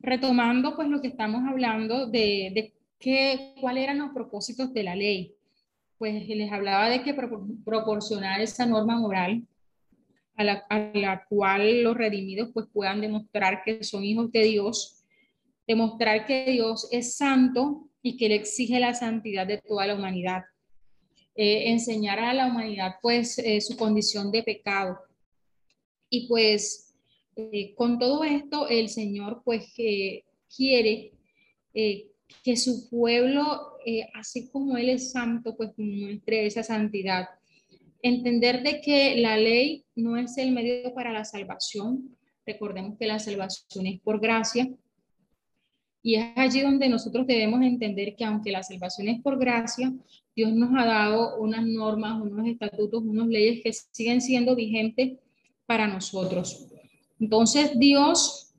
retomando 0.00 0.74
pues 0.74 0.88
lo 0.88 1.00
que 1.00 1.06
estamos 1.06 1.42
hablando 1.48 2.08
de, 2.08 2.74
qué, 2.98 3.54
cuáles 3.60 3.84
eran 3.84 3.98
los 3.98 4.10
propósitos 4.10 4.74
de 4.74 4.82
la 4.82 4.96
ley. 4.96 5.36
Pues 5.96 6.26
les 6.26 6.50
hablaba 6.50 6.88
de 6.88 7.04
que 7.04 7.14
proporcionar 7.64 8.40
esa 8.40 8.66
norma 8.66 8.98
moral 8.98 9.46
a 10.34 10.42
la, 10.42 10.66
a 10.68 10.78
la, 10.94 11.24
cual 11.28 11.84
los 11.84 11.96
redimidos 11.96 12.50
pues 12.52 12.66
puedan 12.72 13.00
demostrar 13.00 13.62
que 13.64 13.84
son 13.84 14.02
hijos 14.02 14.32
de 14.32 14.42
Dios, 14.42 15.04
demostrar 15.64 16.26
que 16.26 16.50
Dios 16.50 16.88
es 16.90 17.14
santo 17.14 17.88
y 18.02 18.16
que 18.16 18.30
le 18.30 18.34
exige 18.34 18.80
la 18.80 18.94
santidad 18.94 19.46
de 19.46 19.58
toda 19.58 19.86
la 19.86 19.94
humanidad. 19.94 20.42
Eh, 21.36 21.70
enseñar 21.70 22.18
a 22.18 22.34
la 22.34 22.48
humanidad 22.48 22.96
pues 23.00 23.38
eh, 23.38 23.60
su 23.60 23.76
condición 23.76 24.32
de 24.32 24.42
pecado. 24.42 24.98
Y 26.08 26.26
pues 26.26 26.89
eh, 27.36 27.74
con 27.74 27.98
todo 27.98 28.24
esto, 28.24 28.68
el 28.68 28.88
Señor 28.88 29.42
pues 29.44 29.72
quiere 29.74 31.12
eh, 31.74 32.10
que 32.42 32.56
su 32.56 32.88
pueblo, 32.88 33.78
eh, 33.84 34.06
así 34.14 34.48
como 34.50 34.76
Él 34.76 34.88
es 34.90 35.12
santo, 35.12 35.56
pues 35.56 35.70
muestre 35.76 36.46
esa 36.46 36.62
santidad. 36.62 37.28
Entender 38.02 38.62
de 38.62 38.80
que 38.80 39.16
la 39.16 39.36
ley 39.36 39.84
no 39.94 40.16
es 40.16 40.38
el 40.38 40.52
medio 40.52 40.94
para 40.94 41.12
la 41.12 41.24
salvación. 41.24 42.16
Recordemos 42.46 42.96
que 42.98 43.06
la 43.06 43.18
salvación 43.18 43.86
es 43.86 44.00
por 44.00 44.20
gracia. 44.20 44.70
Y 46.02 46.14
es 46.14 46.28
allí 46.36 46.62
donde 46.62 46.88
nosotros 46.88 47.26
debemos 47.26 47.60
entender 47.60 48.16
que 48.16 48.24
aunque 48.24 48.50
la 48.50 48.62
salvación 48.62 49.08
es 49.08 49.20
por 49.20 49.38
gracia, 49.38 49.92
Dios 50.34 50.52
nos 50.54 50.70
ha 50.74 50.86
dado 50.86 51.38
unas 51.38 51.66
normas, 51.66 52.22
unos 52.22 52.46
estatutos, 52.46 53.02
unas 53.02 53.28
leyes 53.28 53.60
que 53.62 53.72
siguen 53.72 54.22
siendo 54.22 54.56
vigentes 54.56 55.18
para 55.66 55.86
nosotros. 55.86 56.70
Entonces 57.20 57.78
Dios 57.78 58.54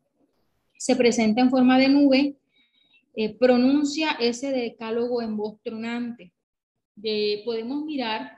se 0.77 0.95
presenta 0.95 1.41
en 1.41 1.49
forma 1.49 1.79
de 1.79 1.89
nube, 1.89 2.37
eh, 3.15 3.35
pronuncia 3.37 4.11
ese 4.19 4.51
decálogo 4.51 5.21
en 5.21 5.35
voz 5.35 5.59
tronante. 5.63 6.31
podemos 7.43 7.83
mirar 7.83 8.37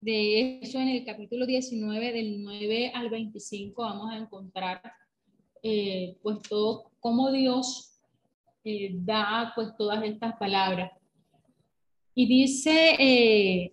de 0.00 0.60
eso 0.60 0.78
en 0.78 0.88
el 0.88 1.04
capítulo 1.04 1.46
19, 1.46 2.12
del 2.12 2.42
9 2.42 2.92
al 2.94 3.08
25, 3.08 3.82
vamos 3.82 4.12
a 4.12 4.18
encontrar 4.18 4.82
eh, 5.62 6.18
pues 6.22 6.42
todo, 6.42 6.90
cómo 7.00 7.32
Dios 7.32 7.98
eh, 8.64 8.90
da 8.92 9.52
pues 9.54 9.74
todas 9.78 10.04
estas 10.04 10.36
palabras. 10.36 10.92
Y 12.14 12.26
dice 12.26 13.70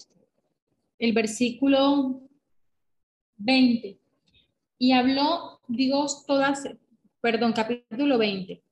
el 0.98 1.14
versículo 1.14 2.22
20, 3.38 4.01
y 4.82 4.94
habló 4.94 5.60
Dios 5.68 6.26
todas, 6.26 6.68
perdón, 7.22 7.54
capítulo 7.54 8.18
20. 8.18 8.64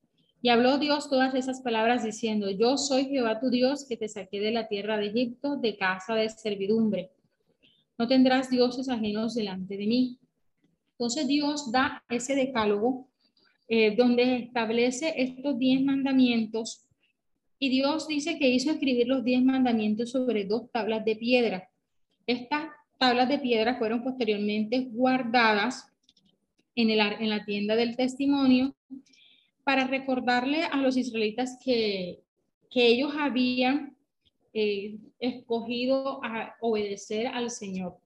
Y 0.41 0.49
habló 0.49 0.79
Dios 0.79 1.07
todas 1.07 1.35
esas 1.35 1.61
palabras 1.61 2.03
diciendo, 2.03 2.49
yo 2.49 2.79
soy 2.79 3.05
Jehová 3.05 3.39
tu 3.39 3.51
Dios 3.51 3.85
que 3.87 3.95
te 3.95 4.07
saqué 4.07 4.39
de 4.39 4.49
la 4.49 4.67
tierra 4.67 4.97
de 4.97 5.09
Egipto, 5.09 5.57
de 5.57 5.77
casa 5.77 6.15
de 6.15 6.27
servidumbre. 6.27 7.11
No 7.99 8.07
tendrás 8.07 8.49
dioses 8.49 8.89
ajenos 8.89 9.35
delante 9.35 9.77
de 9.77 9.85
mí. 9.85 10.17
Entonces 10.93 11.27
Dios 11.27 11.71
da 11.71 12.03
ese 12.09 12.33
decálogo 12.33 13.07
eh, 13.67 13.95
donde 13.95 14.37
establece 14.37 15.13
estos 15.15 15.59
diez 15.59 15.79
mandamientos 15.83 16.87
y 17.59 17.69
Dios 17.69 18.07
dice 18.07 18.39
que 18.39 18.49
hizo 18.49 18.71
escribir 18.71 19.07
los 19.07 19.23
diez 19.23 19.43
mandamientos 19.43 20.09
sobre 20.09 20.45
dos 20.45 20.71
tablas 20.71 21.05
de 21.05 21.15
piedra. 21.15 21.69
Estas 22.25 22.63
tablas 22.97 23.29
de 23.29 23.37
piedra 23.37 23.77
fueron 23.77 24.03
posteriormente 24.03 24.89
guardadas 24.91 25.88
en, 26.81 27.29
la 27.29 27.45
tienda 27.45 27.75
del 27.75 27.95
testimonio 27.95 28.75
para 29.63 29.87
recordarle 29.87 30.63
a 30.63 30.77
los 30.77 30.97
israelitas 30.97 31.57
que, 31.63 32.21
que 32.69 32.87
ellos 32.87 33.13
habían 33.17 33.95
eh, 34.53 34.97
escogido 35.19 36.23
a 36.23 36.55
obedecer 36.61 37.27
al 37.27 37.51
Señor. 37.51 37.97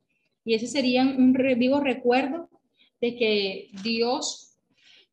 Y 0.43 0.55
ese 0.55 0.67
sería 0.67 1.03
un 1.03 1.33
vivo 1.33 1.79
recuerdo 1.79 2.49
de 2.99 3.15
que 3.15 3.69
Dios 3.83 4.57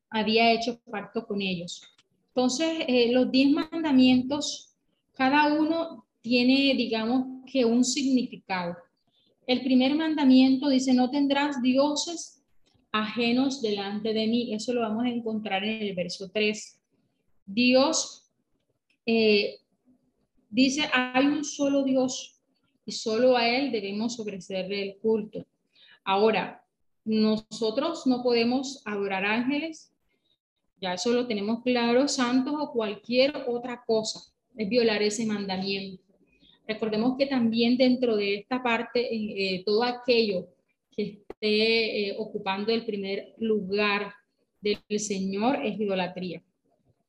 había 0.09 0.53
hecho 0.53 0.81
pacto 0.91 1.27
con 1.27 1.41
ellos. 1.41 1.83
Entonces, 2.29 2.85
eh, 2.89 3.13
los 3.13 3.31
diez 3.31 3.51
mandamientos, 3.51 4.75
cada 5.13 5.53
uno 5.53 6.07
tiene, 6.21 6.75
digamos, 6.75 7.45
que 7.51 7.65
un 7.65 7.85
significado. 7.85 8.77
El 9.47 9.63
primer 9.63 9.95
mandamiento 9.95 10.69
dice, 10.69 10.95
no 10.95 11.11
tendrás 11.11 11.61
dioses 11.63 12.40
ajenos 12.93 13.63
delante 13.63 14.13
de 14.13 14.27
mí. 14.27 14.55
Eso 14.55 14.73
lo 14.73 14.81
vamos 14.81 15.05
a 15.05 15.09
encontrar 15.09 15.65
en 15.65 15.83
el 15.83 15.95
verso 15.95 16.31
3. 16.31 16.81
Dios 17.47 18.31
eh, 19.07 19.59
dice, 20.49 20.89
hay 20.93 21.27
un 21.27 21.45
solo 21.45 21.83
Dios 21.83 22.41
y 22.85 22.93
solo 22.93 23.37
a 23.37 23.49
Él 23.49 23.73
debemos 23.73 24.19
ofrecerle 24.19 24.83
el 24.83 24.97
culto. 24.99 25.45
Ahora, 26.05 26.65
nosotros 27.05 28.07
no 28.07 28.23
podemos 28.23 28.83
adorar 28.85 29.25
ángeles, 29.25 29.93
ya 30.81 30.95
eso 30.95 31.13
lo 31.13 31.27
tenemos 31.27 31.63
claro, 31.63 32.09
santos 32.09 32.55
o 32.59 32.73
cualquier 32.73 33.45
otra 33.49 33.83
cosa, 33.87 34.21
es 34.57 34.69
violar 34.69 35.03
ese 35.03 35.27
mandamiento. 35.27 36.03
Recordemos 36.67 37.17
que 37.19 37.27
también 37.27 37.77
dentro 37.77 38.17
de 38.17 38.37
esta 38.37 38.63
parte, 38.63 39.09
eh, 39.13 39.63
todo 39.65 39.83
aquello 39.83 40.49
que 40.91 41.23
eh, 41.41 42.15
ocupando 42.19 42.73
el 42.73 42.85
primer 42.85 43.35
lugar 43.39 44.13
del 44.61 45.01
Señor 45.01 45.65
es 45.65 45.81
idolatría. 45.81 46.43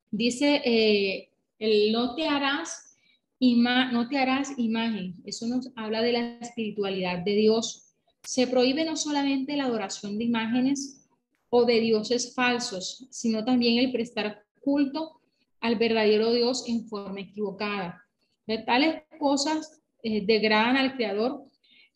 Dice, 0.10 0.62
eh, 0.64 1.30
el 1.60 1.92
no 1.92 2.16
te 2.16 2.28
harás, 2.28 2.96
no 3.40 4.08
te 4.08 4.18
harás 4.18 4.58
imagen. 4.58 5.16
Eso 5.26 5.48
nos 5.48 5.70
habla 5.76 6.02
de 6.02 6.14
la 6.14 6.38
espiritualidad 6.40 7.20
de 7.20 7.36
Dios. 7.36 7.94
Se 8.24 8.48
prohíbe 8.48 8.86
no 8.86 8.96
solamente 8.96 9.56
la 9.56 9.66
adoración 9.66 10.18
de 10.18 10.26
imágenes 10.26 11.08
o 11.50 11.66
de 11.66 11.80
dioses 11.80 12.34
falsos, 12.34 13.08
sino 13.10 13.44
también 13.44 13.78
el 13.78 13.92
prestar 13.92 14.44
culto 14.62 15.20
al 15.60 15.76
verdadero 15.76 16.32
Dios 16.32 16.68
en 16.68 16.88
forma 16.88 17.22
equivocada. 17.22 18.04
De 18.48 18.60
tales 18.60 19.04
cosas 19.20 19.82
eh, 20.04 20.26
degradan 20.26 20.78
al 20.78 20.96
Creador 20.96 21.44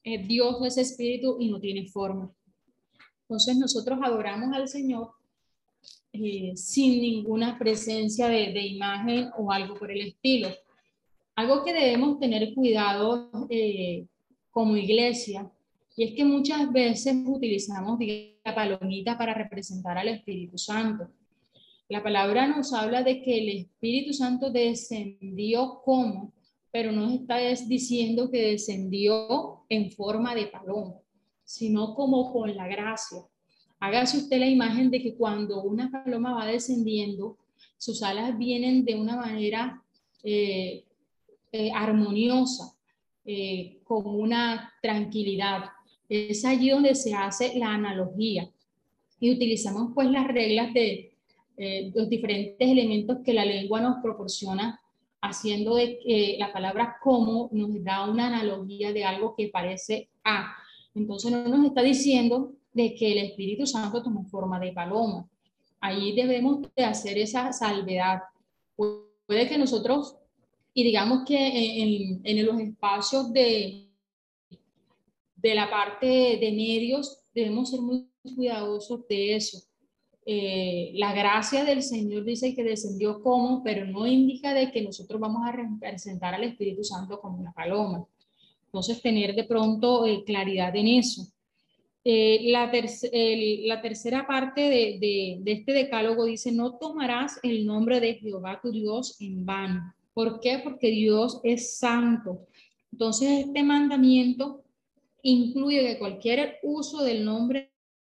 eh, 0.06 0.24
Dios 0.24 0.58
es 0.64 0.78
espíritu 0.78 1.38
y 1.39 1.49
no 1.49 1.60
tiene 1.60 1.88
forma. 1.88 2.32
Entonces 3.24 3.58
nosotros 3.58 3.99
adoramos 4.03 4.56
al 4.56 4.68
Señor 4.68 5.10
eh, 6.14 6.53
sin 6.56 7.01
ninguna 7.01 7.58
presencia 7.58 8.28
de, 8.28 8.62
imagen 8.62 9.32
o 9.38 9.51
algo 9.51 9.74
por 9.74 9.91
el 9.91 10.01
estilo. 10.01 10.49
Algo 11.36 11.64
que 11.64 11.74
debemos 11.74 12.20
tener 12.20 12.53
cuidado 12.53 13.30
eh, 13.49 14.06
como 14.51 14.78
iglesia, 14.78 15.51
y 15.97 16.03
es 16.03 16.14
que 16.14 16.24
muchas 16.24 16.72
veces 16.72 17.16
utilizamos 17.26 17.97
la 18.43 18.53
palomita 18.53 19.18
para 19.18 19.34
representar 19.34 19.97
al 19.97 20.10
Espíritu 20.10 20.58
Santo. 20.58 21.10
La 21.89 22.03
palabra 22.03 22.47
nos 22.47 22.74
habla 22.74 23.01
de 23.01 23.22
que 23.22 23.38
el 23.38 23.49
Espíritu 23.49 24.14
Santo 24.14 24.51
descendió 24.51 25.82
como 25.84 26.32
pero 26.76 26.91
no 26.91 27.09
está 27.09 27.38
diciendo 27.69 28.30
que 28.30 28.51
descendió 28.51 29.61
en 29.69 29.89
forma 29.91 30.36
de 30.36 30.47
paloma, 30.47 30.95
sino 31.45 31.95
como 31.95 32.34
con 32.34 32.53
la 32.53 32.67
gracia. 32.67 33.19
Hágase 33.80 34.17
usted 34.17 34.39
la 34.39 34.49
imagen 34.49 34.91
de 34.91 35.01
que 35.01 35.15
cuando 35.15 35.63
una 35.63 35.89
paloma 35.89 36.34
va 36.34 36.45
descendiendo, 36.45 37.38
sus 37.78 38.03
alas 38.03 38.38
vienen 38.38 38.84
de 38.84 38.95
una 38.95 39.15
manera 39.15 39.82
eh, 40.21 40.84
eh, 41.53 41.71
armoniosa, 41.73 42.76
eh, 43.23 43.80
con 43.86 44.05
una 44.05 44.73
tranquilidad. 44.82 45.69
Es 46.09 46.43
allí 46.43 46.71
donde 46.71 46.93
se 46.93 47.13
hace 47.13 47.57
la 47.57 47.73
analogía 47.73 48.51
y 49.21 49.32
utilizamos 49.32 49.93
pues 49.95 50.11
las 50.11 50.28
reglas 50.28 50.73
de 50.73 51.13
los 51.95 52.09
diferentes 52.09 52.69
elementos 52.69 53.19
que 53.23 53.32
la 53.32 53.45
lengua 53.45 53.80
nos 53.80 54.03
proporciona 54.03 54.82
haciendo 55.28 55.76
de 55.76 55.99
que 55.99 56.36
la 56.39 56.53
palabra 56.53 56.97
como 57.01 57.49
nos 57.51 57.84
da 57.84 58.09
una 58.09 58.28
analogía 58.28 58.93
de 58.93 59.03
algo 59.03 59.36
que 59.36 59.49
parece 59.49 60.09
a. 60.23 60.55
Entonces 60.93 61.32
no 61.32 61.47
nos 61.47 61.65
está 61.65 61.82
diciendo 61.82 62.53
de 62.73 62.95
que 62.95 63.11
el 63.11 63.17
Espíritu 63.30 63.65
Santo 63.65 64.03
tomó 64.03 64.26
forma 64.26 64.59
de 64.59 64.71
paloma. 64.71 65.28
Ahí 65.80 66.15
debemos 66.15 66.61
de 66.76 66.84
hacer 66.84 67.17
esa 67.17 67.51
salvedad. 67.53 68.21
Puede 68.76 69.47
que 69.47 69.57
nosotros, 69.57 70.15
y 70.73 70.84
digamos 70.84 71.23
que 71.26 71.38
en, 71.38 72.21
en 72.23 72.45
los 72.45 72.59
espacios 72.59 73.32
de, 73.34 73.88
de 75.36 75.55
la 75.55 75.69
parte 75.69 76.05
de 76.05 76.51
medios, 76.51 77.19
debemos 77.34 77.69
ser 77.69 77.82
muy 77.82 78.07
cuidadosos 78.36 79.07
de 79.07 79.36
eso 79.36 79.59
eh, 80.28 80.91
la 80.95 81.13
gracia 81.13 81.63
del 81.63 81.84
Señor 81.84 82.23
dice 82.23 82.55
que 82.55 82.63
descendió 82.63 83.21
como, 83.21 83.63
pero 83.63 83.86
no 83.86 84.07
indica 84.07 84.55
de 84.55 84.71
que 84.71 84.82
nosotros 84.82 85.21
vamos 85.21 85.43
a 85.47 85.51
representar 85.51 86.34
al 86.34 86.43
Espíritu 86.43 86.84
Santo 86.84 87.21
como 87.21 87.38
una 87.38 87.53
paloma. 87.53 88.07
Entonces, 88.65 89.01
tener 89.01 89.36
de 89.36 89.43
pronto 89.43 90.05
eh, 90.07 90.23
claridad 90.26 90.76
en 90.76 90.88
eso. 90.88 91.28
Eh, 92.03 92.51
la, 92.51 92.71
tercera 93.82 94.26
parte 94.26 94.61
de, 94.61 94.97
de, 95.43 95.51
este 95.51 95.73
decálogo 95.73 96.26
dice, 96.26 96.51
no 96.51 96.78
tomarás 96.78 97.39
el 97.43 97.65
nombre 97.65 97.99
de 97.99 98.15
Jehová 98.15 98.59
tu 98.61 98.71
Dios 98.71 99.17
en 99.19 99.45
vano. 99.45 99.93
¿Por 100.13 100.39
qué? 100.39 100.59
Porque 100.63 100.89
Dios 100.89 101.39
es 101.43 101.78
santo. 101.78 102.47
Entonces, 102.91 103.45
este 103.45 103.63
mandamiento 103.63 104.63
incluye 105.21 105.86
que 105.86 105.99
cualquier 105.99 106.57
uso 106.63 107.03
del 107.03 107.26
nombre 107.26 107.71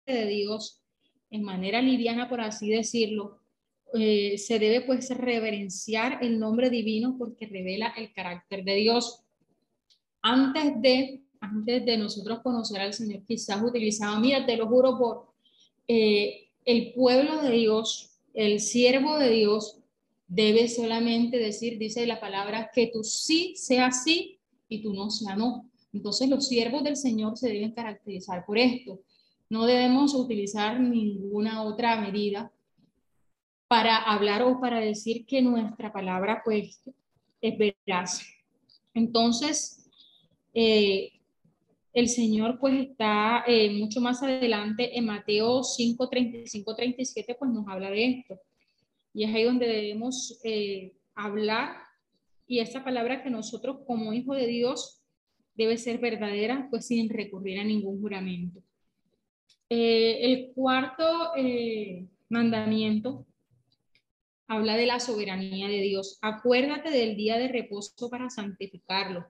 de 0.06 0.26
Dios 0.26 0.82
en 1.30 1.44
manera 1.44 1.82
liviana, 1.82 2.30
por 2.30 2.42
así 2.42 2.70
decirlo, 2.70 3.40
eh, 3.94 4.38
se 4.38 4.60
debe 4.60 4.82
pues 4.82 5.10
reverenciar 5.10 6.20
el 6.22 6.40
nombre 6.40 6.70
divino 6.70 7.16
porque 7.18 7.48
revela 7.48 7.94
el 7.98 8.12
carácter 8.14 8.64
de 8.64 8.76
Dios. 8.76 9.24
Antes 10.22 10.82
de, 10.82 11.24
antes 11.40 11.86
de 11.86 11.98
nosotros 11.98 12.40
conocer 12.42 12.82
al 12.82 12.94
Señor, 12.94 13.24
quizás 13.26 13.62
utilizaba, 13.62 14.20
mira, 14.20 14.46
te 14.46 14.58
lo 14.58 14.68
juro 14.68 14.98
por 14.98 15.34
eh, 15.88 16.50
el 16.66 16.94
pueblo 16.94 17.42
de 17.42 17.52
Dios, 17.52 18.20
el 18.34 18.60
siervo 18.60 19.18
de 19.18 19.30
Dios, 19.30 19.80
debe 20.28 20.68
solamente 20.68 21.38
decir, 21.38 21.78
dice 21.78 22.06
la 22.06 22.20
palabra, 22.20 22.70
que 22.74 22.88
tú 22.88 23.04
sí 23.04 23.54
sea 23.56 23.92
sí 23.92 24.40
y 24.68 24.84
tú 24.84 24.94
no 24.94 25.10
sea 25.10 25.36
no. 25.36 25.72
Entonces 25.94 26.30
los 26.30 26.48
siervos 26.48 26.84
del 26.84 26.98
Señor 26.98 27.38
se 27.38 27.48
deben 27.48 27.72
caracterizar 27.72 28.46
por 28.46 28.58
esto. 28.58 29.00
No 29.50 29.66
debemos 29.66 30.14
utilizar 30.14 30.80
ninguna 30.80 31.64
otra 31.64 32.00
medida 32.02 32.52
para 33.68 33.98
hablar 33.98 34.44
o 34.44 34.60
para 34.60 34.80
decir 34.80 35.26
que 35.26 35.42
nuestra 35.42 35.92
palabra 35.92 36.42
pues 36.44 36.82
es 37.42 37.58
veraz. 37.58 38.22
Entonces, 38.94 39.90
eh, 40.54 41.12
el 41.94 42.10
Señor 42.10 42.60
pues 42.60 42.90
está 42.90 43.44
eh, 43.48 43.72
mucho 43.72 44.02
más 44.02 44.22
adelante 44.22 44.98
en 44.98 45.06
Mateo 45.06 45.64
5, 45.64 46.10
35, 46.10 46.76
37 46.76 47.36
pues 47.40 47.52
nos 47.52 47.68
habla 47.68 47.90
de 47.90 48.20
esto. 48.20 48.40
Y 49.14 49.24
es 49.24 49.34
ahí 49.34 49.44
donde 49.44 49.68
debemos 49.68 50.40
eh, 50.44 50.94
hablar 51.16 51.76
y 52.46 52.60
esa 52.60 52.84
palabra 52.84 53.24
que 53.24 53.30
nosotros 53.30 53.80
como 53.86 54.14
hijo 54.14 54.34
de 54.34 54.48
Dios 54.48 55.02
debe 55.56 55.78
ser 55.78 55.98
verdadera 55.98 56.68
pues 56.70 56.88
sin 56.88 57.10
recurrir 57.10 57.60
a 57.60 57.64
ningún 57.64 58.00
juramento. 58.00 58.62
Eh, 59.70 60.20
el 60.22 60.54
cuarto 60.54 61.36
eh, 61.36 62.08
mandamiento 62.30 63.26
habla 64.48 64.78
de 64.78 64.86
la 64.86 65.00
soberanía 65.00 65.68
de 65.68 65.82
Dios. 65.82 66.20
Acuérdate 66.22 66.90
del 66.90 67.18
día 67.18 67.38
de 67.38 67.50
reposo 67.50 68.10
para 68.10 68.30
santificarlo. 68.30 69.28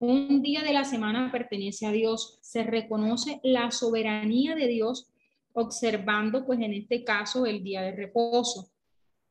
Un 0.00 0.42
día 0.42 0.62
de 0.62 0.72
la 0.72 0.84
semana 0.84 1.30
pertenece 1.30 1.86
a 1.86 1.92
Dios. 1.92 2.38
Se 2.40 2.64
reconoce 2.64 3.40
la 3.42 3.70
soberanía 3.70 4.54
de 4.56 4.66
Dios 4.66 5.08
observando 5.52 6.44
pues 6.46 6.60
en 6.60 6.72
este 6.72 7.04
caso 7.04 7.46
el 7.46 7.62
día 7.62 7.82
de 7.82 7.92
reposo. 7.92 8.70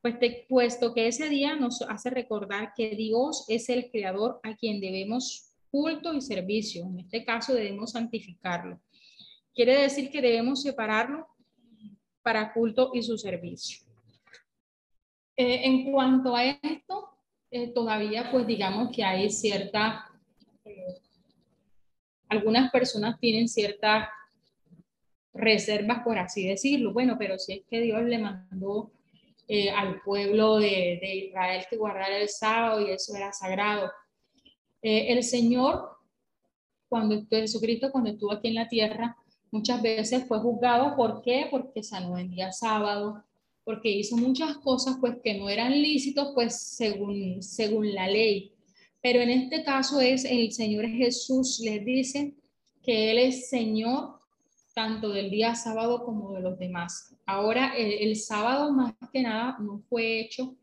Pues 0.01 0.15
puesto 0.47 0.93
que 0.93 1.07
ese 1.07 1.27
día 1.27 1.55
nos 1.55 1.81
hace 1.81 2.09
recordar 2.09 2.73
que 2.75 2.95
Dios 2.95 3.45
es 3.49 3.67
el 3.69 3.89
creador 3.89 4.39
a 4.43 4.55
quien 4.55 4.79
debemos 4.79 5.51
culto 5.71 6.13
y 6.13 6.21
servicio. 6.21 6.85
En 6.85 6.99
este 6.99 7.25
caso 7.25 7.53
debemos 7.53 7.91
santificarlo. 7.91 8.79
Quiere 9.57 9.81
decir 9.81 10.11
que 10.11 10.21
debemos 10.21 10.61
separarlo 10.61 11.27
para 12.21 12.53
culto 12.53 12.91
y 12.93 13.01
su 13.01 13.17
servicio. 13.17 13.79
Eh, 15.35 15.61
en 15.63 15.91
cuanto 15.91 16.35
a 16.35 16.45
esto, 16.45 17.09
eh, 17.49 17.69
todavía 17.69 18.29
pues 18.31 18.45
digamos 18.45 18.95
que 18.95 19.03
hay 19.03 19.31
cierta, 19.31 20.11
eh, 20.63 20.99
algunas 22.29 22.69
personas 22.69 23.19
tienen 23.19 23.47
ciertas 23.47 24.07
reservas, 25.33 26.03
por 26.03 26.19
así 26.19 26.47
decirlo. 26.47 26.93
Bueno, 26.93 27.15
pero 27.17 27.39
si 27.39 27.53
es 27.53 27.65
que 27.67 27.81
Dios 27.81 28.03
le 28.03 28.19
mandó 28.19 28.91
al 29.75 30.01
pueblo 30.01 30.57
de, 30.57 30.99
Israel 31.01 31.65
que 31.67 31.77
guardara 31.77 32.15
el 32.15 32.29
sábado 32.29 32.79
y 32.79 32.91
eso 32.91 33.15
era 33.15 33.33
sagrado. 33.33 33.91
el 34.83 35.23
Señor, 35.23 35.97
cuando 36.87 37.25
Jesucristo, 37.27 37.91
cuando 37.91 38.11
estuvo 38.11 38.33
aquí 38.33 38.49
en 38.49 38.55
la 38.55 38.67
tierra, 38.67 39.17
muchas 39.51 39.81
veces 39.81 40.25
fue 40.27 40.39
juzgado. 40.39 40.95
¿Por 40.95 41.21
qué? 41.21 41.47
Porque 41.49 41.83
sanó 41.83 42.17
en 42.17 42.31
día 42.31 42.51
sábado, 42.51 43.23
porque 43.63 43.89
hizo 43.89 44.15
muchas 44.17 44.57
cosas 44.57 44.97
pues 44.99 45.17
que 45.23 45.37
no 45.37 45.49
eran 45.49 45.71
lícitos 45.71 46.31
pues 46.33 46.59
según, 46.59 47.41
según 47.41 47.93
la 47.93 48.07
ley. 48.07 48.53
Pero 49.01 49.19
en 49.21 49.29
este 49.29 49.63
caso 49.63 50.01
es 50.01 50.25
el 50.25 50.51
Señor 50.51 50.87
Jesús 50.87 51.59
les 51.63 51.83
dice 51.85 52.33
que 52.81 53.11
Él 53.11 53.19
es 53.19 53.49
Señor 53.49 54.17
tanto 54.73 55.09
del 55.09 55.31
día 55.31 55.55
sábado 55.55 56.05
como 56.05 56.33
de 56.33 56.41
los 56.41 56.59
demás. 56.59 57.15
Ahora 57.25 57.73
el, 57.75 58.15
sábado 58.15 58.71
más 58.71 58.93
que 59.11 59.23
nada 59.23 59.57
no 59.59 59.79
fue 59.89 60.21
hecho 60.21 60.55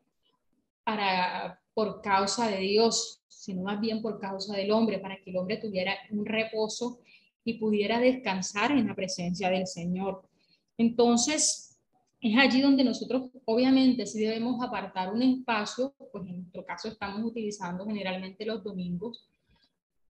para 0.85 1.61
por 1.74 2.01
causa 2.01 2.49
de 2.49 2.59
Dios, 2.59 3.22
sino 3.26 3.62
más 3.62 3.80
bien 3.80 4.01
por 4.01 4.20
causa 4.20 4.57
del 4.57 4.70
hombre, 4.70 5.01
para 5.01 5.20
que 5.20 5.30
el 5.30 5.37
hombre 5.37 5.57
tuviera 5.57 5.95
un 6.11 6.24
reposo 6.24 7.01
y 7.45 7.55
pudiera 7.55 8.01
descansar 8.01 8.73
en 8.73 8.87
la 8.87 8.95
presencia 8.95 9.51
del 9.51 9.67
Señor. 9.67 10.23
Entonces, 10.79 11.79
es 12.21 12.39
allí 12.39 12.63
donde 12.63 12.85
nosotros, 12.85 13.31
obviamente, 13.45 14.07
si 14.07 14.21
debemos 14.21 14.65
apartar 14.65 15.13
un 15.13 15.23
espacio, 15.23 15.95
pues 16.11 16.27
en 16.27 16.39
nuestro 16.39 16.65
caso 16.65 16.89
estamos 16.89 17.23
utilizando 17.23 17.85
generalmente 17.85 18.47
los 18.47 18.65
domingos 18.65 19.29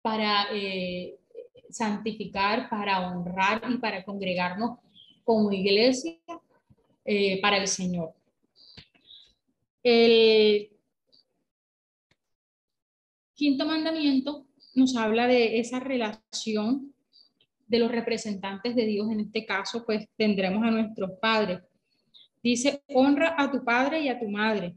para 0.00 0.46
eh, 0.54 1.18
santificar, 1.68 2.70
para 2.70 3.10
honrar 3.10 3.62
y 3.70 3.76
para 3.76 4.04
congregarnos 4.04 4.78
como 5.22 5.52
iglesia 5.52 6.16
eh, 7.04 7.40
para 7.42 7.58
el 7.58 7.68
Señor. 7.68 8.14
El 9.82 10.70
quinto 13.34 13.66
mandamiento 13.66 14.46
nos 14.74 14.96
habla 14.96 15.26
de 15.26 15.58
esa 15.58 15.78
relación 15.78 16.94
de 17.68 17.78
los 17.78 17.92
representantes 17.92 18.74
de 18.74 18.86
Dios. 18.86 19.10
En 19.10 19.20
este 19.20 19.46
caso, 19.46 19.84
pues 19.84 20.06
tendremos 20.16 20.62
a 20.64 20.70
nuestros 20.70 21.12
padres. 21.20 21.60
Dice, 22.42 22.82
honra 22.88 23.34
a 23.36 23.50
tu 23.50 23.64
padre 23.64 24.00
y 24.00 24.08
a 24.08 24.18
tu 24.18 24.28
madre. 24.28 24.74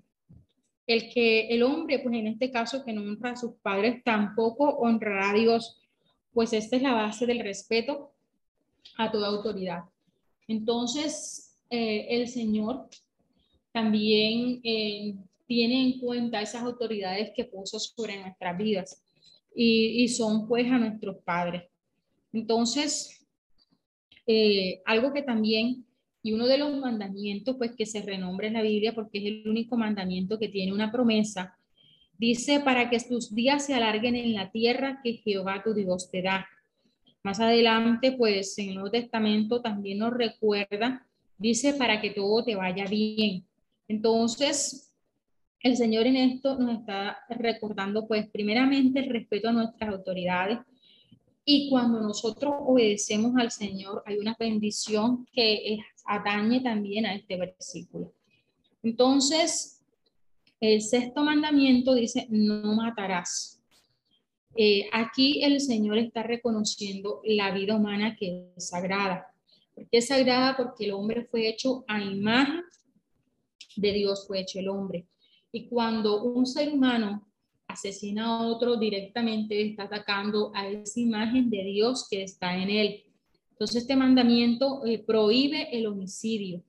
El 0.85 1.09
que 1.13 1.47
el 1.47 1.63
hombre, 1.63 1.99
pues 1.99 2.15
en 2.15 2.27
este 2.27 2.51
caso, 2.51 2.83
que 2.83 2.93
no 2.93 3.01
honra 3.01 3.31
a 3.31 3.35
sus 3.35 3.53
padres, 3.61 4.03
tampoco 4.03 4.65
honrará 4.65 5.31
a 5.31 5.33
Dios, 5.33 5.79
pues 6.33 6.53
esta 6.53 6.75
es 6.75 6.81
la 6.81 6.93
base 6.93 7.25
del 7.25 7.39
respeto 7.39 8.11
a 8.97 9.11
toda 9.11 9.27
autoridad. 9.27 9.83
Entonces, 10.47 11.57
eh, 11.69 12.07
el 12.09 12.27
Señor 12.27 12.89
también 13.71 14.59
eh, 14.63 15.15
tiene 15.47 15.83
en 15.83 15.99
cuenta 15.99 16.41
esas 16.41 16.63
autoridades 16.63 17.31
que 17.35 17.45
puso 17.45 17.79
sobre 17.79 18.19
nuestras 18.19 18.57
vidas 18.57 19.03
y, 19.53 20.07
son 20.09 20.47
pues 20.47 20.65
a 20.71 20.77
nuestros 20.77 21.17
padres. 21.23 21.63
Entonces, 22.33 23.27
eh, 24.25 24.81
algo 24.85 25.13
que 25.13 25.21
también 25.21 25.85
y 26.23 26.33
uno 26.33 26.47
de 26.47 26.57
los 26.57 26.75
mandamientos, 26.77 27.55
pues 27.57 27.71
que 27.75 27.85
se 27.85 28.01
renombre 28.01 28.47
en 28.47 28.53
la 28.53 28.61
Biblia 28.61 28.93
porque 28.93 29.17
es 29.17 29.25
el 29.25 29.49
único 29.49 29.77
mandamiento 29.77 30.37
que 30.37 30.49
tiene 30.49 30.73
una 30.73 30.91
promesa, 30.91 31.57
dice 32.17 32.59
para 32.59 32.89
que 32.89 32.99
tus 32.99 33.33
días 33.33 33.65
se 33.65 33.73
alarguen 33.73 34.15
en 34.15 34.33
la 34.35 34.51
tierra 34.51 34.99
que 35.03 35.13
Jehová 35.13 35.63
tu 35.63 35.73
Dios 35.73 36.11
te 36.11 36.21
da. 36.21 36.47
Más 37.23 37.39
adelante, 37.39 38.11
pues 38.11 38.57
en 38.59 38.69
el 38.69 38.75
Nuevo 38.75 38.91
Testamento 38.91 39.61
también 39.61 39.99
nos 39.99 40.13
recuerda, 40.13 41.07
dice 41.37 41.73
para 41.73 41.99
que 41.99 42.11
todo 42.11 42.43
te 42.43 42.55
vaya 42.55 42.85
bien. 42.85 43.45
Entonces, 43.87 44.93
el 45.59 45.75
Señor 45.75 46.07
en 46.07 46.17
esto 46.17 46.57
nos 46.57 46.79
está 46.79 47.19
recordando, 47.29 48.07
pues 48.07 48.29
primeramente 48.29 48.99
el 48.99 49.09
respeto 49.09 49.49
a 49.49 49.53
nuestras 49.53 49.89
autoridades, 49.89 50.59
y 51.43 51.69
cuando 51.69 51.99
nosotros 51.99 52.53
obedecemos 52.59 53.33
al 53.37 53.51
Señor, 53.51 54.03
hay 54.05 54.17
una 54.17 54.35
bendición 54.39 55.25
que 55.33 55.79
atañe 56.05 56.61
también 56.61 57.05
a 57.05 57.15
este 57.15 57.37
versículo. 57.37 58.13
Entonces, 58.83 59.83
el 60.59 60.81
sexto 60.81 61.23
mandamiento 61.23 61.95
dice, 61.95 62.27
no 62.29 62.75
matarás. 62.75 63.59
Eh, 64.55 64.87
aquí 64.91 65.43
el 65.43 65.59
Señor 65.61 65.97
está 65.97 66.23
reconociendo 66.23 67.21
la 67.23 67.51
vida 67.51 67.75
humana 67.75 68.15
que 68.15 68.51
es 68.55 68.69
sagrada. 68.69 69.27
¿Por 69.73 69.87
qué 69.89 69.97
es 69.99 70.07
sagrada? 70.07 70.57
Porque 70.57 70.85
el 70.85 70.91
hombre 70.91 71.25
fue 71.25 71.47
hecho 71.47 71.83
a 71.87 72.01
imagen 72.01 72.61
de 73.77 73.93
Dios, 73.93 74.27
fue 74.27 74.41
hecho 74.41 74.59
el 74.59 74.69
hombre. 74.69 75.07
Y 75.51 75.67
cuando 75.67 76.23
un 76.23 76.45
ser 76.45 76.71
humano 76.71 77.30
asesina 77.71 78.25
a 78.25 78.47
otro 78.47 78.77
directamente, 78.77 79.61
está 79.61 79.83
atacando 79.83 80.51
a 80.55 80.67
esa 80.67 80.99
imagen 80.99 81.49
de 81.49 81.63
Dios 81.63 82.07
que 82.09 82.23
está 82.23 82.55
en 82.55 82.69
él. 82.69 83.03
Entonces 83.51 83.83
este 83.83 83.95
mandamiento 83.95 84.85
eh, 84.85 84.99
prohíbe 84.99 85.75
el 85.77 85.85
homicidio, 85.87 86.63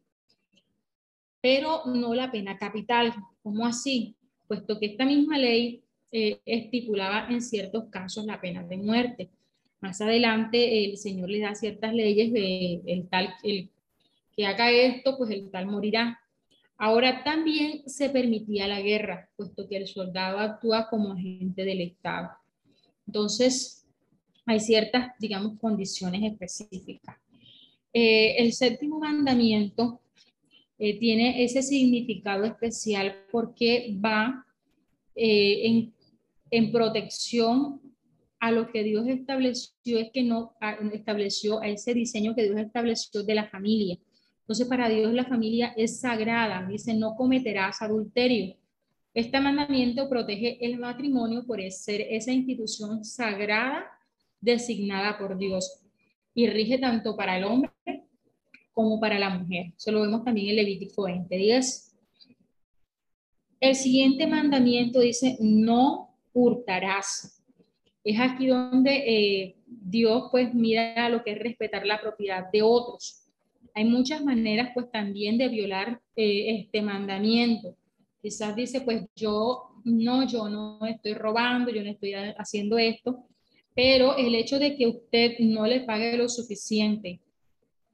pero 1.40 1.82
no 1.86 2.14
la 2.14 2.30
pena 2.30 2.58
capital. 2.58 3.14
¿Cómo 3.42 3.66
así? 3.66 4.14
Puesto 4.46 4.78
que 4.78 4.86
esta 4.86 5.04
misma 5.04 5.38
ley 5.38 5.82
eh, 6.10 6.40
estipulaba 6.44 7.28
en 7.30 7.40
ciertos 7.40 7.84
casos 7.90 8.26
la 8.26 8.40
pena 8.40 8.62
de 8.62 8.76
muerte. 8.76 9.30
Más 9.80 10.00
adelante 10.00 10.84
el 10.84 10.98
Señor 10.98 11.30
le 11.30 11.40
da 11.40 11.54
ciertas 11.54 11.94
leyes 11.94 12.32
de 12.32 12.82
el 12.86 13.08
tal, 13.08 13.34
el 13.42 13.70
que 14.36 14.46
haga 14.46 14.70
esto, 14.70 15.16
pues 15.16 15.30
el 15.30 15.50
tal 15.50 15.66
morirá. 15.66 16.21
Ahora 16.84 17.22
también 17.22 17.88
se 17.88 18.10
permitía 18.10 18.66
la 18.66 18.80
guerra, 18.80 19.30
puesto 19.36 19.68
que 19.68 19.76
el 19.76 19.86
soldado 19.86 20.40
actúa 20.40 20.88
como 20.90 21.12
agente 21.12 21.64
del 21.64 21.80
Estado. 21.80 22.30
Entonces, 23.06 23.86
hay 24.46 24.58
ciertas, 24.58 25.12
digamos, 25.20 25.60
condiciones 25.60 26.24
específicas. 26.24 27.16
Eh, 27.92 28.34
el 28.36 28.52
séptimo 28.52 28.98
mandamiento 28.98 30.00
eh, 30.76 30.98
tiene 30.98 31.44
ese 31.44 31.62
significado 31.62 32.42
especial 32.42 33.14
porque 33.30 33.96
va 34.04 34.44
eh, 35.14 35.88
en, 36.50 36.72
protección 36.72 37.80
a 38.40 38.50
lo 38.50 38.72
que 38.72 38.82
Dios 38.82 39.06
estableció, 39.06 40.00
es 40.00 40.10
que 40.12 40.24
no 40.24 40.56
estableció 40.92 41.62
ese 41.62 41.94
diseño 41.94 42.34
que 42.34 42.42
Dios 42.42 42.58
estableció 42.58 43.22
de 43.22 43.36
la 43.36 43.48
familia 43.48 44.00
entonces, 44.42 44.66
para 44.66 44.88
Dios 44.88 45.12
la 45.12 45.24
familia 45.24 45.72
es 45.76 46.00
sagrada. 46.00 46.66
Dice, 46.68 46.94
no 46.94 47.14
cometerás 47.14 47.80
adulterio. 47.80 48.56
Este 49.14 49.38
mandamiento 49.40 50.08
protege 50.08 50.58
el 50.64 50.78
matrimonio 50.78 51.44
por 51.46 51.60
ser 51.70 52.00
esa 52.00 52.32
institución 52.32 53.04
sagrada 53.04 53.86
designada 54.40 55.16
por 55.18 55.38
Dios 55.38 55.80
y 56.34 56.48
rige 56.48 56.78
tanto 56.78 57.16
para 57.16 57.38
el 57.38 57.44
hombre 57.44 57.70
como 58.72 58.98
para 58.98 59.18
la 59.18 59.30
mujer. 59.30 59.72
Eso 59.76 59.92
lo 59.92 60.00
vemos 60.00 60.24
también 60.24 60.48
en 60.48 60.56
Levítico 60.56 61.04
20:10. 61.04 61.94
El 63.60 63.76
siguiente 63.76 64.26
mandamiento 64.26 64.98
dice, 64.98 65.36
no 65.40 66.16
hurtarás. 66.32 67.40
Es 68.02 68.18
aquí 68.18 68.48
donde 68.48 68.96
eh, 68.96 69.56
Dios 69.66 70.28
pues 70.32 70.52
mira 70.52 71.08
lo 71.08 71.22
que 71.22 71.32
es 71.32 71.38
respetar 71.38 71.86
la 71.86 72.00
propiedad 72.00 72.50
de 72.50 72.62
otros 72.62 73.21
hay 73.74 73.84
muchas 73.84 74.22
maneras 74.22 74.70
pues 74.74 74.90
también 74.90 75.38
de 75.38 75.48
violar 75.48 76.00
eh, 76.16 76.60
este 76.60 76.82
mandamiento. 76.82 77.76
Quizás 78.20 78.54
dice, 78.54 78.82
pues 78.82 79.06
yo 79.16 79.72
no, 79.84 80.26
yo 80.26 80.48
no 80.48 80.84
estoy 80.86 81.14
robando, 81.14 81.70
yo 81.70 81.82
no 81.82 81.90
estoy 81.90 82.14
haciendo 82.14 82.78
esto, 82.78 83.24
pero 83.74 84.16
el 84.16 84.34
hecho 84.34 84.58
de 84.58 84.76
que 84.76 84.86
usted 84.86 85.38
no 85.40 85.66
le 85.66 85.80
pague 85.80 86.16
lo 86.16 86.28
suficiente 86.28 87.20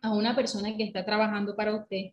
a 0.03 0.13
una 0.13 0.35
persona 0.35 0.77
que 0.77 0.85
está 0.85 1.05
trabajando 1.05 1.57
para 1.57 1.75
usted, 1.75 2.13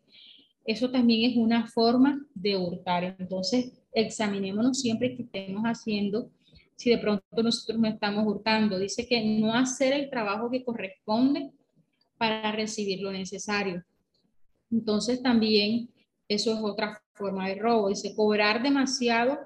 eso 0.63 0.89
también 0.89 1.32
es 1.32 1.38
una 1.38 1.68
forma 1.68 2.26
de 2.34 2.57
hurtar. 2.57 3.16
Entonces, 3.20 3.74
examinémonos 3.93 4.80
siempre 4.80 5.16
que 5.16 5.24
estemos 5.24 5.63
haciendo, 5.63 6.30
si 6.76 6.89
de 6.89 6.97
pronto 6.97 7.43
nosotros 7.43 7.80
no 7.80 7.88
estamos 7.88 8.26
hurtando. 8.26 8.80
Dice 8.80 9.07
que 9.07 9.24
no 9.24 9.53
hacer 9.53 9.93
el 9.93 10.09
trabajo 10.09 10.49
que 10.49 10.63
corresponde 10.63 11.51
para 12.18 12.51
recibir 12.51 13.01
lo 13.01 13.11
necesario. 13.11 13.84
Entonces 14.72 15.22
también 15.22 15.89
eso 16.28 16.53
es 16.53 16.59
otra 16.61 17.01
forma 17.13 17.47
de 17.47 17.55
robo, 17.55 17.89
dice 17.89 18.16
cobrar 18.16 18.61
demasiado 18.63 19.38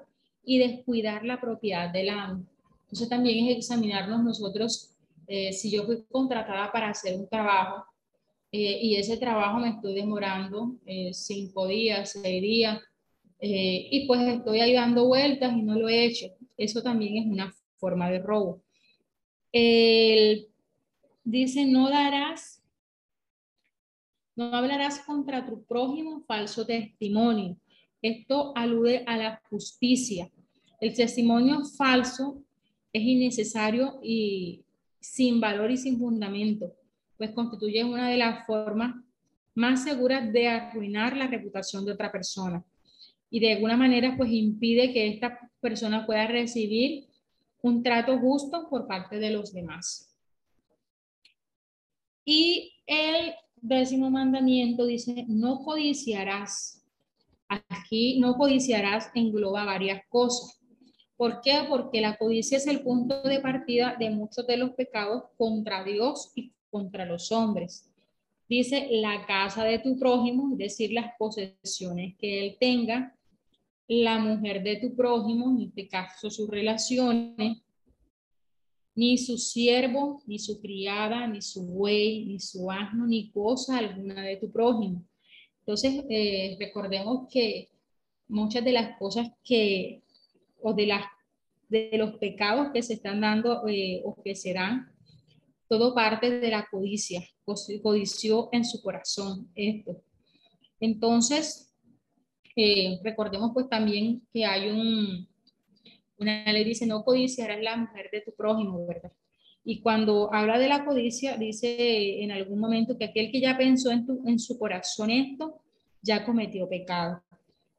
y 0.44 0.58
descuidar 0.58 1.24
la 1.24 1.40
propiedad 1.40 1.92
del 1.92 2.08
amo. 2.08 2.44
Entonces 2.82 3.08
también 3.08 3.46
es 3.46 3.58
examinarnos 3.58 4.24
nosotros 4.24 4.90
eh, 5.32 5.52
si 5.52 5.70
yo 5.70 5.84
fui 5.84 6.02
contratada 6.10 6.72
para 6.72 6.88
hacer 6.88 7.16
un 7.16 7.28
trabajo 7.28 7.84
eh, 8.50 8.80
y 8.82 8.96
ese 8.96 9.16
trabajo 9.16 9.60
me 9.60 9.68
estoy 9.68 9.94
demorando 9.94 10.74
eh, 10.84 11.12
cinco 11.12 11.68
días, 11.68 12.18
seis 12.20 12.42
días, 12.42 12.80
y 13.42 14.06
pues 14.06 14.20
estoy 14.20 14.60
ahí 14.60 14.74
dando 14.74 15.06
vueltas 15.06 15.56
y 15.56 15.62
no 15.62 15.78
lo 15.78 15.88
he 15.88 16.04
hecho. 16.04 16.26
Eso 16.58 16.82
también 16.82 17.16
es 17.16 17.26
una 17.26 17.54
forma 17.78 18.10
de 18.10 18.18
robo. 18.18 18.60
dice, 21.24 21.64
no 21.64 21.88
darás, 21.88 22.59
no 24.36 24.54
hablarás 24.54 25.00
contra 25.00 25.44
tu 25.44 25.62
prójimo 25.64 26.22
falso 26.26 26.64
testimonio. 26.64 27.56
Esto 28.02 28.52
alude 28.56 29.04
a 29.06 29.16
la 29.16 29.42
justicia. 29.50 30.30
El 30.80 30.94
testimonio 30.94 31.64
falso 31.76 32.42
es 32.92 33.02
innecesario 33.02 34.00
y 34.02 34.64
sin 34.98 35.40
valor 35.40 35.70
y 35.70 35.76
sin 35.76 35.98
fundamento, 35.98 36.74
pues 37.16 37.30
constituye 37.32 37.84
una 37.84 38.08
de 38.08 38.16
las 38.16 38.46
formas 38.46 38.94
más 39.54 39.84
seguras 39.84 40.32
de 40.32 40.48
arruinar 40.48 41.16
la 41.16 41.26
reputación 41.26 41.84
de 41.84 41.92
otra 41.92 42.10
persona 42.10 42.64
y 43.30 43.40
de 43.40 43.52
alguna 43.52 43.76
manera 43.76 44.14
pues 44.16 44.30
impide 44.32 44.92
que 44.92 45.08
esta 45.08 45.38
persona 45.60 46.04
pueda 46.04 46.26
recibir 46.26 47.06
un 47.62 47.82
trato 47.82 48.18
justo 48.18 48.68
por 48.68 48.86
parte 48.86 49.18
de 49.18 49.30
los 49.30 49.52
demás. 49.52 50.14
Y 52.24 52.72
el 52.86 53.34
décimo 53.62 54.10
mandamiento 54.10 54.86
dice, 54.86 55.24
no 55.28 55.62
codiciarás. 55.62 56.82
Aquí 57.48 58.18
no 58.20 58.36
codiciarás 58.36 59.10
engloba 59.14 59.64
varias 59.64 60.02
cosas. 60.08 60.60
¿Por 61.16 61.40
qué? 61.42 61.64
Porque 61.68 62.00
la 62.00 62.16
codicia 62.16 62.56
es 62.56 62.66
el 62.66 62.80
punto 62.80 63.22
de 63.22 63.40
partida 63.40 63.96
de 63.98 64.10
muchos 64.10 64.46
de 64.46 64.56
los 64.56 64.70
pecados 64.70 65.24
contra 65.36 65.84
Dios 65.84 66.32
y 66.34 66.52
contra 66.70 67.04
los 67.04 67.30
hombres. 67.30 67.90
Dice 68.48 68.88
la 68.90 69.26
casa 69.26 69.64
de 69.64 69.78
tu 69.78 69.98
prójimo, 69.98 70.52
es 70.52 70.58
decir, 70.58 70.92
las 70.92 71.12
posesiones 71.18 72.16
que 72.16 72.46
él 72.46 72.56
tenga, 72.58 73.14
la 73.86 74.18
mujer 74.18 74.62
de 74.62 74.76
tu 74.76 74.96
prójimo, 74.96 75.50
en 75.50 75.68
este 75.68 75.88
caso 75.88 76.30
sus 76.30 76.48
relaciones, 76.48 77.58
ni 78.94 79.18
su 79.18 79.38
siervo, 79.38 80.22
ni 80.26 80.38
su 80.38 80.60
criada, 80.60 81.26
ni 81.26 81.40
su 81.40 81.64
buey, 81.64 82.26
ni 82.26 82.40
su 82.40 82.70
asno, 82.70 83.06
ni 83.06 83.30
cosa 83.30 83.78
alguna 83.78 84.22
de 84.22 84.36
tu 84.36 84.50
prójimo. 84.50 85.04
Entonces, 85.60 86.04
eh, 86.08 86.56
recordemos 86.58 87.28
que 87.30 87.70
muchas 88.28 88.64
de 88.64 88.72
las 88.72 88.98
cosas 88.98 89.28
que 89.44 90.02
o 90.62 90.74
de, 90.74 90.86
las, 90.86 91.04
de 91.68 91.90
los 91.94 92.16
pecados 92.18 92.68
que 92.72 92.82
se 92.82 92.94
están 92.94 93.20
dando 93.20 93.66
eh, 93.68 94.02
o 94.04 94.20
que 94.22 94.34
serán, 94.34 94.92
todo 95.68 95.94
parte 95.94 96.40
de 96.40 96.50
la 96.50 96.66
codicia, 96.68 97.22
codició 97.82 98.48
en 98.52 98.64
su 98.64 98.82
corazón 98.82 99.50
esto. 99.54 100.02
Entonces, 100.80 101.72
eh, 102.56 102.98
recordemos 103.04 103.52
pues 103.54 103.68
también 103.68 104.26
que 104.32 104.44
hay 104.44 104.68
un, 104.68 105.29
una 106.20 106.52
ley 106.52 106.64
dice, 106.64 106.86
no 106.86 107.04
codiciarás 107.04 107.60
la 107.62 107.76
mujer 107.76 108.10
de 108.12 108.20
tu 108.20 108.32
prójimo, 108.32 108.86
¿verdad? 108.86 109.12
Y 109.64 109.80
cuando 109.80 110.32
habla 110.32 110.58
de 110.58 110.68
la 110.68 110.84
codicia, 110.84 111.36
dice 111.36 112.22
en 112.22 112.30
algún 112.30 112.58
momento 112.58 112.96
que 112.96 113.06
aquel 113.06 113.30
que 113.30 113.40
ya 113.40 113.56
pensó 113.56 113.90
en, 113.90 114.06
tu, 114.06 114.22
en 114.26 114.38
su 114.38 114.58
corazón 114.58 115.10
esto, 115.10 115.60
ya 116.02 116.24
cometió 116.24 116.68
pecado. 116.68 117.22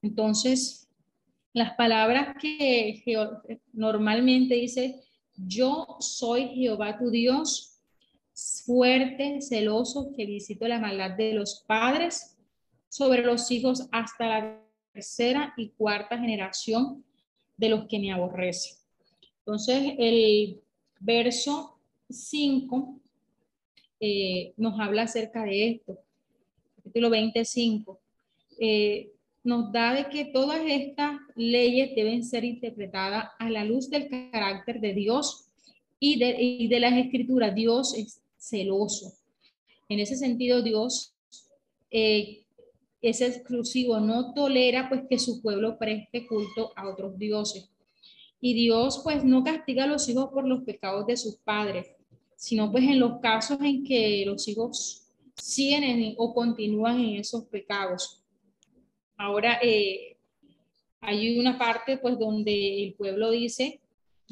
Entonces, 0.01 0.87
las 1.53 1.73
palabras 1.73 2.35
que 2.39 3.03
normalmente 3.73 4.55
dice, 4.55 5.01
yo 5.35 5.97
soy 5.99 6.49
Jehová 6.49 6.97
tu 6.97 7.09
Dios, 7.09 7.79
fuerte, 8.65 9.41
celoso, 9.41 10.11
que 10.15 10.25
visito 10.25 10.67
la 10.67 10.79
maldad 10.79 11.11
de 11.11 11.33
los 11.33 11.63
padres 11.67 12.37
sobre 12.89 13.23
los 13.23 13.49
hijos 13.51 13.87
hasta 13.91 14.27
la 14.27 14.61
tercera 14.93 15.53
y 15.57 15.69
cuarta 15.69 16.17
generación 16.17 17.03
de 17.62 17.70
los 17.70 17.88
que 17.88 17.99
me 17.99 18.12
aborrecen. 18.12 18.76
Entonces, 19.45 19.93
el 19.99 20.59
verso 20.99 21.78
5 22.09 22.99
eh, 23.99 24.53
nos 24.57 24.80
habla 24.80 25.03
acerca 25.03 25.43
de 25.43 25.70
esto. 25.70 25.99
Capítulo 26.78 27.12
25. 27.12 27.99
Eh, 28.59 29.12
nos 29.43 29.72
da 29.72 29.93
de 29.93 30.09
que 30.09 30.26
todas 30.26 30.59
estas 30.66 31.20
leyes 31.36 31.95
deben 31.95 32.24
ser 32.24 32.43
interpretadas 32.45 33.26
a 33.38 33.49
la 33.51 33.64
luz 33.64 33.91
del 33.91 34.09
carácter 34.09 34.82
de 34.82 34.93
Dios 34.93 35.45
y 35.99 36.18
de, 36.68 36.80
las 36.80 36.93
escrituras. 36.93 37.53
Dios 37.53 37.95
es 37.95 38.24
celoso. 38.38 39.14
En 39.88 39.99
ese 39.99 40.16
sentido, 40.16 40.64
Dios 40.64 41.14
eh, 41.91 42.43
es 43.02 43.22
exclusivo, 43.22 43.99
no 43.99 44.34
tolera 44.34 44.88
pues 44.89 45.04
que 45.10 45.18
su 45.18 45.41
pueblo 45.41 45.78
preste 45.78 46.28
culto 46.28 46.72
a 46.76 46.88
otros 46.88 47.18
dioses. 47.18 47.70
Y 48.39 48.54
Dios 48.54 49.02
pues 49.04 49.24
no 49.24 49.43
castiga 49.43 49.84
a 49.84 49.88
los 49.88 50.08
hijos 50.10 50.30
por 50.32 50.47
los 50.47 50.64
pecados 50.64 51.06
de 51.08 51.18
sus 51.18 51.36
padres, 51.38 51.88
sino 52.36 52.72
pues 52.72 52.84
en 52.84 52.99
los 52.99 53.20
casos 53.20 53.60
en 53.62 53.84
que 53.84 54.24
los 54.26 54.47
hijos 54.47 55.08
siguen 55.36 56.16
o 56.18 56.34
continúan 56.34 56.99
en 56.99 57.16
esos 57.18 57.45
pecados. 57.45 58.24
Ahora 59.18 59.60
eh, 59.62 60.18
hay 60.99 61.39
una 61.39 61.58
parte 61.58 61.97
pues 61.97 62.18
donde 62.18 62.84
el 62.84 62.93
pueblo 62.93 63.32
dice, 63.32 63.80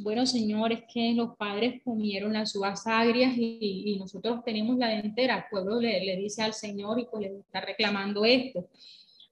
bueno 0.01 0.25
señores, 0.25 0.83
que 0.91 1.13
los 1.13 1.35
padres 1.35 1.81
comieron 1.83 2.33
las 2.33 2.55
uvas 2.55 2.85
agrias 2.87 3.33
y, 3.37 3.97
nosotros 3.99 4.43
tenemos 4.43 4.77
la 4.77 4.89
dentera. 4.89 5.37
El 5.37 5.43
pueblo 5.51 5.79
le, 5.79 6.15
dice 6.17 6.41
al 6.41 6.53
Señor 6.53 6.99
y 6.99 7.05
pues 7.05 7.23
le 7.23 7.39
está 7.39 7.61
reclamando 7.61 8.25
esto. 8.25 8.67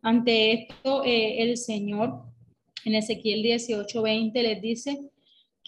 Ante 0.01 0.53
esto, 0.53 1.03
eh, 1.03 1.41
el 1.41 1.57
Señor 1.57 2.23
en 2.85 2.95
Ezequiel 2.95 3.43
18:20 3.43 4.41
les 4.41 4.61
dice 4.61 4.99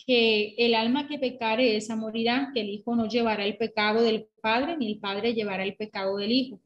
que 0.06 0.56
el 0.58 0.76
alma 0.76 1.08
que 1.08 1.20
pecare, 1.20 1.76
esa 1.76 1.95
morirá, 1.95 2.52
que 2.54 2.62
el 2.62 2.70
hijo 2.70 2.95
no 2.95 3.08
llevará 3.08 3.45
el 3.45 3.58
pecado 3.58 4.02
del 4.02 4.28
padre, 4.41 4.78
ni 4.78 4.91
el 4.91 5.00
padre 5.00 5.34
llevará 5.34 5.64
el 5.64 5.76
pecado 5.76 6.18
del 6.18 6.32
hijo. 6.32 6.60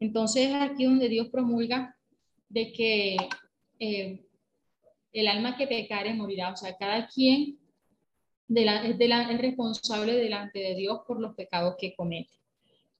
Entonces, 0.00 0.52
aquí 0.54 0.84
donde 0.84 1.08
Dios 1.08 1.28
promulga 1.28 1.96
de 2.48 2.72
que 2.72 3.16
eh, 3.78 4.24
el 5.12 5.28
alma 5.28 5.56
que 5.56 5.66
pecare 5.66 6.12
morirá. 6.12 6.52
O 6.52 6.56
sea, 6.56 6.76
cada 6.76 7.06
quien 7.08 7.58
de 8.48 8.64
la, 8.64 8.84
es, 8.86 9.40
responsable 9.40 10.14
delante 10.14 10.58
de 10.58 10.74
Dios 10.74 11.00
por 11.06 11.20
los 11.20 11.34
pecados 11.34 11.76
que 11.78 11.94
comete. 11.94 12.32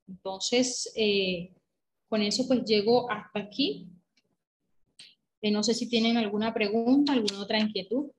Entonces, 0.08 0.92
eh, 0.96 1.52
con 2.08 2.22
eso 2.22 2.46
pues 2.46 2.64
llego 2.64 3.10
hasta 3.10 3.40
aquí. 3.40 3.88
Eh, 5.42 5.50
no 5.50 5.62
sé 5.62 5.74
si 5.74 5.88
tienen 5.88 6.16
alguna 6.16 6.54
pregunta, 6.54 7.12
alguna 7.12 7.40
otra 7.40 7.58
inquietud. 7.58 8.10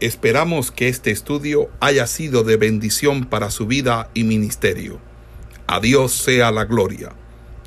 Esperamos 0.00 0.72
que 0.72 0.88
este 0.88 1.12
estudio 1.12 1.70
haya 1.80 2.06
sido 2.08 2.42
de 2.42 2.56
bendición 2.56 3.24
para 3.24 3.50
su 3.50 3.66
vida 3.66 4.10
y 4.14 4.24
ministerio. 4.24 5.00
A 5.68 5.78
Dios 5.78 6.12
sea 6.12 6.50
la 6.50 6.64
gloria. 6.64 7.14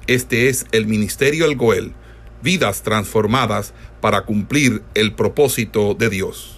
Este 0.08 0.50
es 0.50 0.66
el 0.72 0.86
Ministerio 0.86 1.46
El 1.46 1.56
Goel, 1.56 1.94
vidas 2.44 2.84
transformadas 2.84 3.74
para 4.02 4.26
cumplir 4.26 4.84
el 4.94 5.16
propósito 5.16 5.94
de 5.94 6.10
Dios. 6.10 6.55